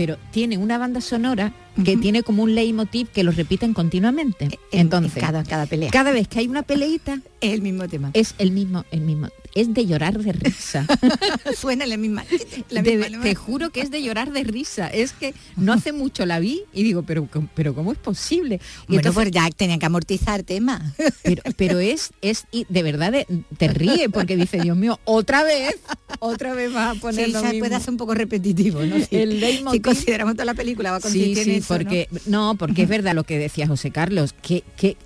pero 0.00 0.16
tiene 0.30 0.56
una 0.56 0.78
banda 0.78 1.02
sonora 1.02 1.52
que 1.84 1.96
tiene 1.96 2.22
como 2.22 2.42
un 2.42 2.54
leitmotiv 2.54 3.08
que 3.08 3.22
lo 3.22 3.32
repiten 3.32 3.74
continuamente. 3.74 4.58
Entonces, 4.72 5.22
cada, 5.22 5.44
cada 5.44 5.66
pelea. 5.66 5.90
Cada 5.90 6.12
vez 6.12 6.28
que 6.28 6.38
hay 6.38 6.48
una 6.48 6.62
peleita, 6.62 7.20
es 7.40 7.52
el 7.52 7.60
mismo 7.60 7.86
tema. 7.88 8.10
Es 8.14 8.34
el 8.38 8.50
mismo, 8.52 8.84
el 8.92 9.00
mismo. 9.02 9.28
Es 9.54 9.74
de 9.74 9.86
llorar 9.86 10.18
de 10.18 10.32
risa. 10.32 10.86
Suena 11.56 11.86
la 11.86 11.96
misma. 11.96 12.24
te 12.68 13.34
juro 13.34 13.70
que 13.70 13.80
es 13.80 13.90
de 13.90 14.02
llorar 14.02 14.32
de 14.32 14.44
risa. 14.44 14.88
Es 14.88 15.12
que 15.12 15.34
no 15.56 15.72
hace 15.72 15.92
mucho 15.92 16.26
la 16.26 16.38
vi 16.38 16.62
y 16.72 16.82
digo, 16.82 17.02
pero, 17.02 17.28
pero 17.54 17.74
¿cómo 17.74 17.92
es 17.92 17.98
posible? 17.98 18.60
Y 18.88 18.94
bueno, 18.94 19.12
pues 19.12 19.30
ya 19.30 19.48
tenía 19.50 19.78
que 19.78 19.86
amortizar 19.86 20.42
tema. 20.42 20.94
Pero, 21.22 21.42
pero 21.56 21.78
es, 21.78 22.10
es 22.22 22.44
de 22.50 22.82
verdad 22.82 23.12
te 23.56 23.68
ríe 23.68 24.08
porque 24.08 24.36
dice, 24.36 24.58
Dios 24.58 24.76
mío, 24.76 24.98
otra 25.04 25.44
vez, 25.44 25.76
otra 26.18 26.54
vez 26.54 26.74
va 26.74 26.90
a 26.90 26.94
poner 26.94 27.26
sí, 27.26 27.32
lo 27.32 27.42
mismo. 27.42 27.58
puede 27.60 27.80
ser 27.80 27.90
un 27.90 27.96
poco 27.96 28.14
repetitivo, 28.14 28.82
¿no? 28.82 28.96
el 29.10 29.64
si 29.70 29.80
consideramos 29.80 30.34
toda 30.34 30.46
la 30.46 30.54
película 30.54 30.90
va 30.92 30.96
a 30.96 31.00
consistir 31.00 31.62
porque 31.66 32.08
¿no? 32.26 32.56
porque 32.56 32.82
es 32.82 32.88
verdad 32.88 33.14
lo 33.14 33.24
que 33.24 33.38
decía 33.38 33.66
José 33.66 33.90
Carlos, 33.90 34.34
que, 34.42 34.64
que 34.76 34.96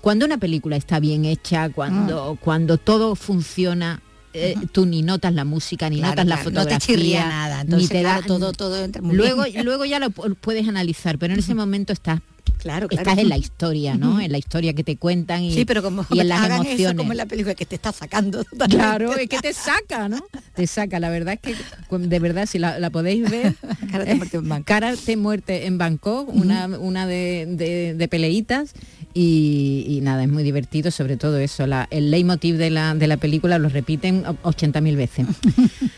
cuando 0.00 0.26
una 0.26 0.38
película 0.38 0.76
está 0.76 1.00
bien 1.00 1.24
hecha, 1.24 1.68
cuando, 1.68 2.32
ah. 2.32 2.38
cuando 2.42 2.78
todo 2.78 3.14
funciona, 3.14 4.00
eh, 4.32 4.54
tú 4.72 4.86
ni 4.86 5.02
notas 5.02 5.34
la 5.34 5.44
música, 5.44 5.90
ni 5.90 6.00
notas 6.00 6.26
la 6.26 6.36
fotografía, 6.36 7.24
no 7.24 7.28
te 7.28 7.28
nada, 7.28 7.64
ni 7.64 7.88
te 7.88 8.02
da 8.02 8.22
todo, 8.22 8.52
todo 8.52 8.86
luego, 9.02 9.44
luego 9.62 9.84
ya 9.84 9.98
lo 9.98 10.10
puedes 10.10 10.68
analizar, 10.68 11.18
pero 11.18 11.34
en 11.34 11.40
ese 11.40 11.54
momento 11.54 11.92
estás 11.92 12.20
Claro, 12.60 12.88
Estás 12.90 13.18
en 13.18 13.28
la 13.28 13.38
historia, 13.38 13.96
¿no? 13.96 14.20
En 14.20 14.32
la 14.32 14.38
historia 14.38 14.74
que 14.74 14.84
te 14.84 14.96
cuentan 14.96 15.42
y, 15.42 15.54
sí, 15.54 15.64
pero 15.64 15.82
como 15.82 16.04
y 16.10 16.20
en 16.20 16.28
las 16.28 16.44
emociones. 16.44 16.80
Eso 16.80 16.96
como 16.96 17.12
en 17.12 17.18
la 17.18 17.26
película 17.26 17.54
que 17.54 17.64
te 17.66 17.74
está 17.74 17.92
sacando. 17.92 18.44
Claro, 18.68 19.16
es 19.16 19.28
que 19.28 19.38
te 19.38 19.52
saca, 19.52 20.08
¿no? 20.08 20.22
Te 20.54 20.66
saca. 20.66 21.00
La 21.00 21.10
verdad 21.10 21.38
es 21.40 21.40
que 21.40 21.98
de 21.98 22.18
verdad 22.18 22.46
si 22.46 22.58
la, 22.58 22.90
podéis 22.90 23.30
ver. 23.30 23.54
Cara 23.90 24.04
de 24.04 24.14
muerte 24.14 24.36
en 24.36 24.48
Bangkok. 24.48 24.66
Cara 24.66 24.96
de 24.96 25.16
muerte 25.16 25.66
en 25.66 25.78
Bangkok, 25.78 26.28
una, 26.28 26.66
una 26.66 27.06
de, 27.06 27.94
de, 27.96 28.08
peleitas. 28.08 28.74
Y, 29.12 30.00
nada, 30.02 30.22
es 30.22 30.28
muy 30.28 30.42
divertido, 30.42 30.90
sobre 30.90 31.16
todo 31.16 31.38
eso. 31.38 31.64
el 31.90 32.10
leitmotiv 32.10 32.56
de 32.56 32.70
la, 32.70 32.94
de 32.94 33.06
la 33.06 33.16
película 33.16 33.58
lo 33.58 33.68
repiten 33.68 34.24
80.000 34.24 34.96
veces. 34.96 35.26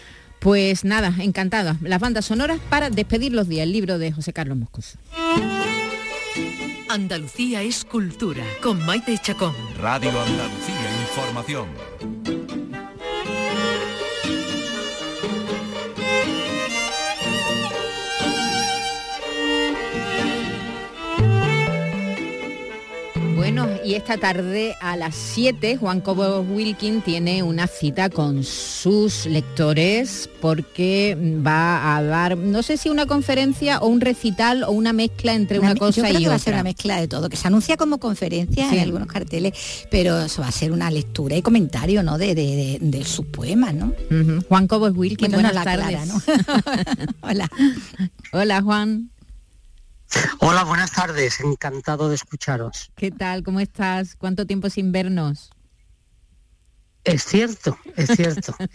Pues 0.42 0.84
nada, 0.84 1.14
encantada. 1.20 1.76
Las 1.82 2.00
bandas 2.00 2.24
sonoras 2.24 2.58
para 2.68 2.90
despedir 2.90 3.32
los 3.32 3.46
días. 3.46 3.62
El 3.62 3.72
libro 3.72 3.98
de 3.98 4.10
José 4.10 4.32
Carlos 4.32 4.58
Moscoso. 4.58 4.98
Andalucía 6.88 7.62
es 7.62 7.84
cultura, 7.84 8.42
con 8.60 8.84
Maite 8.84 9.16
Chacón. 9.18 9.54
Radio 9.80 10.10
Andalucía 10.10 10.90
Información. 11.08 12.41
Bueno, 23.34 23.68
y 23.84 23.94
esta 23.94 24.18
tarde 24.18 24.74
a 24.80 24.96
las 24.96 25.14
7 25.14 25.76
Juan 25.76 26.00
Cobos 26.00 26.46
Wilkin 26.48 27.02
tiene 27.02 27.42
una 27.42 27.66
cita 27.66 28.10
con 28.10 28.44
sus 28.44 29.26
lectores 29.26 30.28
porque 30.40 31.16
va 31.44 31.96
a 31.96 32.02
dar, 32.02 32.36
no 32.36 32.62
sé 32.62 32.76
si 32.76 32.88
una 32.88 33.06
conferencia 33.06 33.78
o 33.78 33.86
un 33.86 34.00
recital 34.00 34.64
o 34.64 34.70
una 34.72 34.92
mezcla 34.92 35.34
entre 35.34 35.58
una, 35.58 35.74
cosa 35.74 36.10
y 36.10 36.16
otra. 36.16 36.28
va 36.30 36.34
a 36.34 36.38
ser 36.38 36.54
una 36.54 36.62
mezcla 36.62 37.00
de 37.00 37.08
todo, 37.08 37.28
que 37.28 37.36
se 37.36 37.48
anuncia 37.48 37.76
como 37.76 37.98
conferencia 37.98 38.72
en 38.72 38.80
algunos 38.80 39.08
carteles, 39.08 39.54
pero 39.90 40.20
eso 40.20 40.42
va 40.42 40.48
a 40.48 40.52
ser 40.52 40.72
una 40.72 40.90
lectura 40.90 41.36
y 41.36 41.42
comentario, 41.42 42.02
¿no? 42.02 42.18
De, 42.18 42.34
de, 42.34 43.04
sus 43.04 43.26
poemas, 43.26 43.74
¿no? 43.74 43.92
Juan 44.48 44.66
Cobos 44.66 44.92
Wilkin, 44.96 45.32
buenas 45.32 45.54
tardes. 45.54 46.10
Hola. 47.22 47.50
Hola 48.32 48.62
Juan. 48.62 49.11
Hola, 50.40 50.64
buenas 50.64 50.92
tardes, 50.92 51.40
encantado 51.40 52.08
de 52.08 52.16
escucharos. 52.16 52.90
¿Qué 52.96 53.10
tal? 53.10 53.42
¿Cómo 53.42 53.60
estás? 53.60 54.16
¿Cuánto 54.16 54.46
tiempo 54.46 54.70
sin 54.70 54.92
vernos? 54.92 55.50
Es 57.04 57.24
cierto, 57.24 57.76
es 57.96 58.10
cierto 58.10 58.54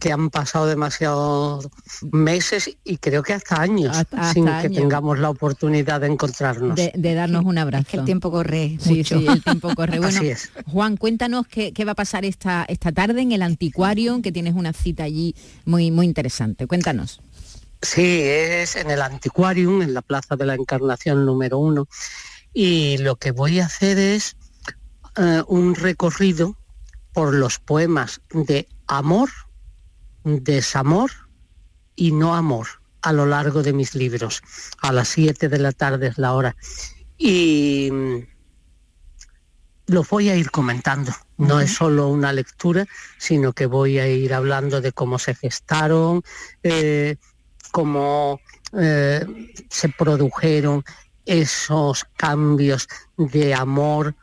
que, 0.00 0.12
han 0.12 0.30
pasado 0.30 0.66
demasiados 0.66 1.68
meses 2.10 2.76
y 2.82 2.96
creo 2.96 3.22
que 3.22 3.34
hasta 3.34 3.60
años 3.60 3.96
sin 4.32 4.46
que 4.60 4.68
tengamos 4.68 5.20
la 5.20 5.30
oportunidad 5.30 6.00
de 6.00 6.08
encontrarnos. 6.08 6.74
De, 6.74 7.14
darnos 7.14 7.44
un 7.44 7.58
abrazo. 7.58 7.86
que 7.88 7.96
el 7.98 8.04
tiempo 8.04 8.32
corre 8.32 8.78
sí, 8.80 8.96
mucho. 8.96 9.20
Sí, 9.20 9.26
el 9.28 9.44
tiempo 9.44 9.72
corre. 9.76 9.98
Bueno, 10.02 10.20
Juan, 10.66 10.96
cuéntanos 10.96 11.46
qué, 11.46 11.72
va 11.84 11.92
a 11.92 11.94
pasar 11.94 12.24
esta, 12.24 12.64
esta 12.66 12.90
tarde 12.90 13.20
en 13.20 13.30
el 13.30 13.42
Anticuario, 13.42 14.20
que 14.22 14.32
tienes 14.32 14.54
una 14.54 14.72
cita 14.72 15.04
allí 15.04 15.36
muy, 15.64 15.92
muy 15.92 16.06
interesante. 16.06 16.66
Cuéntanos. 16.66 17.20
Sí, 17.82 18.20
es 18.22 18.76
en 18.76 18.92
el 18.92 19.02
Antiquarium, 19.02 19.82
en 19.82 19.92
la 19.92 20.02
Plaza 20.02 20.36
de 20.36 20.46
la 20.46 20.54
Encarnación 20.54 21.26
número 21.26 21.58
uno. 21.58 21.88
Y 22.54 22.98
lo 22.98 23.16
que 23.16 23.32
voy 23.32 23.58
a 23.58 23.66
hacer 23.66 23.98
es 23.98 24.36
eh, 25.16 25.42
un 25.48 25.74
recorrido 25.74 26.56
por 27.12 27.34
los 27.34 27.58
poemas 27.58 28.22
de 28.30 28.68
amor, 28.86 29.30
desamor 30.22 31.10
y 31.96 32.12
no 32.12 32.36
amor 32.36 32.68
a 33.02 33.12
lo 33.12 33.26
largo 33.26 33.64
de 33.64 33.72
mis 33.72 33.96
libros. 33.96 34.42
A 34.80 34.92
las 34.92 35.08
7 35.08 35.48
de 35.48 35.58
la 35.58 35.72
tarde 35.72 36.06
es 36.06 36.18
la 36.18 36.34
hora. 36.34 36.56
Y 37.18 37.90
mm, 37.90 38.18
lo 39.86 40.04
voy 40.04 40.30
a 40.30 40.36
ir 40.36 40.52
comentando. 40.52 41.12
No 41.36 41.58
es 41.58 41.74
solo 41.74 42.08
una 42.08 42.32
lectura, 42.32 42.86
sino 43.18 43.52
que 43.52 43.66
voy 43.66 43.98
a 43.98 44.06
ir 44.06 44.32
hablando 44.32 44.80
de 44.80 44.92
cómo 44.92 45.18
se 45.18 45.34
gestaron, 45.34 46.22
eh, 46.62 47.16
cómo 47.72 48.40
eh, 48.78 49.26
se 49.68 49.88
produjeron 49.88 50.84
esos 51.26 52.06
cambios 52.16 52.86
de 53.16 53.54
amor, 53.54 54.14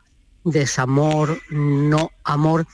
desamor, 0.44 1.38
no 1.50 2.10
amor, 2.24 2.66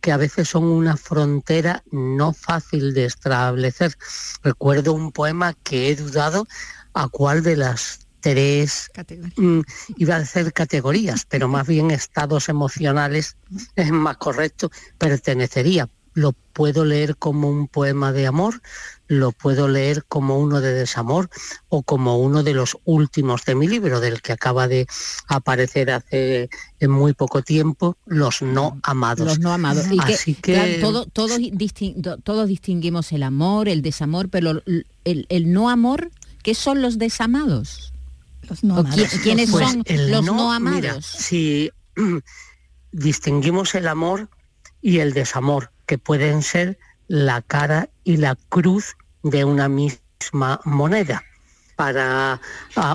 que 0.00 0.12
a 0.12 0.16
veces 0.16 0.48
son 0.48 0.64
una 0.64 0.96
frontera 0.96 1.82
no 1.90 2.32
fácil 2.32 2.92
de 2.94 3.06
establecer. 3.06 3.96
Recuerdo 4.42 4.92
un 4.92 5.12
poema 5.12 5.54
que 5.54 5.90
he 5.90 5.96
dudado 5.96 6.46
a 6.94 7.08
cuál 7.08 7.42
de 7.42 7.56
las 7.56 8.06
tres, 8.20 8.90
mm, 9.36 9.60
iba 9.96 10.16
a 10.16 10.20
decir 10.20 10.52
categorías, 10.52 11.24
pero 11.28 11.48
más 11.48 11.66
bien 11.66 11.90
estados 11.90 12.48
emocionales 12.48 13.36
es 13.76 13.90
más 13.90 14.16
correcto, 14.16 14.70
pertenecería. 14.98 15.88
Lo 16.14 16.32
puedo 16.32 16.84
leer 16.84 17.16
como 17.16 17.48
un 17.48 17.68
poema 17.68 18.12
de 18.12 18.26
amor, 18.26 18.60
lo 19.06 19.32
puedo 19.32 19.68
leer 19.68 20.04
como 20.04 20.38
uno 20.38 20.60
de 20.60 20.72
desamor 20.72 21.30
o 21.68 21.82
como 21.82 22.18
uno 22.18 22.42
de 22.42 22.52
los 22.52 22.76
últimos 22.84 23.44
de 23.44 23.54
mi 23.54 23.68
libro, 23.68 24.00
del 24.00 24.20
que 24.20 24.32
acaba 24.32 24.66
de 24.66 24.86
aparecer 25.28 25.90
hace 25.90 26.50
muy 26.80 27.14
poco 27.14 27.42
tiempo, 27.42 27.96
Los 28.06 28.42
no 28.42 28.78
amados. 28.82 29.26
Los 29.26 29.38
no 29.38 29.52
amados. 29.52 29.86
Y 29.90 29.98
Así 30.00 30.34
que, 30.34 30.78
todos, 30.80 31.06
todos 31.12 32.48
distinguimos 32.48 33.12
el 33.12 33.22
amor, 33.22 33.68
el 33.68 33.82
desamor, 33.82 34.28
pero 34.28 34.62
el, 35.04 35.52
no 35.52 35.70
amor, 35.70 36.10
¿qué 36.42 36.54
son 36.54 36.82
los 36.82 36.98
desamados? 36.98 37.92
Los 38.48 38.64
no 38.64 38.78
amados. 38.78 39.08
¿Quiénes 39.22 39.50
pues 39.50 39.64
son 39.64 39.84
los 40.10 40.24
no, 40.24 40.52
amados? 40.52 41.04
si 41.06 41.70
distinguimos 42.92 43.74
el 43.74 43.86
amor 43.88 44.28
y 44.80 45.00
el 45.00 45.12
desamor, 45.12 45.70
que 45.86 45.98
pueden 45.98 46.42
ser 46.42 46.78
la 47.06 47.42
cara 47.42 47.88
y 48.04 48.18
la 48.18 48.36
cruz 48.48 48.96
de 49.22 49.44
una 49.44 49.68
misma 49.68 50.60
moneda. 50.64 51.22
Para 51.76 52.40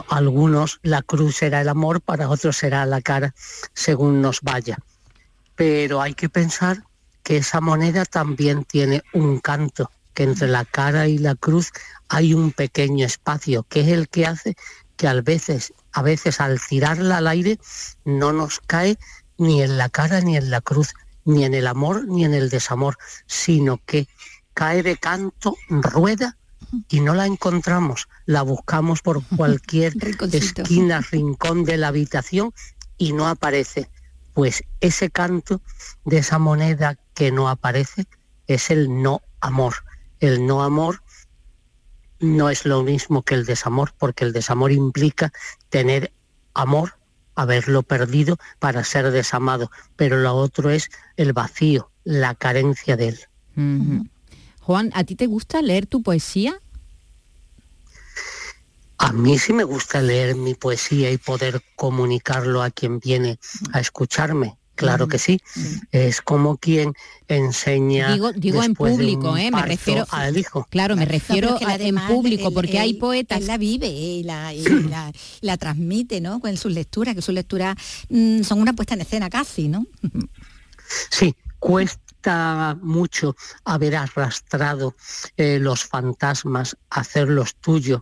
algunos 0.10 0.80
la 0.84 1.02
cruz 1.02 1.38
será 1.38 1.62
el 1.62 1.70
amor, 1.70 2.02
para 2.02 2.30
otros 2.30 2.58
será 2.58 2.86
la 2.86 3.02
cara, 3.02 3.34
según 3.74 4.22
nos 4.22 4.42
vaya. 4.42 4.78
Pero 5.56 6.02
hay 6.02 6.14
que 6.14 6.30
pensar 6.30 6.84
que 7.24 7.38
esa 7.38 7.62
moneda 7.62 8.06
también 8.06 8.66
tiene 8.66 9.02
un 9.14 9.40
canto, 9.40 9.90
que 10.14 10.24
entre 10.24 10.48
la 10.48 10.66
cara 10.66 11.08
y 11.08 11.18
la 11.18 11.36
cruz 11.36 11.72
hay 12.10 12.34
un 12.34 12.52
pequeño 12.52 13.06
espacio, 13.06 13.64
que 13.64 13.82
es 13.82 13.88
el 13.88 14.10
que 14.10 14.26
hace 14.26 14.56
que 14.98 15.08
a 15.08 15.22
veces, 15.22 15.74
a 15.92 16.02
veces 16.02 16.40
al 16.40 16.60
tirarla 16.60 17.18
al 17.18 17.28
aire 17.28 17.60
no 18.06 18.32
nos 18.32 18.60
cae 18.60 18.98
ni 19.38 19.62
en 19.62 19.78
la 19.78 19.90
cara 19.90 20.22
ni 20.22 20.38
en 20.38 20.52
la 20.52 20.62
cruz, 20.62 20.94
ni 21.26 21.46
en 21.46 21.54
el 21.54 21.68
amor 21.68 22.08
ni 22.08 22.26
en 22.26 22.34
el 22.34 22.50
desamor, 22.50 22.98
sino 23.26 23.80
que 23.86 24.08
cae 24.54 24.84
de 24.84 24.98
canto, 24.98 25.56
rueda 25.70 26.38
y 26.90 27.00
no 27.00 27.14
la 27.14 27.26
encontramos. 27.26 28.08
La 28.26 28.42
buscamos 28.42 29.02
por 29.02 29.24
cualquier 29.36 29.94
esquina, 30.32 31.02
rincón 31.12 31.64
de 31.64 31.78
la 31.78 31.90
habitación 31.90 32.54
y 32.98 33.14
no 33.14 33.28
aparece. 33.28 33.90
Pues 34.34 34.64
ese 34.82 35.10
canto 35.10 35.62
de 36.06 36.18
esa 36.18 36.40
moneda 36.40 36.98
que 37.14 37.32
no 37.32 37.50
aparece 37.50 38.08
es 38.48 38.72
el 38.72 39.02
no 39.02 39.22
amor. 39.42 39.76
El 40.20 40.46
no 40.46 40.64
amor 40.64 41.04
no 42.20 42.50
es 42.50 42.66
lo 42.66 42.84
mismo 42.84 43.22
que 43.24 43.36
el 43.36 43.46
desamor, 43.46 43.94
porque 43.98 44.24
el 44.24 44.34
desamor 44.34 44.72
implica 44.72 45.32
tener 45.70 46.14
amor 46.54 46.98
haberlo 47.36 47.84
perdido 47.84 48.38
para 48.60 48.84
ser 48.84 49.12
desamado, 49.12 49.72
pero 49.96 50.18
lo 50.18 50.34
otro 50.36 50.70
es 50.70 50.90
el 51.18 51.34
vacío, 51.34 51.90
la 52.04 52.36
carencia 52.36 52.98
de 52.98 53.10
él. 53.10 53.20
Juan, 54.62 54.92
¿a 54.94 55.04
ti 55.04 55.16
te 55.16 55.28
gusta 55.28 55.62
leer 55.62 55.86
tu 55.86 56.02
poesía? 56.02 56.60
A 58.98 59.12
mí 59.12 59.38
sí 59.38 59.52
me 59.52 59.66
gusta 59.66 60.02
leer 60.02 60.36
mi 60.36 60.56
poesía 60.56 61.12
y 61.12 61.18
poder 61.18 61.62
comunicarlo 61.76 62.64
a 62.64 62.72
quien 62.72 63.00
viene 63.00 63.38
a 63.74 63.80
escucharme. 63.80 64.58
Claro 64.76 65.08
que 65.08 65.20
sí. 65.20 65.40
Es 65.92 66.22
como 66.22 66.58
quien 66.58 66.94
enseña. 67.28 68.14
Digo, 68.14 68.32
digo 68.34 68.64
en 68.64 68.74
público, 68.74 69.38
¿eh? 69.38 69.52
me 69.52 69.62
refiero 69.62 70.06
al 70.10 70.38
hijo. 70.38 70.68
Claro, 70.70 70.96
me 70.96 71.06
refiero 71.06 71.58
en 71.62 71.96
público, 72.08 72.52
porque 72.52 72.80
hay 72.80 72.96
poetas. 72.96 73.44
la 73.44 73.58
vive 73.58 73.88
y 73.88 74.24
la, 74.24 74.52
la, 75.42 75.58
transmite, 75.58 76.22
¿no? 76.22 76.40
Con 76.40 76.58
sus 76.58 76.72
lecturas, 76.74 77.16
que 77.16 77.22
sus 77.22 77.36
lecturas 77.36 77.76
mm, 78.10 78.42
son 78.42 78.62
una 78.62 78.74
puesta 78.74 78.96
en 78.96 79.02
escena 79.02 79.30
casi, 79.30 79.68
¿no? 79.68 79.86
Sí, 81.10 81.34
cuesta 81.60 82.78
mucho 82.82 83.36
haber 83.64 83.96
arrastrado 83.96 84.96
eh, 85.38 85.60
los 85.60 85.86
fantasmas, 85.86 86.78
hacerlos 86.90 87.56
tuyos, 87.56 88.02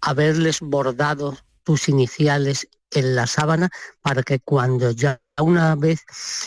haberles 0.00 0.60
bordado 0.60 1.36
tus 1.64 1.88
iniciales 1.88 2.68
en 2.92 3.14
la 3.14 3.26
sábana 3.26 3.70
para 4.02 4.22
que 4.22 4.40
cuando 4.40 4.90
ya 4.90 5.20
una 5.40 5.74
vez 5.74 6.04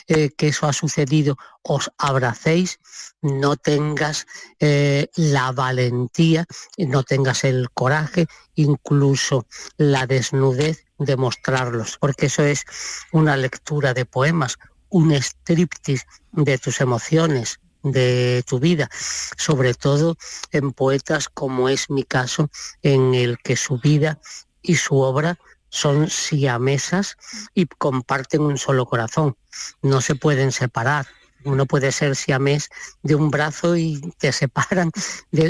eh, 0.07 0.29
que 0.37 0.49
eso 0.49 0.67
ha 0.67 0.73
sucedido 0.73 1.37
os 1.63 1.91
abracéis, 1.97 2.79
no 3.21 3.55
tengas 3.55 4.27
eh, 4.59 5.07
la 5.15 5.51
valentía, 5.51 6.45
no 6.77 7.03
tengas 7.03 7.43
el 7.43 7.69
coraje, 7.71 8.27
incluso 8.53 9.47
la 9.77 10.05
desnudez 10.05 10.85
de 10.99 11.17
mostrarlos, 11.17 11.97
porque 11.99 12.27
eso 12.27 12.43
es 12.43 12.65
una 13.11 13.35
lectura 13.35 13.93
de 13.93 14.05
poemas, 14.05 14.57
un 14.89 15.11
striptease 15.13 16.05
de 16.31 16.57
tus 16.57 16.79
emociones, 16.81 17.59
de 17.81 18.43
tu 18.47 18.59
vida, 18.59 18.89
sobre 19.37 19.73
todo 19.73 20.17
en 20.51 20.71
poetas 20.71 21.29
como 21.29 21.69
es 21.69 21.89
mi 21.89 22.03
caso, 22.03 22.49
en 22.81 23.13
el 23.13 23.37
que 23.39 23.55
su 23.55 23.77
vida 23.79 24.19
y 24.61 24.75
su 24.75 24.97
obra 24.99 25.37
son 25.69 26.09
siamesas 26.09 27.17
y 27.53 27.65
comparten 27.65 28.41
un 28.41 28.57
solo 28.57 28.85
corazón. 28.85 29.35
No 29.81 30.01
se 30.01 30.15
pueden 30.15 30.51
separar. 30.51 31.07
Uno 31.43 31.65
puede 31.67 31.91
ser 31.91 32.15
siamés 32.15 32.69
de 33.03 33.13
un 33.13 33.29
brazo 33.29 33.75
y 33.75 34.01
te 34.17 34.31
separan, 34.31 34.91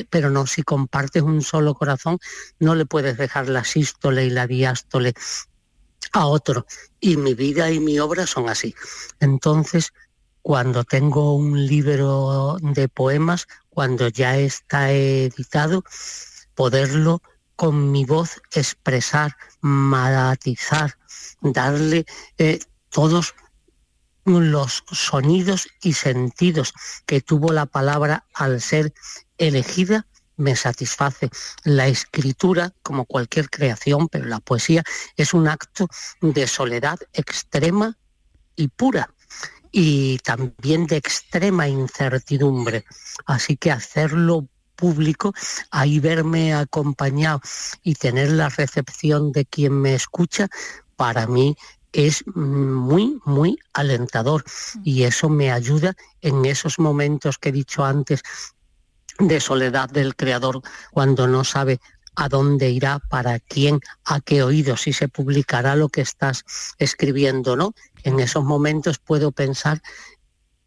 pero 0.09 0.29
no, 0.29 0.45
si 0.45 0.61
compartes 0.63 1.23
un 1.23 1.41
solo 1.41 1.73
corazón, 1.73 2.19
no 2.59 2.75
le 2.75 2.85
puedes 2.85 3.17
dejar 3.17 3.47
la 3.47 3.63
sístole 3.63 4.25
y 4.25 4.29
la 4.29 4.45
diástole 4.45 5.13
a 6.11 6.25
otro. 6.25 6.65
Y 6.99 7.15
mi 7.15 7.33
vida 7.33 7.71
y 7.71 7.79
mi 7.79 7.97
obra 7.99 8.27
son 8.27 8.49
así. 8.49 8.75
Entonces, 9.21 9.93
cuando 10.41 10.83
tengo 10.83 11.35
un 11.35 11.65
libro 11.65 12.57
de 12.61 12.87
poemas, 12.89 13.47
cuando 13.69 14.09
ya 14.09 14.37
está 14.37 14.91
editado, 14.91 15.83
poderlo 16.55 17.21
con 17.55 17.91
mi 17.91 18.05
voz 18.05 18.41
expresar, 18.53 19.35
matizar, 19.61 20.97
darle 21.41 22.05
eh, 22.37 22.59
todos 22.89 23.35
los 24.25 24.83
sonidos 24.91 25.67
y 25.81 25.93
sentidos 25.93 26.73
que 27.05 27.21
tuvo 27.21 27.53
la 27.53 27.65
palabra 27.67 28.25
al 28.33 28.59
ser 28.61 28.93
elegida 29.37 30.07
me 30.37 30.55
satisface. 30.55 31.29
La 31.63 31.87
escritura, 31.87 32.73
como 32.81 33.05
cualquier 33.05 33.49
creación, 33.49 34.09
pero 34.09 34.25
la 34.25 34.39
poesía 34.39 34.83
es 35.15 35.33
un 35.33 35.47
acto 35.47 35.87
de 36.21 36.47
soledad 36.47 36.99
extrema 37.13 37.97
y 38.55 38.67
pura 38.67 39.13
y 39.71 40.19
también 40.19 40.87
de 40.87 40.97
extrema 40.97 41.67
incertidumbre. 41.67 42.85
Así 43.25 43.57
que 43.57 43.71
hacerlo 43.71 44.47
público, 44.75 45.33
ahí 45.71 45.99
verme 45.99 46.53
acompañado 46.53 47.41
y 47.83 47.95
tener 47.95 48.31
la 48.31 48.49
recepción 48.49 49.31
de 49.31 49.45
quien 49.45 49.73
me 49.73 49.95
escucha, 49.95 50.47
para 50.95 51.27
mí 51.27 51.55
es 51.91 52.23
muy, 52.35 53.19
muy 53.25 53.57
alentador. 53.73 54.43
Y 54.83 55.03
eso 55.03 55.29
me 55.29 55.51
ayuda 55.51 55.95
en 56.21 56.45
esos 56.45 56.77
momentos 56.77 57.37
que 57.37 57.49
he 57.49 57.53
dicho 57.53 57.85
antes 57.85 58.21
de 59.19 59.39
soledad 59.39 59.89
del 59.89 60.15
creador 60.15 60.61
cuando 60.91 61.27
no 61.27 61.43
sabe 61.43 61.79
a 62.17 62.29
dónde 62.29 62.69
irá, 62.69 62.99
para 62.99 63.39
quién, 63.39 63.81
a 64.05 64.21
qué 64.21 64.41
oído, 64.41 64.77
si 64.77 64.93
se 64.93 65.09
publicará 65.09 65.75
lo 65.75 65.89
que 65.89 66.01
estás 66.01 66.45
escribiendo, 66.77 67.55
¿no? 67.55 67.73
En 68.03 68.19
esos 68.19 68.43
momentos 68.43 68.99
puedo 68.99 69.31
pensar 69.31 69.81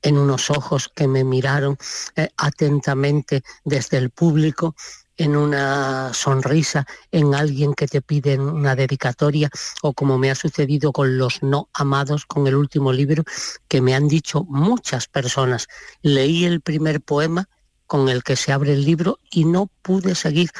en 0.03 0.19
unos 0.19 0.51
ojos 0.51 0.91
que 0.95 1.09
me 1.09 1.25
miraron 1.25 1.77
eh, 2.17 2.29
atentamente 2.37 3.43
desde 3.65 3.99
el 3.99 4.11
público, 4.11 4.75
en 5.19 5.37
una 5.37 6.15
sonrisa, 6.15 6.87
en 7.11 7.35
alguien 7.35 7.75
que 7.75 7.89
te 7.89 8.01
pide 8.01 8.39
una 8.39 8.77
dedicatoria 8.77 9.51
o 9.83 9.93
como 9.93 10.17
me 10.17 10.31
ha 10.31 10.35
sucedido 10.37 10.93
con 10.93 11.19
los 11.19 11.43
no 11.43 11.69
amados, 11.73 12.25
con 12.25 12.47
el 12.47 12.55
último 12.55 12.93
libro, 12.93 13.25
que 13.67 13.81
me 13.81 13.95
han 13.95 14.07
dicho 14.07 14.45
muchas 14.45 15.09
personas. 15.09 15.67
Leí 16.03 16.45
el 16.45 16.61
primer 16.61 17.01
poema 17.01 17.49
con 17.89 18.09
el 18.09 18.23
que 18.23 18.37
se 18.37 18.53
abre 18.53 18.75
el 18.75 18.85
libro 18.85 19.19
y 19.31 19.45
no 19.45 19.69
pude 19.83 20.15
seguir. 20.15 20.51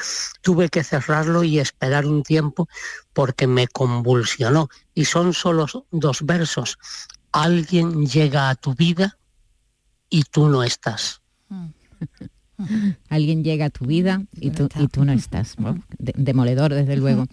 Tuve 0.41 0.67
que 0.67 0.83
cerrarlo 0.83 1.43
y 1.43 1.59
esperar 1.59 2.05
un 2.05 2.23
tiempo 2.23 2.67
porque 3.13 3.47
me 3.47 3.67
convulsionó. 3.67 4.67
Y 4.93 5.05
son 5.05 5.33
solo 5.33 5.67
dos 5.91 6.25
versos. 6.25 6.77
Alguien 7.31 8.07
llega 8.07 8.49
a 8.49 8.55
tu 8.55 8.73
vida 8.73 9.18
y 10.09 10.23
tú 10.23 10.47
no 10.49 10.63
estás. 10.63 11.21
Alguien 13.09 13.43
llega 13.43 13.65
a 13.65 13.69
tu 13.69 13.85
vida 13.85 14.23
y 14.33 14.51
tú, 14.51 14.67
y 14.77 14.87
tú 14.87 15.05
no 15.05 15.13
estás. 15.13 15.55
demoledor, 15.97 16.73
desde 16.73 16.97
luego. 16.97 17.27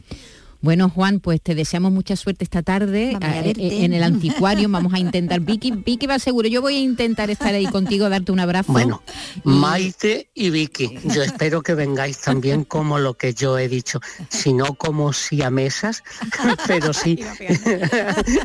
Bueno, 0.67 0.91
Juan, 0.91 1.21
pues 1.21 1.41
te 1.41 1.55
deseamos 1.55 1.93
mucha 1.93 2.17
suerte 2.17 2.43
esta 2.43 2.61
tarde 2.61 3.13
eh, 3.13 3.85
en 3.85 3.93
el 3.93 4.03
anticuario. 4.03 4.69
Vamos 4.69 4.93
a 4.95 4.99
intentar. 4.99 5.39
Vicky, 5.39 5.71
Vicky 5.71 6.09
va 6.09 6.19
seguro. 6.19 6.49
Yo 6.49 6.61
voy 6.61 6.75
a 6.75 6.81
intentar 6.81 7.31
estar 7.31 7.55
ahí 7.55 7.67
contigo, 7.67 8.09
darte 8.09 8.33
un 8.33 8.41
abrazo. 8.41 8.73
Bueno, 8.73 9.01
Maite 9.45 10.29
y 10.35 10.51
Vicky, 10.51 10.99
yo 11.05 11.23
espero 11.23 11.63
que 11.63 11.75
vengáis 11.75 12.19
también 12.21 12.65
como 12.69 12.99
lo 12.99 13.15
que 13.15 13.33
yo 13.33 13.57
he 13.61 13.69
dicho, 13.69 14.01
si 14.29 14.55
no 14.55 14.75
como 14.75 15.13
si 15.13 15.41
a 15.41 15.51
mesas, 15.51 16.03
pero 16.67 16.93
sí, 16.93 17.21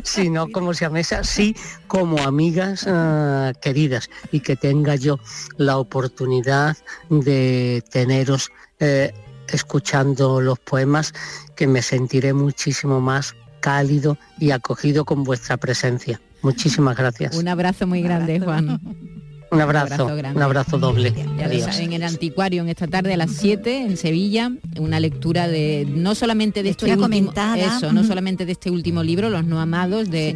si 0.04 0.30
no 0.30 0.46
como 0.48 0.74
si 0.74 0.84
a 0.84 0.90
mesas, 0.90 1.28
sí 1.28 1.56
como 1.88 2.22
amigas 2.22 2.86
ah, 2.86 3.52
queridas 3.60 4.08
y 4.30 4.38
que 4.38 4.54
tenga 4.54 4.94
yo 4.94 5.18
la 5.56 5.76
oportunidad 5.76 6.76
de 7.10 7.82
teneros. 7.90 8.52
Eh, 8.78 9.12
escuchando 9.52 10.40
los 10.40 10.58
poemas 10.58 11.12
que 11.56 11.66
me 11.66 11.82
sentiré 11.82 12.32
muchísimo 12.32 13.00
más 13.00 13.34
cálido 13.60 14.18
y 14.38 14.50
acogido 14.50 15.04
con 15.04 15.24
vuestra 15.24 15.56
presencia. 15.56 16.20
Muchísimas 16.42 16.96
gracias. 16.96 17.36
Un 17.36 17.48
abrazo 17.48 17.86
muy 17.86 18.02
grande, 18.02 18.40
Juan. 18.40 18.80
Un 19.52 19.60
abrazo, 19.60 20.06
un 20.06 20.42
abrazo, 20.42 20.78
doble. 20.78 21.12
en 21.14 21.92
el 21.92 22.02
anticuario 22.04 22.62
en 22.62 22.70
esta 22.70 22.86
tarde 22.86 23.12
a 23.12 23.18
las 23.18 23.32
7 23.32 23.82
en 23.82 23.98
Sevilla, 23.98 24.50
una 24.78 24.98
lectura 24.98 25.46
de 25.46 25.86
no 25.94 26.14
solamente 26.14 26.62
de 26.62 26.70
este 26.70 26.90
último, 26.90 27.32
eso, 27.56 27.92
no 27.92 28.02
solamente 28.02 28.46
de 28.46 28.52
este 28.52 28.70
último 28.70 29.02
libro, 29.02 29.28
Los 29.28 29.44
no 29.44 29.60
amados, 29.60 30.10
de, 30.10 30.34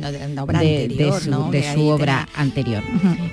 su, 1.74 1.86
obra 1.86 2.28
anterior. 2.34 2.82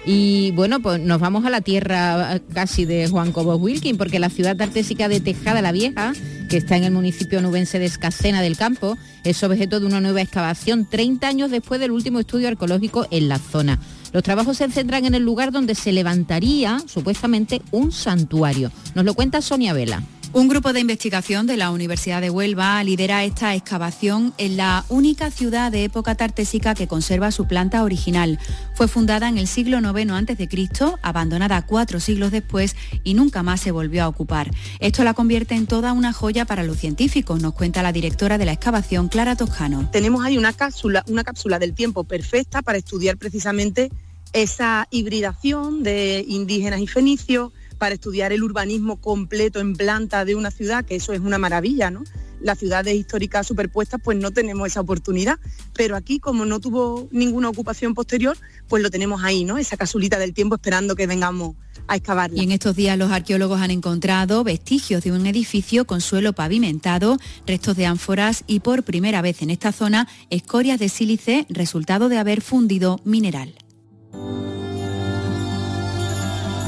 Y 0.05 0.51
bueno, 0.51 0.79
pues 0.79 1.01
nos 1.01 1.19
vamos 1.19 1.43
a 1.43 1.49
la 1.49 1.59
tierra 1.59 2.39
casi 2.53 2.85
de 2.85 3.09
Juan 3.09 3.33
Cobos 3.33 3.59
Wilkin, 3.59 3.97
porque 3.97 4.19
la 4.19 4.29
ciudad 4.29 4.59
artésica 4.61 5.09
de 5.09 5.19
Tejada 5.19 5.61
la 5.61 5.73
Vieja, 5.73 6.13
que 6.53 6.57
está 6.57 6.77
en 6.77 6.83
el 6.83 6.91
municipio 6.91 7.41
nubense 7.41 7.79
de 7.79 7.85
Escacena 7.85 8.43
del 8.43 8.55
Campo, 8.55 8.95
es 9.23 9.41
objeto 9.41 9.79
de 9.79 9.87
una 9.87 10.01
nueva 10.01 10.21
excavación 10.21 10.85
30 10.85 11.27
años 11.27 11.49
después 11.49 11.81
del 11.81 11.89
último 11.89 12.19
estudio 12.19 12.47
arqueológico 12.47 13.07
en 13.09 13.27
la 13.27 13.39
zona. 13.39 13.79
Los 14.11 14.21
trabajos 14.21 14.57
se 14.57 14.69
centran 14.69 15.07
en 15.07 15.15
el 15.15 15.23
lugar 15.23 15.51
donde 15.51 15.73
se 15.73 15.91
levantaría 15.91 16.77
supuestamente 16.85 17.63
un 17.71 17.91
santuario. 17.91 18.71
Nos 18.93 19.03
lo 19.03 19.15
cuenta 19.15 19.41
Sonia 19.41 19.73
Vela. 19.73 20.03
Un 20.33 20.47
grupo 20.47 20.73
de 20.73 20.79
investigación 20.79 21.45
de 21.45 21.57
la 21.57 21.69
Universidad 21.69 22.19
de 22.19 22.31
Huelva 22.31 22.83
lidera 22.83 23.23
esta 23.23 23.53
excavación 23.53 24.33
en 24.39 24.57
la 24.57 24.83
única 24.89 25.29
ciudad 25.29 25.71
de 25.71 25.83
época 25.83 26.15
tartésica 26.15 26.73
que 26.73 26.87
conserva 26.87 27.29
su 27.29 27.45
planta 27.45 27.83
original. 27.83 28.39
Fue 28.73 28.87
fundada 28.87 29.29
en 29.29 29.37
el 29.37 29.45
siglo 29.45 29.77
IX 29.77 30.11
a.C., 30.11 30.95
abandonada 31.03 31.61
cuatro 31.67 31.99
siglos 31.99 32.31
después 32.31 32.75
y 33.03 33.13
nunca 33.13 33.43
más 33.43 33.61
se 33.61 33.69
volvió 33.69 34.03
a 34.03 34.07
ocupar. 34.07 34.49
Esto 34.79 35.03
la 35.03 35.13
convierte 35.13 35.53
en 35.53 35.67
toda 35.67 35.93
una 35.93 36.13
joya 36.13 36.45
para 36.45 36.63
los 36.63 36.77
científicos, 36.77 37.39
nos 37.39 37.53
cuenta 37.53 37.83
la 37.83 37.91
directora 37.91 38.39
de 38.39 38.45
la 38.45 38.53
excavación, 38.53 39.09
Clara 39.09 39.35
Toscano. 39.35 39.87
Tenemos 39.91 40.25
ahí 40.25 40.39
una 40.39 40.53
cápsula, 40.53 41.03
una 41.07 41.23
cápsula 41.23 41.59
del 41.59 41.75
tiempo 41.75 42.05
perfecta 42.05 42.63
para 42.63 42.79
estudiar 42.79 43.17
precisamente 43.17 43.91
esa 44.33 44.87
hibridación 44.89 45.83
de 45.83 46.25
indígenas 46.27 46.79
y 46.81 46.87
fenicios, 46.87 47.51
para 47.83 47.95
estudiar 47.95 48.31
el 48.31 48.43
urbanismo 48.43 48.95
completo 48.95 49.59
en 49.59 49.75
planta 49.75 50.23
de 50.23 50.35
una 50.35 50.51
ciudad, 50.51 50.85
que 50.85 50.95
eso 50.95 51.11
es 51.11 51.19
una 51.19 51.37
maravilla, 51.37 51.91
¿no? 51.91 52.05
Las 52.39 52.57
ciudades 52.59 52.95
históricas 52.95 53.45
superpuestas 53.45 53.99
pues 54.01 54.17
no 54.17 54.31
tenemos 54.31 54.67
esa 54.67 54.79
oportunidad, 54.79 55.37
pero 55.73 55.97
aquí 55.97 56.17
como 56.17 56.45
no 56.45 56.61
tuvo 56.61 57.09
ninguna 57.11 57.49
ocupación 57.49 57.93
posterior, 57.93 58.37
pues 58.69 58.81
lo 58.81 58.89
tenemos 58.89 59.21
ahí, 59.21 59.43
¿no? 59.43 59.57
Esa 59.57 59.75
casulita 59.75 60.17
del 60.17 60.33
tiempo 60.33 60.55
esperando 60.55 60.95
que 60.95 61.07
vengamos 61.07 61.57
a 61.87 61.97
excavarla. 61.97 62.39
Y 62.39 62.45
en 62.45 62.53
estos 62.53 62.73
días 62.73 62.97
los 62.97 63.11
arqueólogos 63.11 63.59
han 63.59 63.71
encontrado 63.71 64.45
vestigios 64.45 65.03
de 65.03 65.11
un 65.11 65.27
edificio 65.27 65.83
con 65.83 65.99
suelo 65.99 66.31
pavimentado, 66.31 67.17
restos 67.45 67.75
de 67.75 67.85
ánforas 67.85 68.45
y 68.47 68.61
por 68.61 68.83
primera 68.83 69.21
vez 69.21 69.41
en 69.41 69.49
esta 69.49 69.73
zona 69.73 70.07
escorias 70.29 70.79
de 70.79 70.87
sílice, 70.87 71.45
resultado 71.49 72.07
de 72.07 72.17
haber 72.17 72.39
fundido 72.39 73.01
mineral. 73.03 73.55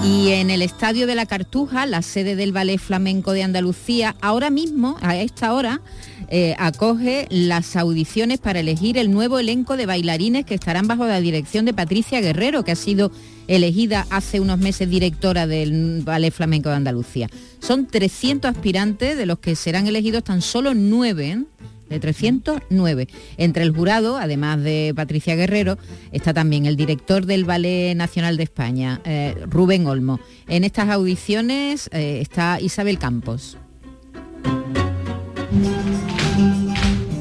Y 0.03 0.29
en 0.31 0.49
el 0.51 0.61
Estadio 0.61 1.07
de 1.07 1.15
la 1.15 1.25
Cartuja, 1.25 1.85
la 1.85 2.01
sede 2.01 2.35
del 2.35 2.51
Ballet 2.51 2.77
Flamenco 2.77 3.31
de 3.31 3.43
Andalucía, 3.43 4.15
ahora 4.21 4.49
mismo, 4.49 4.97
a 5.01 5.15
esta 5.15 5.53
hora, 5.53 5.81
eh, 6.29 6.55
acoge 6.59 7.27
las 7.29 7.75
audiciones 7.75 8.39
para 8.39 8.59
elegir 8.59 8.97
el 8.97 9.11
nuevo 9.11 9.39
elenco 9.39 9.77
de 9.77 9.85
bailarines 9.85 10.45
que 10.45 10.55
estarán 10.55 10.87
bajo 10.87 11.05
la 11.05 11.19
dirección 11.19 11.65
de 11.65 11.73
Patricia 11.73 12.21
Guerrero, 12.21 12.63
que 12.63 12.71
ha 12.71 12.75
sido 12.75 13.11
elegida 13.47 14.05
hace 14.09 14.39
unos 14.39 14.59
meses 14.59 14.89
directora 14.89 15.47
del 15.47 16.01
Ballet 16.03 16.31
Flamenco 16.31 16.69
de 16.69 16.75
Andalucía. 16.75 17.29
Son 17.59 17.87
300 17.87 18.51
aspirantes, 18.51 19.17
de 19.17 19.25
los 19.25 19.39
que 19.39 19.55
serán 19.55 19.87
elegidos 19.87 20.23
tan 20.23 20.41
solo 20.41 20.73
nueve 20.73 21.45
de 21.89 21.99
309. 21.99 23.07
Entre 23.37 23.63
el 23.63 23.71
jurado, 23.71 24.17
además 24.17 24.61
de 24.63 24.93
Patricia 24.95 25.35
Guerrero, 25.35 25.77
está 26.11 26.33
también 26.33 26.65
el 26.65 26.75
director 26.75 27.25
del 27.25 27.45
Ballet 27.45 27.95
Nacional 27.95 28.37
de 28.37 28.43
España, 28.43 29.01
eh, 29.05 29.35
Rubén 29.47 29.87
Olmo. 29.87 30.19
En 30.47 30.63
estas 30.63 30.89
audiciones 30.89 31.89
eh, 31.91 32.19
está 32.21 32.59
Isabel 32.59 32.99
Campos. 32.99 33.57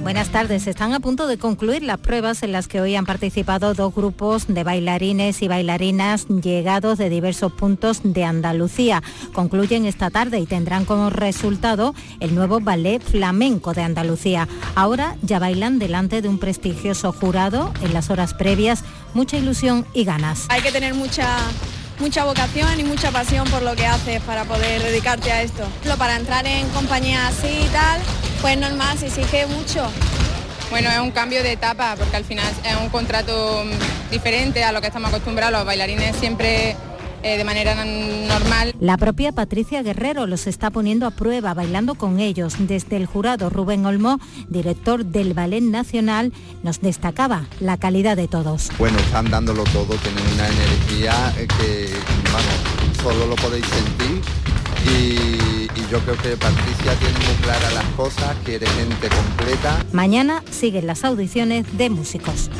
Buenas 0.04 0.28
tardes. 0.28 0.66
Están 0.66 0.92
a 0.92 1.00
punto 1.00 1.26
de 1.26 1.38
concluir 1.38 1.82
las 1.82 1.96
pruebas 1.96 2.42
en 2.42 2.52
las 2.52 2.68
que 2.68 2.78
hoy 2.78 2.94
han 2.94 3.06
participado 3.06 3.72
dos 3.72 3.94
grupos 3.94 4.44
de 4.48 4.62
bailarines 4.62 5.40
y 5.40 5.48
bailarinas 5.48 6.26
llegados 6.28 6.98
de 6.98 7.08
diversos 7.08 7.50
puntos 7.52 8.00
de 8.04 8.22
Andalucía. 8.22 9.02
Concluyen 9.32 9.86
esta 9.86 10.10
tarde 10.10 10.40
y 10.40 10.44
tendrán 10.44 10.84
como 10.84 11.08
resultado 11.08 11.94
el 12.20 12.34
nuevo 12.34 12.60
ballet 12.60 13.02
flamenco 13.02 13.72
de 13.72 13.82
Andalucía. 13.82 14.46
Ahora 14.74 15.16
ya 15.22 15.38
bailan 15.38 15.78
delante 15.78 16.20
de 16.20 16.28
un 16.28 16.38
prestigioso 16.38 17.10
jurado 17.10 17.72
en 17.80 17.94
las 17.94 18.10
horas 18.10 18.34
previas. 18.34 18.84
Mucha 19.14 19.38
ilusión 19.38 19.86
y 19.94 20.04
ganas. 20.04 20.44
Hay 20.50 20.60
que 20.60 20.70
tener 20.70 20.92
mucha 20.92 21.38
mucha 21.98 22.26
vocación 22.26 22.78
y 22.78 22.84
mucha 22.84 23.10
pasión 23.10 23.48
por 23.48 23.62
lo 23.62 23.74
que 23.74 23.86
haces 23.86 24.20
para 24.24 24.44
poder 24.44 24.82
dedicarte 24.82 25.32
a 25.32 25.40
esto. 25.40 25.64
Para 25.96 26.16
entrar 26.16 26.46
en 26.46 26.68
compañía 26.70 27.26
así 27.26 27.48
y 27.48 27.68
tal, 27.68 28.00
pues 28.44 28.58
normal, 28.58 28.98
se 28.98 29.06
exige 29.06 29.46
mucho. 29.46 29.82
Bueno, 30.68 30.90
es 30.90 30.98
un 30.98 31.12
cambio 31.12 31.42
de 31.42 31.52
etapa 31.52 31.94
porque 31.98 32.14
al 32.14 32.26
final 32.26 32.44
es 32.62 32.76
un 32.78 32.90
contrato 32.90 33.64
diferente 34.10 34.62
a 34.62 34.70
lo 34.70 34.82
que 34.82 34.88
estamos 34.88 35.08
acostumbrados. 35.08 35.54
Los 35.54 35.64
bailarines 35.64 36.14
siempre 36.16 36.76
eh, 37.22 37.38
de 37.38 37.44
manera 37.44 37.74
normal. 37.74 38.74
La 38.80 38.98
propia 38.98 39.32
Patricia 39.32 39.82
Guerrero 39.82 40.26
los 40.26 40.46
está 40.46 40.70
poniendo 40.70 41.06
a 41.06 41.10
prueba, 41.10 41.54
bailando 41.54 41.94
con 41.94 42.20
ellos. 42.20 42.56
Desde 42.58 42.98
el 42.98 43.06
jurado 43.06 43.48
Rubén 43.48 43.86
Olmo, 43.86 44.20
director 44.50 45.06
del 45.06 45.32
Ballet 45.32 45.62
Nacional, 45.62 46.30
nos 46.62 46.82
destacaba 46.82 47.46
la 47.60 47.78
calidad 47.78 48.14
de 48.14 48.28
todos. 48.28 48.68
Bueno, 48.76 48.98
están 48.98 49.30
dándolo 49.30 49.64
todo, 49.72 49.96
tienen 49.96 50.34
una 50.34 50.48
energía 50.48 51.32
eh, 51.38 51.48
que, 51.48 51.88
vamos, 52.30 53.00
solo 53.02 53.26
lo 53.26 53.36
podéis 53.36 53.64
sentir 53.68 54.20
y, 54.84 55.43
yo 55.94 56.00
creo 56.00 56.16
que 56.16 56.36
Patricia 56.36 56.92
tiene 56.98 57.18
muy 57.20 57.36
claras 57.42 57.72
las 57.72 57.84
cosas, 57.96 58.36
quiere 58.44 58.66
gente 58.66 59.08
completa. 59.08 59.78
Mañana 59.92 60.42
siguen 60.50 60.88
las 60.88 61.04
audiciones 61.04 61.64
de 61.78 61.88
músicos. 61.88 62.50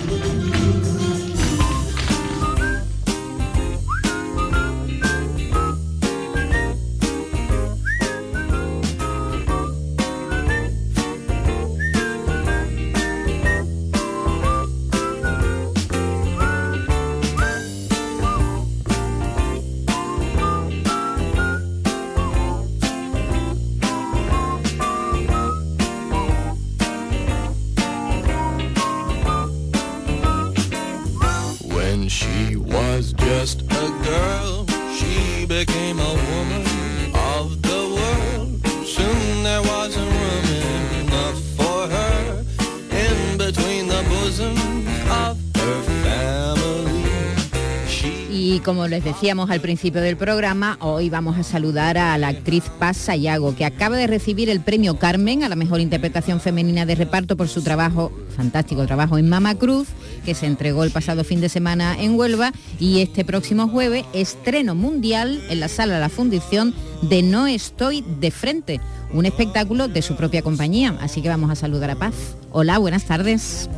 Como 48.74 48.88
les 48.88 49.04
decíamos 49.04 49.50
al 49.50 49.60
principio 49.60 50.00
del 50.00 50.16
programa, 50.16 50.78
hoy 50.80 51.08
vamos 51.08 51.38
a 51.38 51.44
saludar 51.44 51.96
a 51.96 52.18
la 52.18 52.26
actriz 52.26 52.64
Paz 52.80 52.96
Sayago, 52.96 53.54
que 53.54 53.64
acaba 53.64 53.96
de 53.96 54.08
recibir 54.08 54.50
el 54.50 54.58
premio 54.58 54.98
Carmen 54.98 55.44
a 55.44 55.48
la 55.48 55.54
mejor 55.54 55.78
interpretación 55.78 56.40
femenina 56.40 56.84
de 56.84 56.96
reparto 56.96 57.36
por 57.36 57.46
su 57.46 57.62
trabajo, 57.62 58.10
fantástico 58.36 58.84
trabajo 58.84 59.16
en 59.16 59.28
Mama 59.28 59.54
Cruz, 59.54 59.86
que 60.24 60.34
se 60.34 60.46
entregó 60.46 60.82
el 60.82 60.90
pasado 60.90 61.22
fin 61.22 61.40
de 61.40 61.48
semana 61.48 61.94
en 61.96 62.18
Huelva 62.18 62.50
y 62.80 63.00
este 63.00 63.24
próximo 63.24 63.68
jueves 63.68 64.06
estreno 64.12 64.74
mundial 64.74 65.40
en 65.50 65.60
la 65.60 65.68
sala 65.68 66.00
La 66.00 66.08
Fundición 66.08 66.74
de 67.02 67.22
No 67.22 67.46
Estoy 67.46 68.04
de 68.18 68.32
Frente, 68.32 68.80
un 69.12 69.24
espectáculo 69.24 69.86
de 69.86 70.02
su 70.02 70.16
propia 70.16 70.42
compañía. 70.42 70.98
Así 71.00 71.22
que 71.22 71.28
vamos 71.28 71.48
a 71.48 71.54
saludar 71.54 71.90
a 71.90 71.94
Paz. 71.94 72.14
Hola, 72.50 72.78
buenas 72.78 73.04
tardes. 73.04 73.70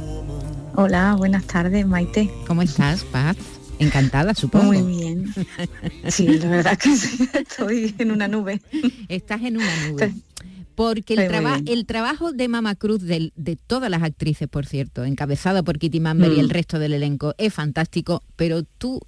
Hola, 0.74 1.14
buenas 1.18 1.44
tardes, 1.44 1.86
Maite. 1.86 2.30
¿Cómo 2.47 2.62
estás, 2.62 3.05
Paz? 3.05 3.36
Encantada, 3.79 4.35
supongo. 4.35 4.72
Muy 4.72 4.83
bien. 4.83 5.35
Sí, 6.09 6.27
la 6.39 6.49
verdad 6.49 6.79
que 6.79 6.93
estoy 7.39 7.95
en 7.99 8.11
una 8.11 8.29
nube. 8.29 8.61
Estás 9.09 9.43
en 9.43 9.57
una 9.57 9.89
nube. 9.89 10.14
Porque 10.74 11.14
el, 11.14 11.68
el 11.68 11.87
trabajo 11.87 12.33
de 12.33 12.49
Mama 12.49 12.74
Cruz, 12.74 13.01
de, 13.03 13.59
todas 13.66 13.91
las 13.91 14.03
actrices, 14.03 14.47
por 14.47 14.66
cierto, 14.66 15.05
encabezado 15.05 15.64
por 15.64 15.79
Kitty 15.79 16.01
Mamber 16.01 16.33
y 16.33 16.41
el 16.41 16.49
mm. 16.49 16.51
resto 16.51 16.79
del 16.79 16.93
elenco, 16.93 17.35
es 17.39 17.53
fantástico, 17.53 18.22
pero 18.37 18.62
tú 18.62 19.01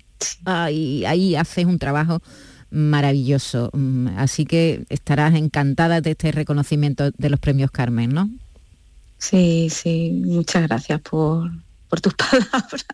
ahí, 0.46 1.04
ahí 1.04 1.36
haces 1.36 1.66
un 1.66 1.78
trabajo 1.78 2.22
maravilloso. 2.70 3.70
Mm, 3.74 4.08
así 4.16 4.46
que 4.46 4.84
estarás 4.88 5.34
encantada 5.34 6.00
de 6.00 6.12
este 6.12 6.32
reconocimiento 6.32 7.10
de 7.10 7.30
los 7.30 7.38
premios 7.38 7.70
Carmen, 7.70 8.10
¿no? 8.10 8.30
Sí, 9.18 9.68
sí, 9.70 10.12
muchas 10.24 10.68
gracias 10.68 11.00
por, 11.00 11.50
por 11.88 12.00
tus 12.00 12.14
palabras. 12.14 12.86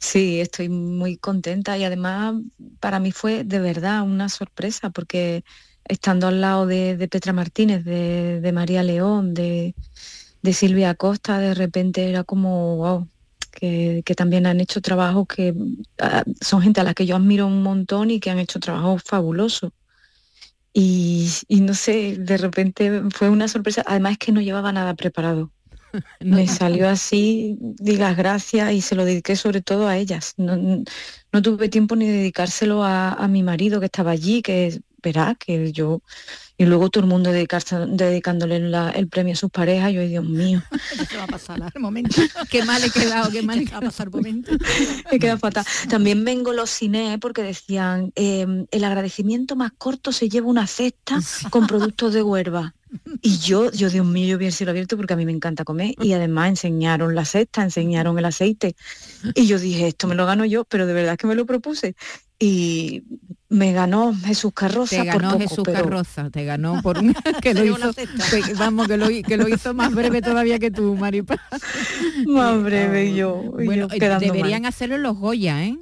Sí, 0.00 0.40
estoy 0.40 0.68
muy 0.68 1.16
contenta 1.16 1.78
y 1.78 1.84
además 1.84 2.34
para 2.80 2.98
mí 2.98 3.12
fue 3.12 3.44
de 3.44 3.60
verdad 3.60 4.02
una 4.02 4.28
sorpresa 4.28 4.90
porque 4.90 5.44
estando 5.84 6.28
al 6.28 6.40
lado 6.40 6.66
de, 6.66 7.08
Petra 7.10 7.32
Martínez, 7.32 7.84
de, 7.84 8.50
María 8.52 8.82
León, 8.82 9.34
de, 9.34 9.74
Silvia 10.52 10.94
Costa, 10.94 11.38
de 11.38 11.54
repente 11.54 12.08
era 12.08 12.24
como, 12.24 12.76
wow, 12.76 13.08
que, 13.50 14.02
también 14.16 14.46
han 14.46 14.60
hecho 14.60 14.80
trabajos 14.80 15.26
que 15.26 15.54
ah, 15.98 16.24
son 16.40 16.62
gente 16.62 16.80
a 16.80 16.84
la 16.84 16.94
que 16.94 17.06
yo 17.06 17.16
admiro 17.16 17.46
un 17.46 17.62
montón 17.62 18.10
y 18.10 18.20
que 18.20 18.30
han 18.30 18.38
hecho 18.38 18.60
trabajos 18.60 19.02
fabulosos. 19.04 19.72
Y, 20.72 21.28
y 21.48 21.60
no 21.62 21.74
sé, 21.74 22.16
de 22.16 22.36
repente 22.36 23.02
fue 23.10 23.28
una 23.28 23.48
sorpresa, 23.48 23.82
además 23.86 24.18
que 24.18 24.32
no 24.32 24.40
llevaba 24.40 24.72
nada 24.72 24.94
preparado. 24.94 25.50
me 26.20 26.46
salió 26.46 26.88
así, 26.88 27.56
di 27.60 27.96
las 27.96 28.16
gracias 28.16 28.72
y 28.72 28.80
se 28.80 28.94
lo 28.94 29.04
dediqué 29.04 29.36
sobre 29.36 29.60
todo 29.60 29.88
a 29.88 29.96
ellas. 29.96 30.34
No, 30.36 31.42
tuve 31.42 31.68
tiempo 31.68 31.96
ni 31.96 32.08
dedicárselo 32.08 32.84
a, 32.84 33.26
mi 33.28 33.42
marido 33.42 33.80
que 33.80 33.86
estaba 33.86 34.10
allí, 34.10 34.42
que 34.42 34.80
verá 35.02 35.34
que 35.34 35.72
yo 35.72 36.02
y 36.60 36.66
luego 36.66 36.90
todo 36.90 37.04
el 37.04 37.08
mundo 37.08 37.32
dedicándole 37.32 38.56
el 38.94 39.08
premio 39.08 39.32
a 39.32 39.36
sus 39.36 39.50
parejas, 39.50 39.94
yo, 39.94 40.02
Dios 40.02 40.26
mío. 40.26 40.62
¿Qué 41.08 41.16
va 41.16 41.24
a 41.24 41.26
pasar 41.26 41.62
al 41.62 41.80
momento? 41.80 42.20
qué 42.50 42.62
mal 42.66 42.84
he 42.84 42.90
quedado, 42.90 43.30
qué 43.30 43.40
mal 43.40 43.64
va 43.72 43.78
a 43.78 43.80
pasar 43.80 44.10
momento. 44.10 44.52
Me 45.10 45.18
queda 45.18 45.38
fatal. 45.38 45.64
También 45.88 46.22
vengo 46.22 46.52
los 46.52 46.68
cine 46.68 47.16
porque 47.18 47.42
decían, 47.42 48.12
em, 48.14 48.66
el 48.70 48.84
agradecimiento 48.84 49.56
más 49.56 49.72
corto 49.78 50.12
se 50.12 50.28
lleva 50.28 50.48
una 50.48 50.66
cesta 50.66 51.18
con 51.48 51.66
productos 51.66 52.12
de 52.12 52.22
huerva. 52.22 52.74
Y 53.22 53.38
yo, 53.38 53.70
yo 53.70 53.90
Dios 53.90 54.06
mío, 54.06 54.26
yo 54.26 54.38
vi 54.38 54.46
el 54.46 54.52
cielo 54.52 54.70
abierto 54.70 54.96
porque 54.96 55.14
a 55.14 55.16
mí 55.16 55.24
me 55.24 55.32
encanta 55.32 55.64
comer 55.64 55.94
y 56.00 56.12
además 56.12 56.48
enseñaron 56.48 57.14
la 57.14 57.24
cesta, 57.24 57.62
enseñaron 57.62 58.18
el 58.18 58.24
aceite. 58.24 58.74
Y 59.34 59.46
yo 59.46 59.58
dije, 59.58 59.88
esto 59.88 60.08
me 60.08 60.14
lo 60.14 60.26
gano 60.26 60.44
yo, 60.44 60.64
pero 60.64 60.86
de 60.86 60.92
verdad 60.92 61.16
que 61.16 61.26
me 61.26 61.34
lo 61.34 61.46
propuse. 61.46 61.94
Y 62.38 63.04
me 63.50 63.72
ganó 63.72 64.14
Jesús 64.14 64.52
Carroza. 64.54 64.96
Te 64.96 65.04
ganó 65.04 65.38
Jesús 65.38 65.64
Carroza, 65.64 66.30
te 66.30 66.44
ganó 66.44 66.80
por 66.82 66.98
que 67.42 67.52
lo 67.52 67.64
hizo, 67.64 67.92
vamos, 68.56 68.88
que 68.88 68.96
lo, 68.96 69.08
que 69.08 69.36
lo 69.36 69.48
hizo 69.48 69.74
más 69.74 69.92
breve 69.94 70.22
todavía 70.22 70.58
que 70.58 70.70
tú, 70.70 70.96
Maripa. 70.96 71.36
Más 72.26 72.62
breve 72.62 73.14
yo. 73.14 73.42
Bueno, 73.52 73.88
deberían 73.88 74.66
hacerlo 74.66 74.98
los 74.98 75.18
Goya, 75.18 75.64
¿eh? 75.64 75.78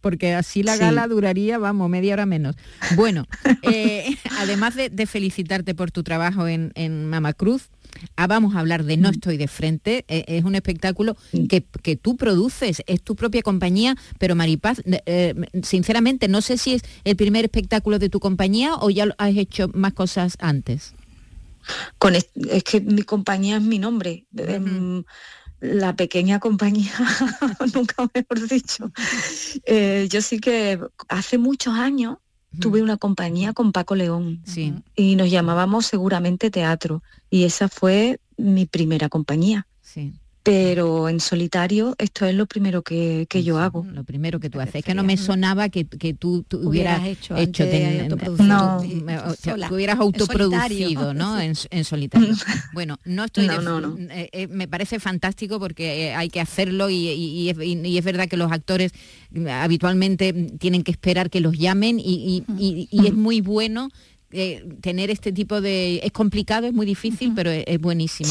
Porque 0.00 0.34
así 0.34 0.62
la 0.62 0.76
gala 0.76 1.06
duraría, 1.08 1.58
vamos, 1.58 1.88
media 1.90 2.14
hora 2.14 2.26
menos. 2.26 2.56
Bueno, 2.96 3.26
eh, 3.62 4.16
además 4.38 4.74
de, 4.74 5.06
felicitarte 5.06 5.74
por 5.74 5.90
tu 5.90 6.02
trabajo 6.02 6.46
en, 6.46 6.72
en 6.74 7.06
Mama 7.06 7.32
Cruz, 7.32 7.70
ah, 8.16 8.26
vamos 8.26 8.54
a 8.54 8.60
hablar 8.60 8.84
de 8.84 8.96
No 8.96 9.08
estoy 9.08 9.36
de 9.36 9.48
frente. 9.48 10.04
Eh, 10.08 10.24
es 10.28 10.44
un 10.44 10.54
espectáculo 10.54 11.16
que, 11.48 11.60
tú 11.96 12.16
produces, 12.16 12.82
es 12.86 13.02
tu 13.02 13.16
propia 13.16 13.42
compañía, 13.42 13.96
pero 14.18 14.34
Maripaz, 14.34 14.82
eh, 14.84 15.34
sinceramente, 15.62 16.28
no 16.28 16.40
sé 16.40 16.58
si 16.58 16.74
es 16.74 16.82
el 17.04 17.16
primer 17.16 17.44
espectáculo 17.44 17.98
de 17.98 18.08
tu 18.08 18.20
compañía 18.20 18.74
o 18.76 18.90
ya 18.90 19.08
has 19.18 19.36
hecho 19.36 19.68
más 19.74 19.94
cosas 19.94 20.36
antes. 20.40 20.94
Con 21.98 22.14
es, 22.14 22.28
que 22.64 22.80
mi 22.80 23.02
compañía 23.02 23.56
es 23.56 23.62
mi 23.62 23.78
nombre 23.78 24.26
la 25.60 25.96
pequeña 25.96 26.38
compañía, 26.38 26.92
nunca 27.74 28.08
mejor 28.14 28.48
dicho. 28.48 28.92
Eh, 29.64 30.06
yo 30.10 30.22
sí 30.22 30.38
que 30.38 30.80
hace 31.08 31.38
muchos 31.38 31.74
años 31.74 32.18
tuve 32.60 32.82
una 32.82 32.96
compañía 32.96 33.52
con 33.52 33.72
Paco 33.72 33.94
León 33.94 34.42
y 34.96 35.16
nos 35.16 35.30
llamábamos 35.30 35.86
seguramente 35.86 36.50
teatro 36.50 37.02
y 37.30 37.44
esa 37.44 37.68
fue 37.68 38.20
mi 38.36 38.66
primera 38.66 39.08
compañía. 39.08 39.66
Sí 39.82 40.14
pero 40.42 41.08
en 41.08 41.20
solitario 41.20 41.94
esto 41.98 42.24
es 42.24 42.34
lo 42.34 42.46
primero 42.46 42.82
que, 42.82 43.26
yo 43.44 43.58
hago. 43.58 43.84
Lo 43.84 44.04
primero 44.04 44.40
que 44.40 44.48
tú 44.48 44.60
haces. 44.60 44.76
Es 44.76 44.84
que 44.84 44.94
no 44.94 45.02
me 45.02 45.16
sonaba 45.16 45.68
que, 45.68 45.84
tú, 45.84 46.44
hubieras, 46.52 47.04
hecho, 47.06 47.36
hecho 47.36 47.64
no, 48.38 48.80
tú 48.80 49.74
hubieras 49.74 49.98
autoproducido, 49.98 51.12
¿no? 51.12 51.38
En, 51.40 51.54
solitario. 51.84 52.34
bueno, 52.72 52.98
no 53.04 53.24
estoy... 53.24 53.48
Eh, 54.10 54.28
eh, 54.32 54.46
me 54.48 54.68
parece 54.68 55.00
fantástico 55.00 55.58
porque 55.58 56.08
eh, 56.08 56.14
hay 56.14 56.30
que 56.30 56.40
hacerlo 56.40 56.88
y, 56.90 57.48
es, 57.48 58.04
verdad 58.04 58.28
que 58.28 58.36
los 58.36 58.50
actores 58.52 58.92
habitualmente 59.50 60.32
tienen 60.58 60.82
que 60.82 60.92
esperar 60.92 61.30
que 61.30 61.40
los 61.40 61.58
llamen 61.58 62.00
y, 62.00 62.44
es 62.92 63.14
muy 63.14 63.40
bueno 63.40 63.90
eh, 64.30 64.68
tener 64.82 65.10
este 65.10 65.32
tipo 65.32 65.62
de 65.62 66.00
es 66.04 66.12
complicado 66.12 66.66
es 66.66 66.74
muy 66.74 66.84
difícil 66.84 67.32
pero 67.34 67.50
es, 67.50 67.80
buenísimo 67.80 68.30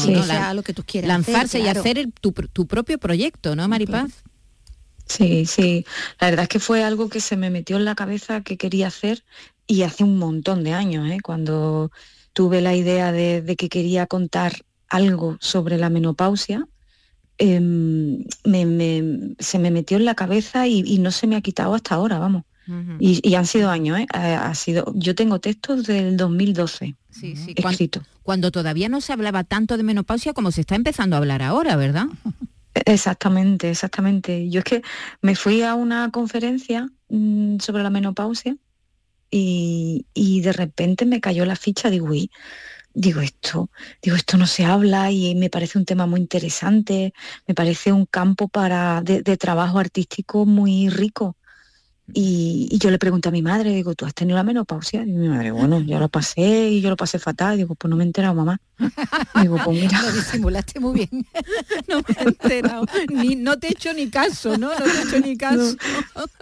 lo 0.54 0.62
que 0.62 0.72
tú 0.72 0.84
quieras 0.84 1.08
lanzarse 1.08 1.58
y 1.58 1.66
hacer 1.66 2.08
tu, 2.20 2.32
propio 2.66 2.98
proyecto 2.98 3.56
no 3.56 3.66
Maripaz 3.66 4.22
sí 5.06 5.44
sí. 5.44 5.84
La 6.20 6.30
verdad 6.30 6.44
es 6.44 6.48
que 6.48 6.60
fue 6.60 6.84
algo 6.84 7.08
que 7.08 7.18
se 7.18 7.36
me 7.36 7.50
metió 7.50 7.76
en 7.78 7.84
la 7.84 7.96
cabeza 7.96 8.42
que 8.42 8.56
quería 8.56 8.86
hacer 8.86 9.24
y 9.66 9.82
hace 9.82 10.04
un 10.04 10.18
montón 10.18 10.62
de 10.62 10.72
años 10.72 11.10
¿eh? 11.10 11.18
cuando 11.20 11.90
tuve 12.32 12.60
la 12.60 12.76
idea 12.76 13.10
de, 13.10 13.56
que 13.58 13.68
quería 13.68 14.06
contar 14.06 14.64
algo 14.88 15.36
sobre 15.40 15.78
la 15.78 15.90
menopausia 15.90 16.68
em, 17.38 18.24
se 19.40 19.58
me 19.58 19.70
metió 19.72 19.96
en 19.96 20.04
la 20.04 20.14
cabeza 20.14 20.68
y 20.68 20.98
no 20.98 21.10
se 21.10 21.26
me 21.26 21.34
ha 21.34 21.40
quitado 21.40 21.74
hasta 21.74 21.96
ahora 21.96 22.20
vamos 22.20 22.44
y, 23.00 23.34
han 23.34 23.46
sido 23.46 23.70
años, 23.70 23.98
¿eh? 23.98 24.06
Ha, 24.12 24.54
sido, 24.54 24.92
yo 24.94 25.14
tengo 25.14 25.40
textos 25.40 25.84
del 25.84 26.16
2012 26.16 26.96
sí, 27.10 27.34
sí. 27.36 27.54
Cuando, 28.22 28.50
todavía 28.50 28.88
no 28.88 29.00
se 29.00 29.12
hablaba 29.12 29.44
tanto 29.44 29.76
de 29.76 29.82
menopausia 29.82 30.34
como 30.34 30.50
se 30.50 30.60
está 30.60 30.74
empezando 30.74 31.16
a 31.16 31.18
hablar 31.18 31.42
ahora, 31.42 31.76
¿verdad? 31.76 32.06
Exactamente, 32.84 33.70
exactamente. 33.70 34.50
Yo 34.50 34.58
es 34.60 34.64
que 34.64 34.82
me 35.22 35.34
fui 35.34 35.62
a 35.62 35.74
una 35.74 36.10
conferencia 36.10 36.88
mm, 37.08 37.58
sobre 37.58 37.82
la 37.82 37.90
menopausia 37.90 38.56
y, 39.30 40.04
de 40.14 40.52
repente 40.52 41.06
me 41.06 41.20
cayó 41.20 41.44
la 41.44 41.56
ficha, 41.56 41.90
digo, 41.90 42.08
uy, 42.08 42.30
digo 42.94 43.20
esto, 43.20 43.70
digo 44.02 44.16
esto 44.16 44.36
no 44.36 44.46
se 44.46 44.64
habla 44.64 45.10
y 45.10 45.34
me 45.34 45.50
parece 45.50 45.78
un 45.78 45.84
tema 45.84 46.06
muy 46.06 46.20
interesante, 46.20 47.12
me 47.46 47.54
parece 47.54 47.92
un 47.92 48.06
campo 48.06 48.48
para 48.48 49.02
de 49.02 49.36
trabajo 49.36 49.78
artístico 49.78 50.46
muy 50.46 50.88
rico 50.88 51.37
y, 52.14 52.78
yo 52.78 52.90
le 52.90 52.98
pregunto 52.98 53.28
a 53.28 53.32
mi 53.32 53.42
madre, 53.42 53.74
digo, 53.74 53.94
¿tú 53.94 54.06
has 54.06 54.14
tenido 54.14 54.36
la 54.36 54.42
menopausia? 54.42 55.02
Y 55.02 55.12
mi 55.12 55.28
madre, 55.28 55.50
bueno, 55.50 55.80
yo 55.80 55.98
lo 55.98 56.08
pasé 56.08 56.70
y 56.70 56.80
yo 56.80 56.88
lo 56.88 56.96
pasé 56.96 57.18
fatal. 57.18 57.58
Digo, 57.58 57.74
pues 57.74 57.90
no 57.90 57.96
me 57.96 58.04
he 58.04 58.06
enterado, 58.06 58.34
mamá. 58.34 58.60
digo, 59.42 59.58
pues 59.62 59.80
mira. 59.80 60.00
Lo 60.02 60.12
disimulaste 60.12 60.80
muy 60.80 60.94
bien. 60.94 61.26
no 61.88 61.98
me 61.98 62.14
he 62.18 62.22
enterado. 62.22 62.86
Ni, 63.10 63.36
no 63.36 63.58
te 63.58 63.68
he 63.68 63.70
hecho 63.72 63.92
ni 63.92 64.08
caso, 64.08 64.56
¿no? 64.56 64.70
No 64.70 64.84
te 64.84 64.90
he 64.90 65.02
hecho 65.02 65.20
ni 65.20 65.36
caso. 65.36 65.76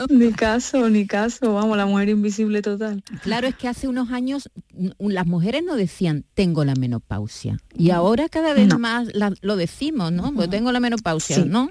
ni 0.09 0.33
caso, 0.33 0.89
ni 0.89 1.07
caso. 1.07 1.55
Vamos, 1.55 1.77
la 1.77 1.87
mujer 1.87 2.11
invisible 2.11 2.63
total. 2.63 3.03
Claro, 3.23 3.49
es 3.49 3.57
que 3.57 3.67
hace 3.67 3.89
unos 3.89 4.11
años 4.11 4.51
las 4.99 5.27
mujeres 5.27 5.65
no 5.65 5.75
decían, 5.75 6.25
tengo 6.35 6.65
la 6.65 6.75
menopausia. 6.75 7.59
Y 7.75 7.91
ahora 7.91 8.29
cada 8.29 8.55
vez 8.55 8.77
más 8.79 9.09
lo 9.41 9.57
decimos, 9.57 10.13
¿no? 10.13 10.33
Pues 10.33 10.49
tengo 10.49 10.71
la 10.71 10.81
menopausia, 10.81 11.45
¿no? 11.45 11.71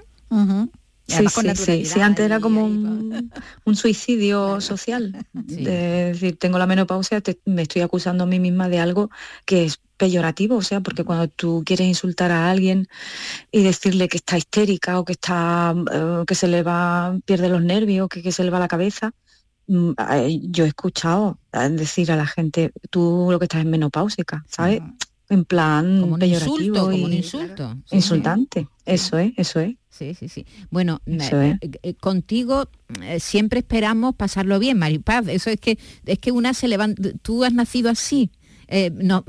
Sí, 1.08 1.24
sí, 1.54 1.84
sí, 1.84 2.00
antes 2.00 2.24
era 2.24 2.40
como 2.40 2.64
un, 2.64 3.76
suicidio 3.76 4.60
social. 4.60 5.24
Es 5.48 6.20
decir, 6.20 6.38
tengo 6.38 6.58
la 6.58 6.66
menopausia, 6.66 7.22
me 7.44 7.62
estoy 7.62 7.82
acusando 7.82 8.24
a 8.24 8.26
mí 8.26 8.40
misma 8.40 8.68
de 8.68 8.80
algo 8.80 9.10
que 9.44 9.64
es 9.64 9.78
peyorativo, 9.96 10.56
o 10.56 10.62
sea, 10.62 10.80
porque 10.80 11.04
cuando 11.04 11.28
tú 11.28 11.62
quieres 11.64 11.86
insultar 11.86 12.30
a 12.32 12.50
alguien 12.50 12.88
y 13.50 13.62
decirle 13.62 14.08
que 14.08 14.18
está 14.18 14.36
histérica 14.36 14.98
o 14.98 15.04
que 15.04 15.12
está 15.12 15.74
eh, 15.92 16.24
que 16.26 16.34
se 16.34 16.48
le 16.48 16.62
va, 16.62 17.16
pierde 17.24 17.48
los 17.48 17.62
nervios, 17.62 18.08
que, 18.08 18.22
que 18.22 18.32
se 18.32 18.44
le 18.44 18.50
va 18.50 18.58
la 18.58 18.68
cabeza, 18.68 19.12
mm, 19.68 19.92
yo 20.50 20.64
he 20.64 20.68
escuchado 20.68 21.38
decir 21.70 22.10
a 22.12 22.16
la 22.16 22.26
gente, 22.26 22.72
tú 22.90 23.28
lo 23.30 23.38
que 23.38 23.44
estás 23.44 23.60
es 23.60 23.66
menopáusica, 23.66 24.44
¿sabes? 24.48 24.82
En 25.28 25.44
plan 25.44 26.00
como 26.00 26.14
un 26.14 26.22
insulto, 26.22 26.82
como 26.84 27.04
un 27.04 27.12
insulto. 27.12 27.76
insultante, 27.90 28.68
eso 28.84 29.18
es, 29.18 29.32
eso 29.36 29.58
es. 29.58 29.74
Sí, 29.90 30.14
sí, 30.14 30.28
sí. 30.28 30.46
Bueno, 30.70 31.00
eh, 31.06 31.58
eh, 31.82 31.94
contigo 31.94 32.68
eh, 33.02 33.18
siempre 33.18 33.60
esperamos 33.60 34.14
pasarlo 34.14 34.58
bien, 34.58 34.78
Maripaz. 34.78 35.26
Eso 35.28 35.50
es 35.50 35.58
que 35.58 35.78
es 36.04 36.18
que 36.18 36.30
una 36.30 36.54
se 36.54 36.68
levanta. 36.68 37.10
Tú 37.22 37.44
has 37.44 37.52
nacido 37.52 37.90
así. 37.90 38.30
no, 38.92 39.24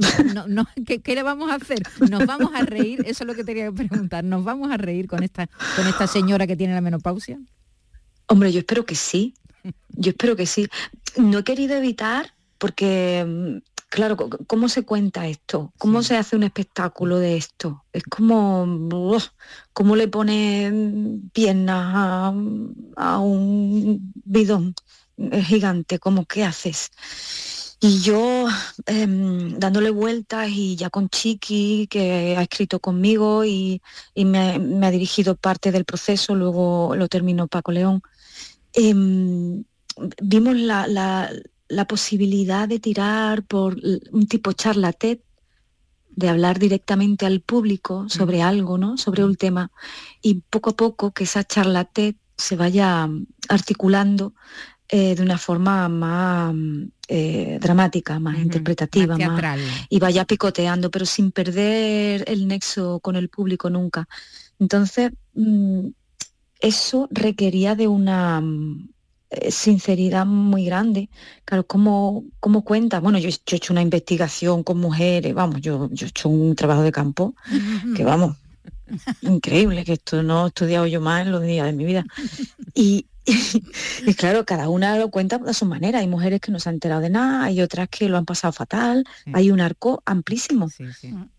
no, 0.48 0.68
¿qué, 0.86 1.16
le 1.16 1.24
vamos 1.24 1.52
a 1.52 1.56
hacer? 1.56 1.84
Nos 2.10 2.26
vamos 2.26 2.52
a 2.56 2.64
reír, 2.64 3.04
eso 3.06 3.24
es 3.24 3.28
lo 3.28 3.36
que 3.36 3.44
tenía 3.44 3.66
que 3.66 3.72
preguntar. 3.72 4.24
¿Nos 4.24 4.44
vamos 4.44 4.72
a 4.72 4.78
reír 4.78 5.08
con 5.08 5.24
esta, 5.24 5.48
con 5.76 5.88
esta 5.88 6.08
señora 6.08 6.48
que 6.48 6.56
tiene 6.56 6.74
la 6.74 6.82
menopausia? 6.82 7.40
Hombre, 8.28 8.52
yo 8.52 8.60
espero 8.60 8.86
que 8.86 8.96
sí. 8.96 9.36
Yo 9.90 10.12
espero 10.12 10.36
que 10.36 10.46
sí. 10.46 10.68
No 11.18 11.40
he 11.40 11.44
querido 11.44 11.76
evitar 11.76 12.34
porque 12.58 13.62
claro, 13.90 14.18
¿cómo 14.48 14.70
se 14.70 14.84
cuenta 14.84 15.28
esto? 15.28 15.74
¿Cómo 15.78 16.04
se 16.04 16.18
hace 16.18 16.36
un 16.36 16.44
espectáculo 16.44 17.20
de 17.20 17.38
esto? 17.38 17.86
Es 17.94 18.04
como, 18.04 18.66
¿cómo 19.74 19.96
le 19.96 20.08
ponen 20.08 21.30
piernas 21.34 22.34
a, 22.96 23.20
un 23.20 24.14
bidón 24.26 24.76
gigante? 25.44 26.00
¿Cómo 26.00 26.26
qué 26.26 26.44
haces? 26.44 26.92
Y 27.80 28.02
yo 28.02 28.48
em, 28.88 29.60
dándole 29.60 29.92
vueltas 29.92 30.50
y 30.50 30.76
ya 30.76 30.90
con 30.90 31.10
Chiqui, 31.10 31.88
que 31.88 32.36
ha 32.36 32.42
escrito 32.42 32.80
conmigo 32.80 33.46
y, 33.46 33.82
me, 34.16 34.86
ha 34.86 34.92
dirigido 34.92 35.36
parte 35.36 35.72
del 35.72 35.86
proceso, 35.86 36.36
luego 36.36 36.96
lo 36.96 37.08
terminó 37.08 37.48
Paco 37.48 37.72
León, 37.72 38.02
em, 38.74 39.64
vimos 40.22 40.56
la, 40.56 40.88
la 40.88 41.32
posibilidad 41.88 42.68
de 42.68 42.80
tirar 42.80 43.44
por 43.44 43.78
un 44.12 44.28
tipo 44.28 44.54
charla 44.54 44.94
TED, 44.94 45.20
de 46.10 46.30
hablar 46.30 46.58
directamente 46.58 47.26
al 47.26 47.42
público 47.42 48.10
sobre 48.10 48.42
algo, 48.42 48.78
¿no? 48.78 48.98
Sobre 48.98 49.24
un 49.24 49.36
tema, 49.36 49.72
y 50.22 50.42
poco 50.50 50.72
a 50.72 50.76
poco 50.76 51.12
que 51.12 51.26
esa 51.26 51.44
charla 51.44 51.86
TED 51.86 52.16
se 52.38 52.56
vaya 52.56 53.08
articulando 53.50 54.34
eh, 54.90 55.16
de 55.16 55.22
una 55.22 55.38
forma 55.38 55.90
más 55.90 56.56
eh, 57.08 57.60
dramática, 57.62 58.20
más 58.20 58.40
interpretativa, 58.40 59.18
más 59.18 59.60
y 59.90 60.00
vaya 60.00 60.24
picoteando, 60.24 60.90
pero 60.90 61.06
sin 61.06 61.32
perder 61.32 62.24
el 62.28 62.48
nexo 62.48 63.00
con 63.02 63.16
el 63.16 63.28
público 63.28 63.70
nunca. 63.70 64.08
Entonces, 64.60 65.12
mm, 65.34 65.88
eso 66.62 67.08
requería 67.12 67.76
de 67.76 67.88
una 67.88 68.42
sinceridad 69.50 70.26
muy 70.26 70.66
grande. 70.66 71.10
Claro, 71.46 71.66
¿cómo, 71.66 72.24
cómo 72.40 72.64
cuenta? 72.64 73.00
Bueno, 73.00 73.20
yo, 73.20 73.30
he 73.30 73.56
hecho 73.56 73.74
una 73.74 73.82
investigación 73.82 74.64
con 74.64 74.78
mujeres, 74.78 75.34
vamos, 75.34 75.62
yo, 75.62 75.90
yo 75.92 76.06
he 76.06 76.10
hecho 76.10 76.30
un 76.30 76.56
trabajo 76.56 76.82
de 76.82 76.92
campo 76.92 77.36
que 77.96 78.04
vamos, 78.04 78.38
increíble, 79.22 79.84
que 79.84 79.94
esto 79.94 80.24
no 80.24 80.46
he 80.46 80.48
estudiado 80.48 80.88
yo 80.88 81.02
más 81.02 81.26
en 81.26 81.32
los 81.32 81.44
días 81.44 81.66
de 81.66 81.74
mi 81.74 81.86
vida. 81.86 82.06
Y, 82.74 83.08
y, 84.06 84.14
claro, 84.14 84.46
cada 84.46 84.70
una 84.70 84.98
lo 84.98 85.12
cuenta 85.12 85.40
a 85.46 85.54
su 85.54 85.66
manera. 85.66 86.00
Hay 86.00 86.08
mujeres 86.08 86.40
que 86.40 86.52
no 86.52 86.60
se 86.60 86.70
han 86.70 86.76
enterado 86.76 87.02
de 87.02 87.10
nada, 87.10 87.44
hay 87.44 87.62
otras 87.62 87.90
que 87.90 88.08
lo 88.08 88.18
han 88.18 88.26
pasado 88.26 88.54
fatal, 88.54 89.04
hay 89.34 89.52
un 89.52 89.60
arco 89.60 90.02
amplísimo 90.06 90.70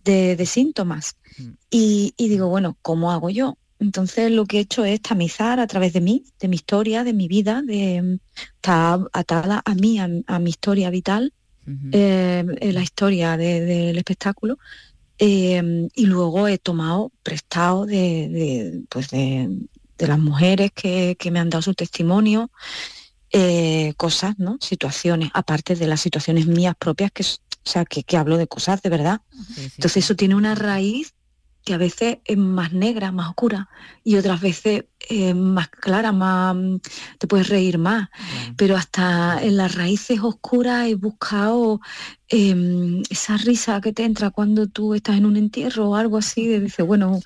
De, 0.04 0.46
síntomas. 0.46 1.16
Mm. 1.38 1.50
Y, 1.70 2.14
y 2.16 2.28
digo, 2.28 2.48
bueno, 2.48 2.76
¿cómo 2.82 3.10
hago 3.10 3.30
yo? 3.30 3.56
Entonces 3.80 4.30
lo 4.30 4.44
que 4.44 4.58
he 4.58 4.60
hecho 4.60 4.84
es 4.84 5.00
tamizar 5.00 5.60
a 5.60 5.66
través 5.66 5.92
de 5.92 6.00
mí, 6.00 6.24
de 6.40 6.48
mi 6.48 6.56
historia, 6.56 7.04
de 7.04 7.12
mi 7.12 7.28
vida, 7.28 7.62
de 7.62 8.18
está 8.56 8.98
atada 9.12 9.62
a 9.64 9.74
mí, 9.74 9.98
a, 9.98 10.38
mi 10.38 10.50
historia 10.50 10.90
vital, 10.90 11.32
eh, 11.92 12.44
la 12.72 12.82
historia 12.82 13.36
del 13.36 13.96
espectáculo. 13.96 14.58
Eh, 15.18 15.88
y 15.94 16.06
luego 16.06 16.46
he 16.46 16.58
tomado 16.58 17.12
prestado 17.22 17.86
de, 17.86 18.82
pues 18.88 19.10
de, 19.10 19.68
las 19.98 20.18
mujeres 20.18 20.70
que, 20.72 21.16
me 21.30 21.40
han 21.40 21.50
dado 21.50 21.62
su 21.62 21.74
testimonio, 21.74 22.50
eh, 23.30 23.94
cosas, 23.96 24.38
¿no? 24.38 24.58
Situaciones, 24.60 25.30
aparte 25.34 25.74
de 25.74 25.86
las 25.86 26.00
situaciones 26.00 26.46
mías 26.46 26.74
propias, 26.78 27.10
que, 27.12 27.22
o 27.22 27.70
sea, 27.70 27.84
que, 27.84 28.16
hablo 28.16 28.38
de 28.38 28.46
cosas 28.46 28.80
de 28.82 28.90
verdad. 28.90 29.20
Entonces 29.56 30.04
eso 30.04 30.16
tiene 30.16 30.34
una 30.34 30.54
raíz 30.54 31.14
que 31.68 31.74
a 31.74 31.78
veces 31.78 32.16
es 32.24 32.38
más 32.38 32.72
negra, 32.72 33.12
más 33.12 33.28
oscura, 33.28 33.68
y 34.02 34.16
otras 34.16 34.40
veces 34.40 34.86
eh, 35.08 35.34
más 35.34 35.68
clara, 35.68 36.12
más 36.12 36.56
te 37.18 37.26
puedes 37.26 37.48
reír 37.48 37.78
más. 37.78 38.08
Pero 38.56 38.76
hasta 38.76 39.42
en 39.42 39.56
las 39.56 39.74
raíces 39.74 40.20
oscuras 40.20 40.86
he 40.86 40.94
buscado 40.94 41.80
Em, 42.30 43.02
esa 43.08 43.38
risa 43.38 43.80
que 43.80 43.94
te 43.94 44.04
entra 44.04 44.28
cuando 44.28 44.66
tú 44.66 44.92
estás 44.92 45.16
en 45.16 45.24
un 45.24 45.38
entierro 45.38 45.88
o 45.88 45.96
algo 45.96 46.18
así, 46.18 46.46
de 46.46 46.60
dice, 46.60 46.82
bueno, 46.82 47.20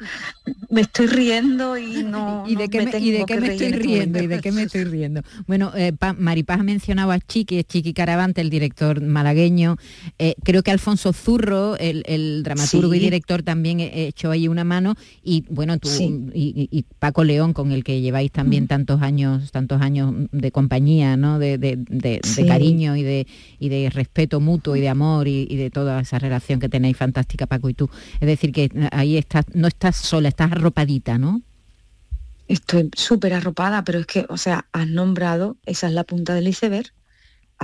me 0.70 0.82
estoy 0.82 1.08
riendo 1.08 1.76
y 1.76 2.04
no... 2.04 2.44
¿Y 2.46 2.54
de 2.54 2.68
qué 2.68 2.78
me, 2.78 2.84
estoy 2.84 3.72
riendo? 3.72 4.22
¿Y 4.22 4.28
de 4.28 4.40
qué 4.40 4.52
me 4.52 4.62
estoy 4.62 4.84
riendo? 4.84 5.22
Bueno, 5.48 5.72
eh, 5.74 5.92
Maripaz 6.16 6.60
ha 6.60 6.62
mencionado 6.62 7.10
a 7.10 7.18
Chiqui, 7.18 7.64
Chiqui 7.64 7.94
Caravante, 7.94 8.42
el 8.42 8.48
director 8.48 9.00
malagueño. 9.00 9.76
Eh, 10.20 10.36
creo 10.44 10.62
que 10.62 10.70
Alfonso 10.70 11.12
Zurro, 11.12 11.76
el, 11.78 12.44
dramaturgo 12.44 12.94
y 12.94 13.00
director, 13.00 13.42
también 13.42 13.80
hecho 13.80 14.30
ahí 14.30 14.46
una 14.46 14.62
mano. 14.62 14.94
Y 15.24 15.44
bueno, 15.48 15.78
tú 15.78 15.88
y, 16.32 16.84
Paco 17.00 17.24
León, 17.24 17.54
con 17.54 17.71
el 17.72 17.84
que 17.84 18.00
lleváis 18.00 18.30
también 18.30 18.64
mm. 18.64 18.68
tantos 18.68 19.02
años, 19.02 19.50
tantos 19.52 19.80
años 19.80 20.14
de 20.30 20.50
compañía, 20.50 21.16
¿no? 21.16 21.38
De, 21.38 22.20
cariño 22.46 22.96
y 22.96 23.02
de, 23.02 23.26
y 23.58 23.68
de 23.68 23.90
respeto 23.90 24.40
mutuo 24.40 24.76
y 24.76 24.80
de 24.80 24.88
amor 24.88 25.28
y, 25.28 25.56
de 25.56 25.70
toda 25.70 26.00
esa 26.00 26.18
relación 26.18 26.60
que 26.60 26.68
tenéis 26.68 26.96
fantástica, 26.96 27.46
Paco 27.46 27.68
y 27.68 27.74
tú. 27.74 27.90
Es 28.20 28.26
decir, 28.26 28.52
que 28.52 28.70
ahí 28.92 29.16
estás, 29.16 29.44
no 29.54 29.68
estás 29.68 29.96
sola, 29.96 30.28
estás 30.28 30.52
arropadita, 30.52 31.18
¿no? 31.18 31.42
Estoy 32.48 32.90
súper 32.94 33.34
arropada, 33.34 33.84
pero 33.84 34.00
es 34.00 34.06
que, 34.06 34.26
o 34.28 34.36
sea, 34.36 34.66
has 34.72 34.88
nombrado, 34.88 35.56
esa 35.64 35.86
es 35.86 35.92
la 35.92 36.04
punta 36.04 36.34
del 36.34 36.48
iceberg. 36.48 36.92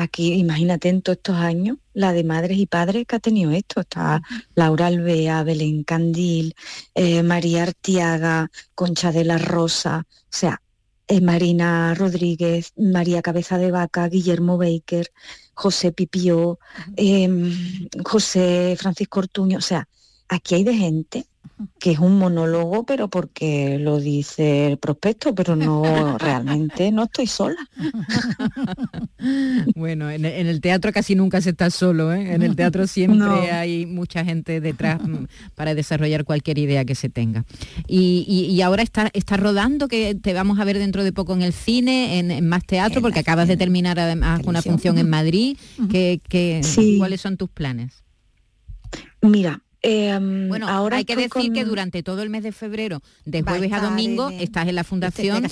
Aquí, 0.01 0.35
imagínate 0.35 0.91
en 0.91 1.03
todos 1.03 1.17
estos 1.17 1.35
años, 1.35 1.79
la 1.93 2.13
de 2.13 2.23
madres 2.23 2.57
y 2.59 2.67
padres 2.67 3.05
que 3.05 3.17
ha 3.17 3.19
tenido 3.19 3.51
esto. 3.51 3.81
Está 3.81 4.23
Laura 4.55 4.87
Alvea, 4.87 5.43
Belén 5.43 5.83
Candil, 5.83 6.55
eh, 6.95 7.25
María 7.25 7.65
Artiaga, 7.65 8.49
Concha 8.77 9.11
de 9.11 9.25
la 9.25 9.39
Rosa, 9.39 10.07
o 10.09 10.27
sea, 10.31 10.63
eh, 11.09 11.21
Marina 11.21 11.95
Rodríguez, 11.95 12.75
María 12.77 13.23
Cabeza 13.23 13.59
de 13.59 13.73
Vaca, 13.73 14.09
Guillermo 14.09 14.57
Baker, 14.57 15.11
José 15.55 15.91
Pipió, 15.91 16.61
em, 16.95 17.89
José 18.05 18.77
Francisco 18.79 19.19
Ortuño, 19.19 19.59
o 19.59 19.63
sea, 19.63 19.89
aquí 20.29 20.55
hay 20.55 20.63
de 20.63 20.75
gente 20.75 21.27
que 21.79 21.93
es 21.93 21.99
un 21.99 22.19
monólogo, 22.19 22.85
pero 22.85 23.09
porque 23.09 23.79
lo 23.79 24.01
dice 24.01 24.67
el 24.67 24.79
prospecto, 24.79 25.35
pero 25.35 25.57
no 25.57 25.83
realmente 26.19 26.91
no 26.93 27.05
estoy 27.05 27.27
sola. 27.27 27.69
Bueno, 29.75 30.11
en, 30.11 30.25
el 30.25 30.61
teatro 30.61 30.93
casi 30.93 31.15
nunca 31.15 31.41
se 31.41 31.51
está 31.51 31.71
solo, 31.71 32.13
¿eh? 32.13 32.35
en 32.35 32.43
el 32.43 32.55
teatro 32.57 32.87
siempre 32.87 33.51
hay 33.51 33.87
mucha 33.87 34.25
gente 34.25 34.61
detrás 34.61 35.01
mm, 35.03 35.25
para 35.55 35.75
desarrollar 35.75 36.25
cualquier 36.25 36.59
idea 36.59 36.85
que 36.85 36.95
se 36.95 37.09
tenga. 37.09 37.45
Y, 37.87 38.61
ahora 38.63 38.83
está, 38.83 39.11
está 39.13 39.37
rodando, 39.37 39.89
que 39.89 40.15
te 40.15 40.33
vamos 40.35 40.59
a 40.61 40.65
ver 40.65 40.79
dentro 40.79 41.05
de 41.05 41.13
poco 41.13 41.35
en 41.35 41.43
el 41.43 41.53
cine, 41.53 42.19
en, 42.19 42.47
más 42.47 42.65
teatro, 42.65 43.01
porque 43.01 43.21
acabas 43.21 43.49
de 43.49 43.57
terminar 43.57 43.99
además 43.99 44.41
una 44.45 44.63
función 44.63 44.99
en 44.99 45.11
Madrid. 45.11 45.57
que, 45.91 46.21
¿Cuáles 46.99 47.21
son 47.21 47.37
tus 47.37 47.51
planes? 47.51 48.05
Mira, 49.21 49.63
Em, 49.81 50.49
bueno, 50.49 50.69
ahora 50.69 50.97
hay 50.97 51.05
que 51.05 51.15
decir 51.15 51.53
que 51.53 51.65
durante 51.65 52.03
todo 52.03 52.23
el 52.23 52.31
mes 52.31 52.43
de 52.43 52.51
febrero, 52.51 53.01
de 53.25 53.43
jueves 53.43 53.73
a, 53.73 53.81
domingo, 53.81 54.29
estás 54.31 54.67
en 54.67 54.75
la 54.75 54.81
este, 54.81 54.89
fundación 54.89 55.45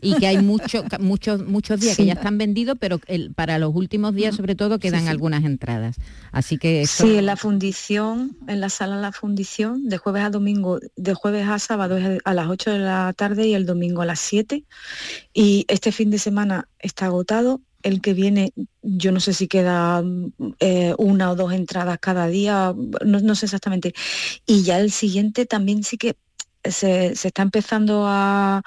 y 0.00 0.14
que 0.14 0.26
hay 0.26 0.38
muchos 0.42 0.84
muchos 1.00 1.44
muchos 1.44 1.78
días 1.78 1.96
que 1.96 2.06
ya 2.06 2.14
están 2.14 2.38
vendidos, 2.38 2.78
pero 2.80 2.98
para 3.34 3.58
los 3.58 3.74
últimos 3.74 4.14
días 4.14 4.36
sobre 4.36 4.54
todo 4.54 4.78
quedan 4.78 5.08
algunas 5.08 5.44
entradas. 5.44 5.96
Así 6.32 6.56
que 6.56 6.86
sí, 6.86 7.16
en 7.16 7.26
la 7.26 7.36
fundición, 7.36 8.36
en 8.46 8.60
la 8.60 8.70
sala 8.70 8.96
de 8.96 9.02
la 9.02 9.12
fundición, 9.12 9.88
de 9.88 9.98
jueves 9.98 10.22
a 10.22 10.30
domingo, 10.30 10.80
de 10.96 11.14
jueves 11.14 11.46
a 11.46 11.58
sábado 11.58 11.98
a 12.24 12.34
las 12.34 12.48
8 12.48 12.70
de 12.70 12.78
la 12.78 13.12
tarde 13.14 13.48
y 13.48 13.54
el 13.54 13.66
domingo 13.66 14.00
a 14.00 14.06
las 14.06 14.20
7. 14.20 14.64
Y 15.34 15.66
este 15.68 15.92
fin 15.92 16.10
de 16.10 16.18
semana 16.18 16.68
está 16.78 17.06
agotado 17.06 17.60
el 17.82 18.00
que 18.00 18.14
viene, 18.14 18.52
yo 18.82 19.12
no 19.12 19.20
sé 19.20 19.32
si 19.32 19.48
queda 19.48 20.02
eh, 20.58 20.94
una 20.98 21.30
o 21.30 21.36
dos 21.36 21.52
entradas 21.52 21.98
cada 22.00 22.26
día, 22.26 22.74
no, 23.04 23.34
sé 23.34 23.46
exactamente. 23.46 23.94
Y 24.46 24.62
ya 24.62 24.78
el 24.80 24.90
siguiente 24.90 25.46
también 25.46 25.84
sí 25.84 25.96
que 25.96 26.16
se, 26.64 27.12
está 27.12 27.42
empezando 27.42 28.04
a, 28.06 28.62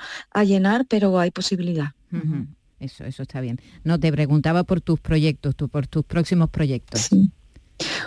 llenar, 0.46 0.86
pero 0.88 1.20
hay 1.20 1.32
posibilidad. 1.32 1.92
Eso, 2.80 3.04
eso 3.04 3.24
está 3.24 3.42
bien. 3.42 3.60
No, 3.84 4.00
te 4.00 4.12
preguntaba 4.12 4.64
por 4.64 4.82
tus 4.82 5.00
proyectos, 5.00 5.56
por 5.56 5.88
tus 5.88 6.04
próximos 6.04 6.50
proyectos. 6.50 7.10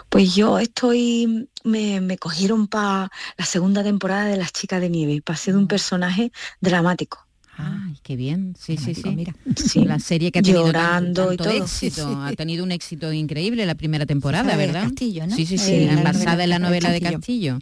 Pues 0.09 0.35
yo 0.35 0.59
estoy, 0.59 1.49
me, 1.65 2.01
me 2.01 2.17
cogieron 2.17 2.69
para 2.69 3.11
la 3.37 3.45
segunda 3.45 3.83
temporada 3.83 4.27
de 4.27 4.37
Las 4.37 4.53
Chicas 4.53 4.81
de 4.81 4.89
Nieve, 4.89 5.21
pasé 5.21 5.53
de 5.53 5.59
un 5.59 5.67
personaje 5.67 6.31
dramático 6.61 7.24
Ay, 7.57 7.99
qué 8.03 8.17
bien. 8.17 8.55
Sí, 8.59 8.77
sí, 8.77 8.95
sí. 8.95 9.15
Mira. 9.15 9.35
La 9.75 9.99
serie 9.99 10.33
que 10.33 10.41
ha 10.41 10.43
tenido 10.43 10.67
Llorando 10.67 11.29
tanto, 11.29 11.51
éxito. 11.51 12.07
Ha 12.23 12.33
tenido 12.33 12.65
un 12.65 12.73
éxito 12.73 13.13
increíble 13.13 13.65
la 13.67 13.75
primera 13.75 14.07
temporada, 14.07 14.57
¿verdad? 14.57 14.85
Castillo, 14.85 15.27
¿no? 15.27 15.37
Sí, 15.37 15.47
sí, 15.47 15.59
sí. 15.59 15.89
basada 16.03 16.45
en 16.45 16.51
la 16.51 16.59
novela 16.59 16.91
de 16.91 17.01
Castillo. 17.01 17.59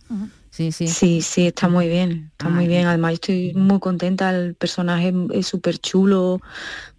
Sí, 0.51 0.71
sí. 0.71 0.87
Sí, 0.87 1.23
sí, 1.23 1.47
está 1.47 1.69
muy 1.69 1.89
bien. 1.89 2.31
Está 2.33 2.49
muy 2.49 2.67
bien. 2.67 2.87
Además, 2.87 3.15
estoy 3.15 3.55
muy 3.55 3.81
contenta. 3.81 4.31
El 4.31 4.55
personaje 4.55 5.13
es 5.33 5.47
súper 5.47 5.79
chulo. 5.79 6.41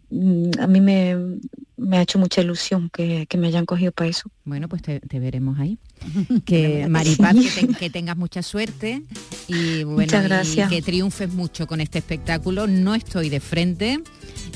Mm, 0.09 0.51
a 0.59 0.67
mí 0.67 0.81
me, 0.81 1.97
ha 1.97 2.01
hecho 2.01 2.19
mucha 2.19 2.41
ilusión 2.41 2.89
que, 2.89 3.27
me 3.37 3.47
hayan 3.47 3.65
cogido 3.65 3.91
para 3.91 4.09
eso. 4.09 4.29
Bueno, 4.45 4.67
pues 4.67 4.81
te, 4.81 4.99
veremos 5.19 5.59
ahí. 5.59 5.77
Que 6.45 6.87
Maripaz, 6.87 7.35
que, 7.79 7.89
tengas 7.89 8.17
mucha 8.17 8.43
suerte 8.43 9.01
y 9.47 9.83
bueno, 9.83 10.01
Muchas 10.01 10.23
gracias. 10.23 10.69
que 10.69 10.81
triunfes 10.81 11.33
mucho 11.33 11.67
con 11.67 11.81
este 11.81 11.99
espectáculo. 11.99 12.67
No 12.67 12.95
estoy 12.95 13.29
de 13.29 13.39
frente. 13.39 14.01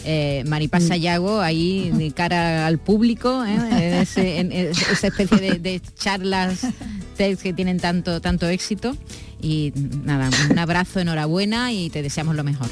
Eh, 0.05 0.43
Maripaz 0.47 0.83
mm. 0.83 0.87
Sayago 0.87 1.41
ahí 1.41 1.91
de 1.91 2.11
cara 2.11 2.65
al 2.67 2.77
público, 2.77 3.43
¿eh? 3.45 4.01
esa 4.01 5.07
especie 5.07 5.59
de, 5.59 5.81
charlas 5.95 6.61
que 7.17 7.53
tienen 7.53 7.79
tanto, 7.79 8.21
tanto 8.21 8.47
éxito. 8.47 8.95
Y 9.41 9.73
nada, 10.03 10.29
un 10.49 10.59
abrazo, 10.59 10.99
enhorabuena 10.99 11.71
y 11.71 11.89
te 11.89 12.01
deseamos 12.01 12.35
lo 12.35 12.43
mejor. 12.43 12.69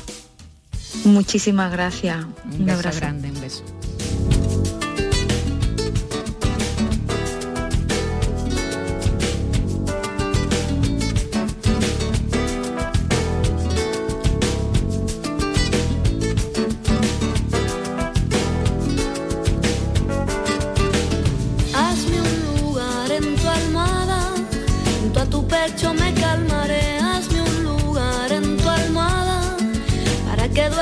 Muchísimas 1.04 1.72
gracias. 1.72 2.26
Un, 2.46 2.70
beso 2.70 2.70
abrazo 2.70 3.00
grande, 3.00 3.32
un 3.32 3.42
beso. 3.42 3.64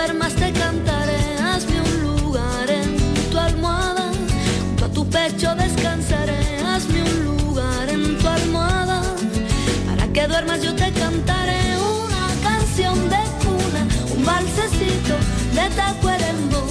duermas 0.06 0.34
te 0.34 0.52
cantaré, 0.52 1.38
hazme 1.38 1.80
un 1.80 2.02
lugar 2.02 2.70
en 2.70 2.98
tu 3.32 3.38
almohada, 3.38 4.12
junto 4.60 4.86
a 4.86 4.90
tu 4.90 5.10
pecho 5.10 5.56
descansaré, 5.56 6.58
hazme 6.58 7.04
un 7.04 7.24
lugar 7.24 7.90
en 7.90 8.18
tu 8.18 8.28
almohada, 8.28 9.02
para 9.88 10.06
que 10.12 10.28
duermas 10.28 10.62
yo 10.62 10.76
te 10.76 10.92
cantaré 10.92 11.62
una 11.78 12.26
canción 12.44 12.98
de 13.10 13.22
cuna, 13.44 13.82
un 14.14 14.26
balsecito 14.26 15.16
de 15.56 15.70
Tacuarembó, 15.74 16.64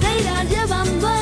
te 0.00 0.20
irá 0.20 0.42
llevando 0.44 1.21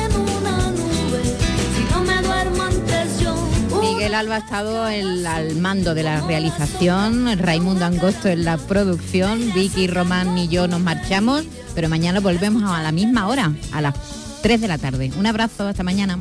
Alba 4.01 4.35
ha 4.35 4.39
estado 4.39 4.83
al 4.83 5.55
mando 5.57 5.93
de 5.93 6.01
la 6.01 6.21
realización, 6.21 7.37
Raimundo 7.37 7.85
Angosto 7.85 8.29
en 8.29 8.43
la 8.43 8.57
producción, 8.57 9.53
Vicky, 9.53 9.85
Román 9.85 10.37
y 10.39 10.47
yo 10.47 10.67
nos 10.67 10.81
marchamos, 10.81 11.43
pero 11.75 11.87
mañana 11.87 12.19
volvemos 12.19 12.63
a 12.63 12.81
la 12.81 12.91
misma 12.91 13.27
hora, 13.27 13.53
a 13.71 13.79
las 13.79 13.93
3 14.41 14.59
de 14.59 14.67
la 14.67 14.79
tarde. 14.79 15.11
Un 15.17 15.27
abrazo, 15.27 15.67
hasta 15.67 15.83
mañana. 15.83 16.17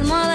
La 0.00 0.31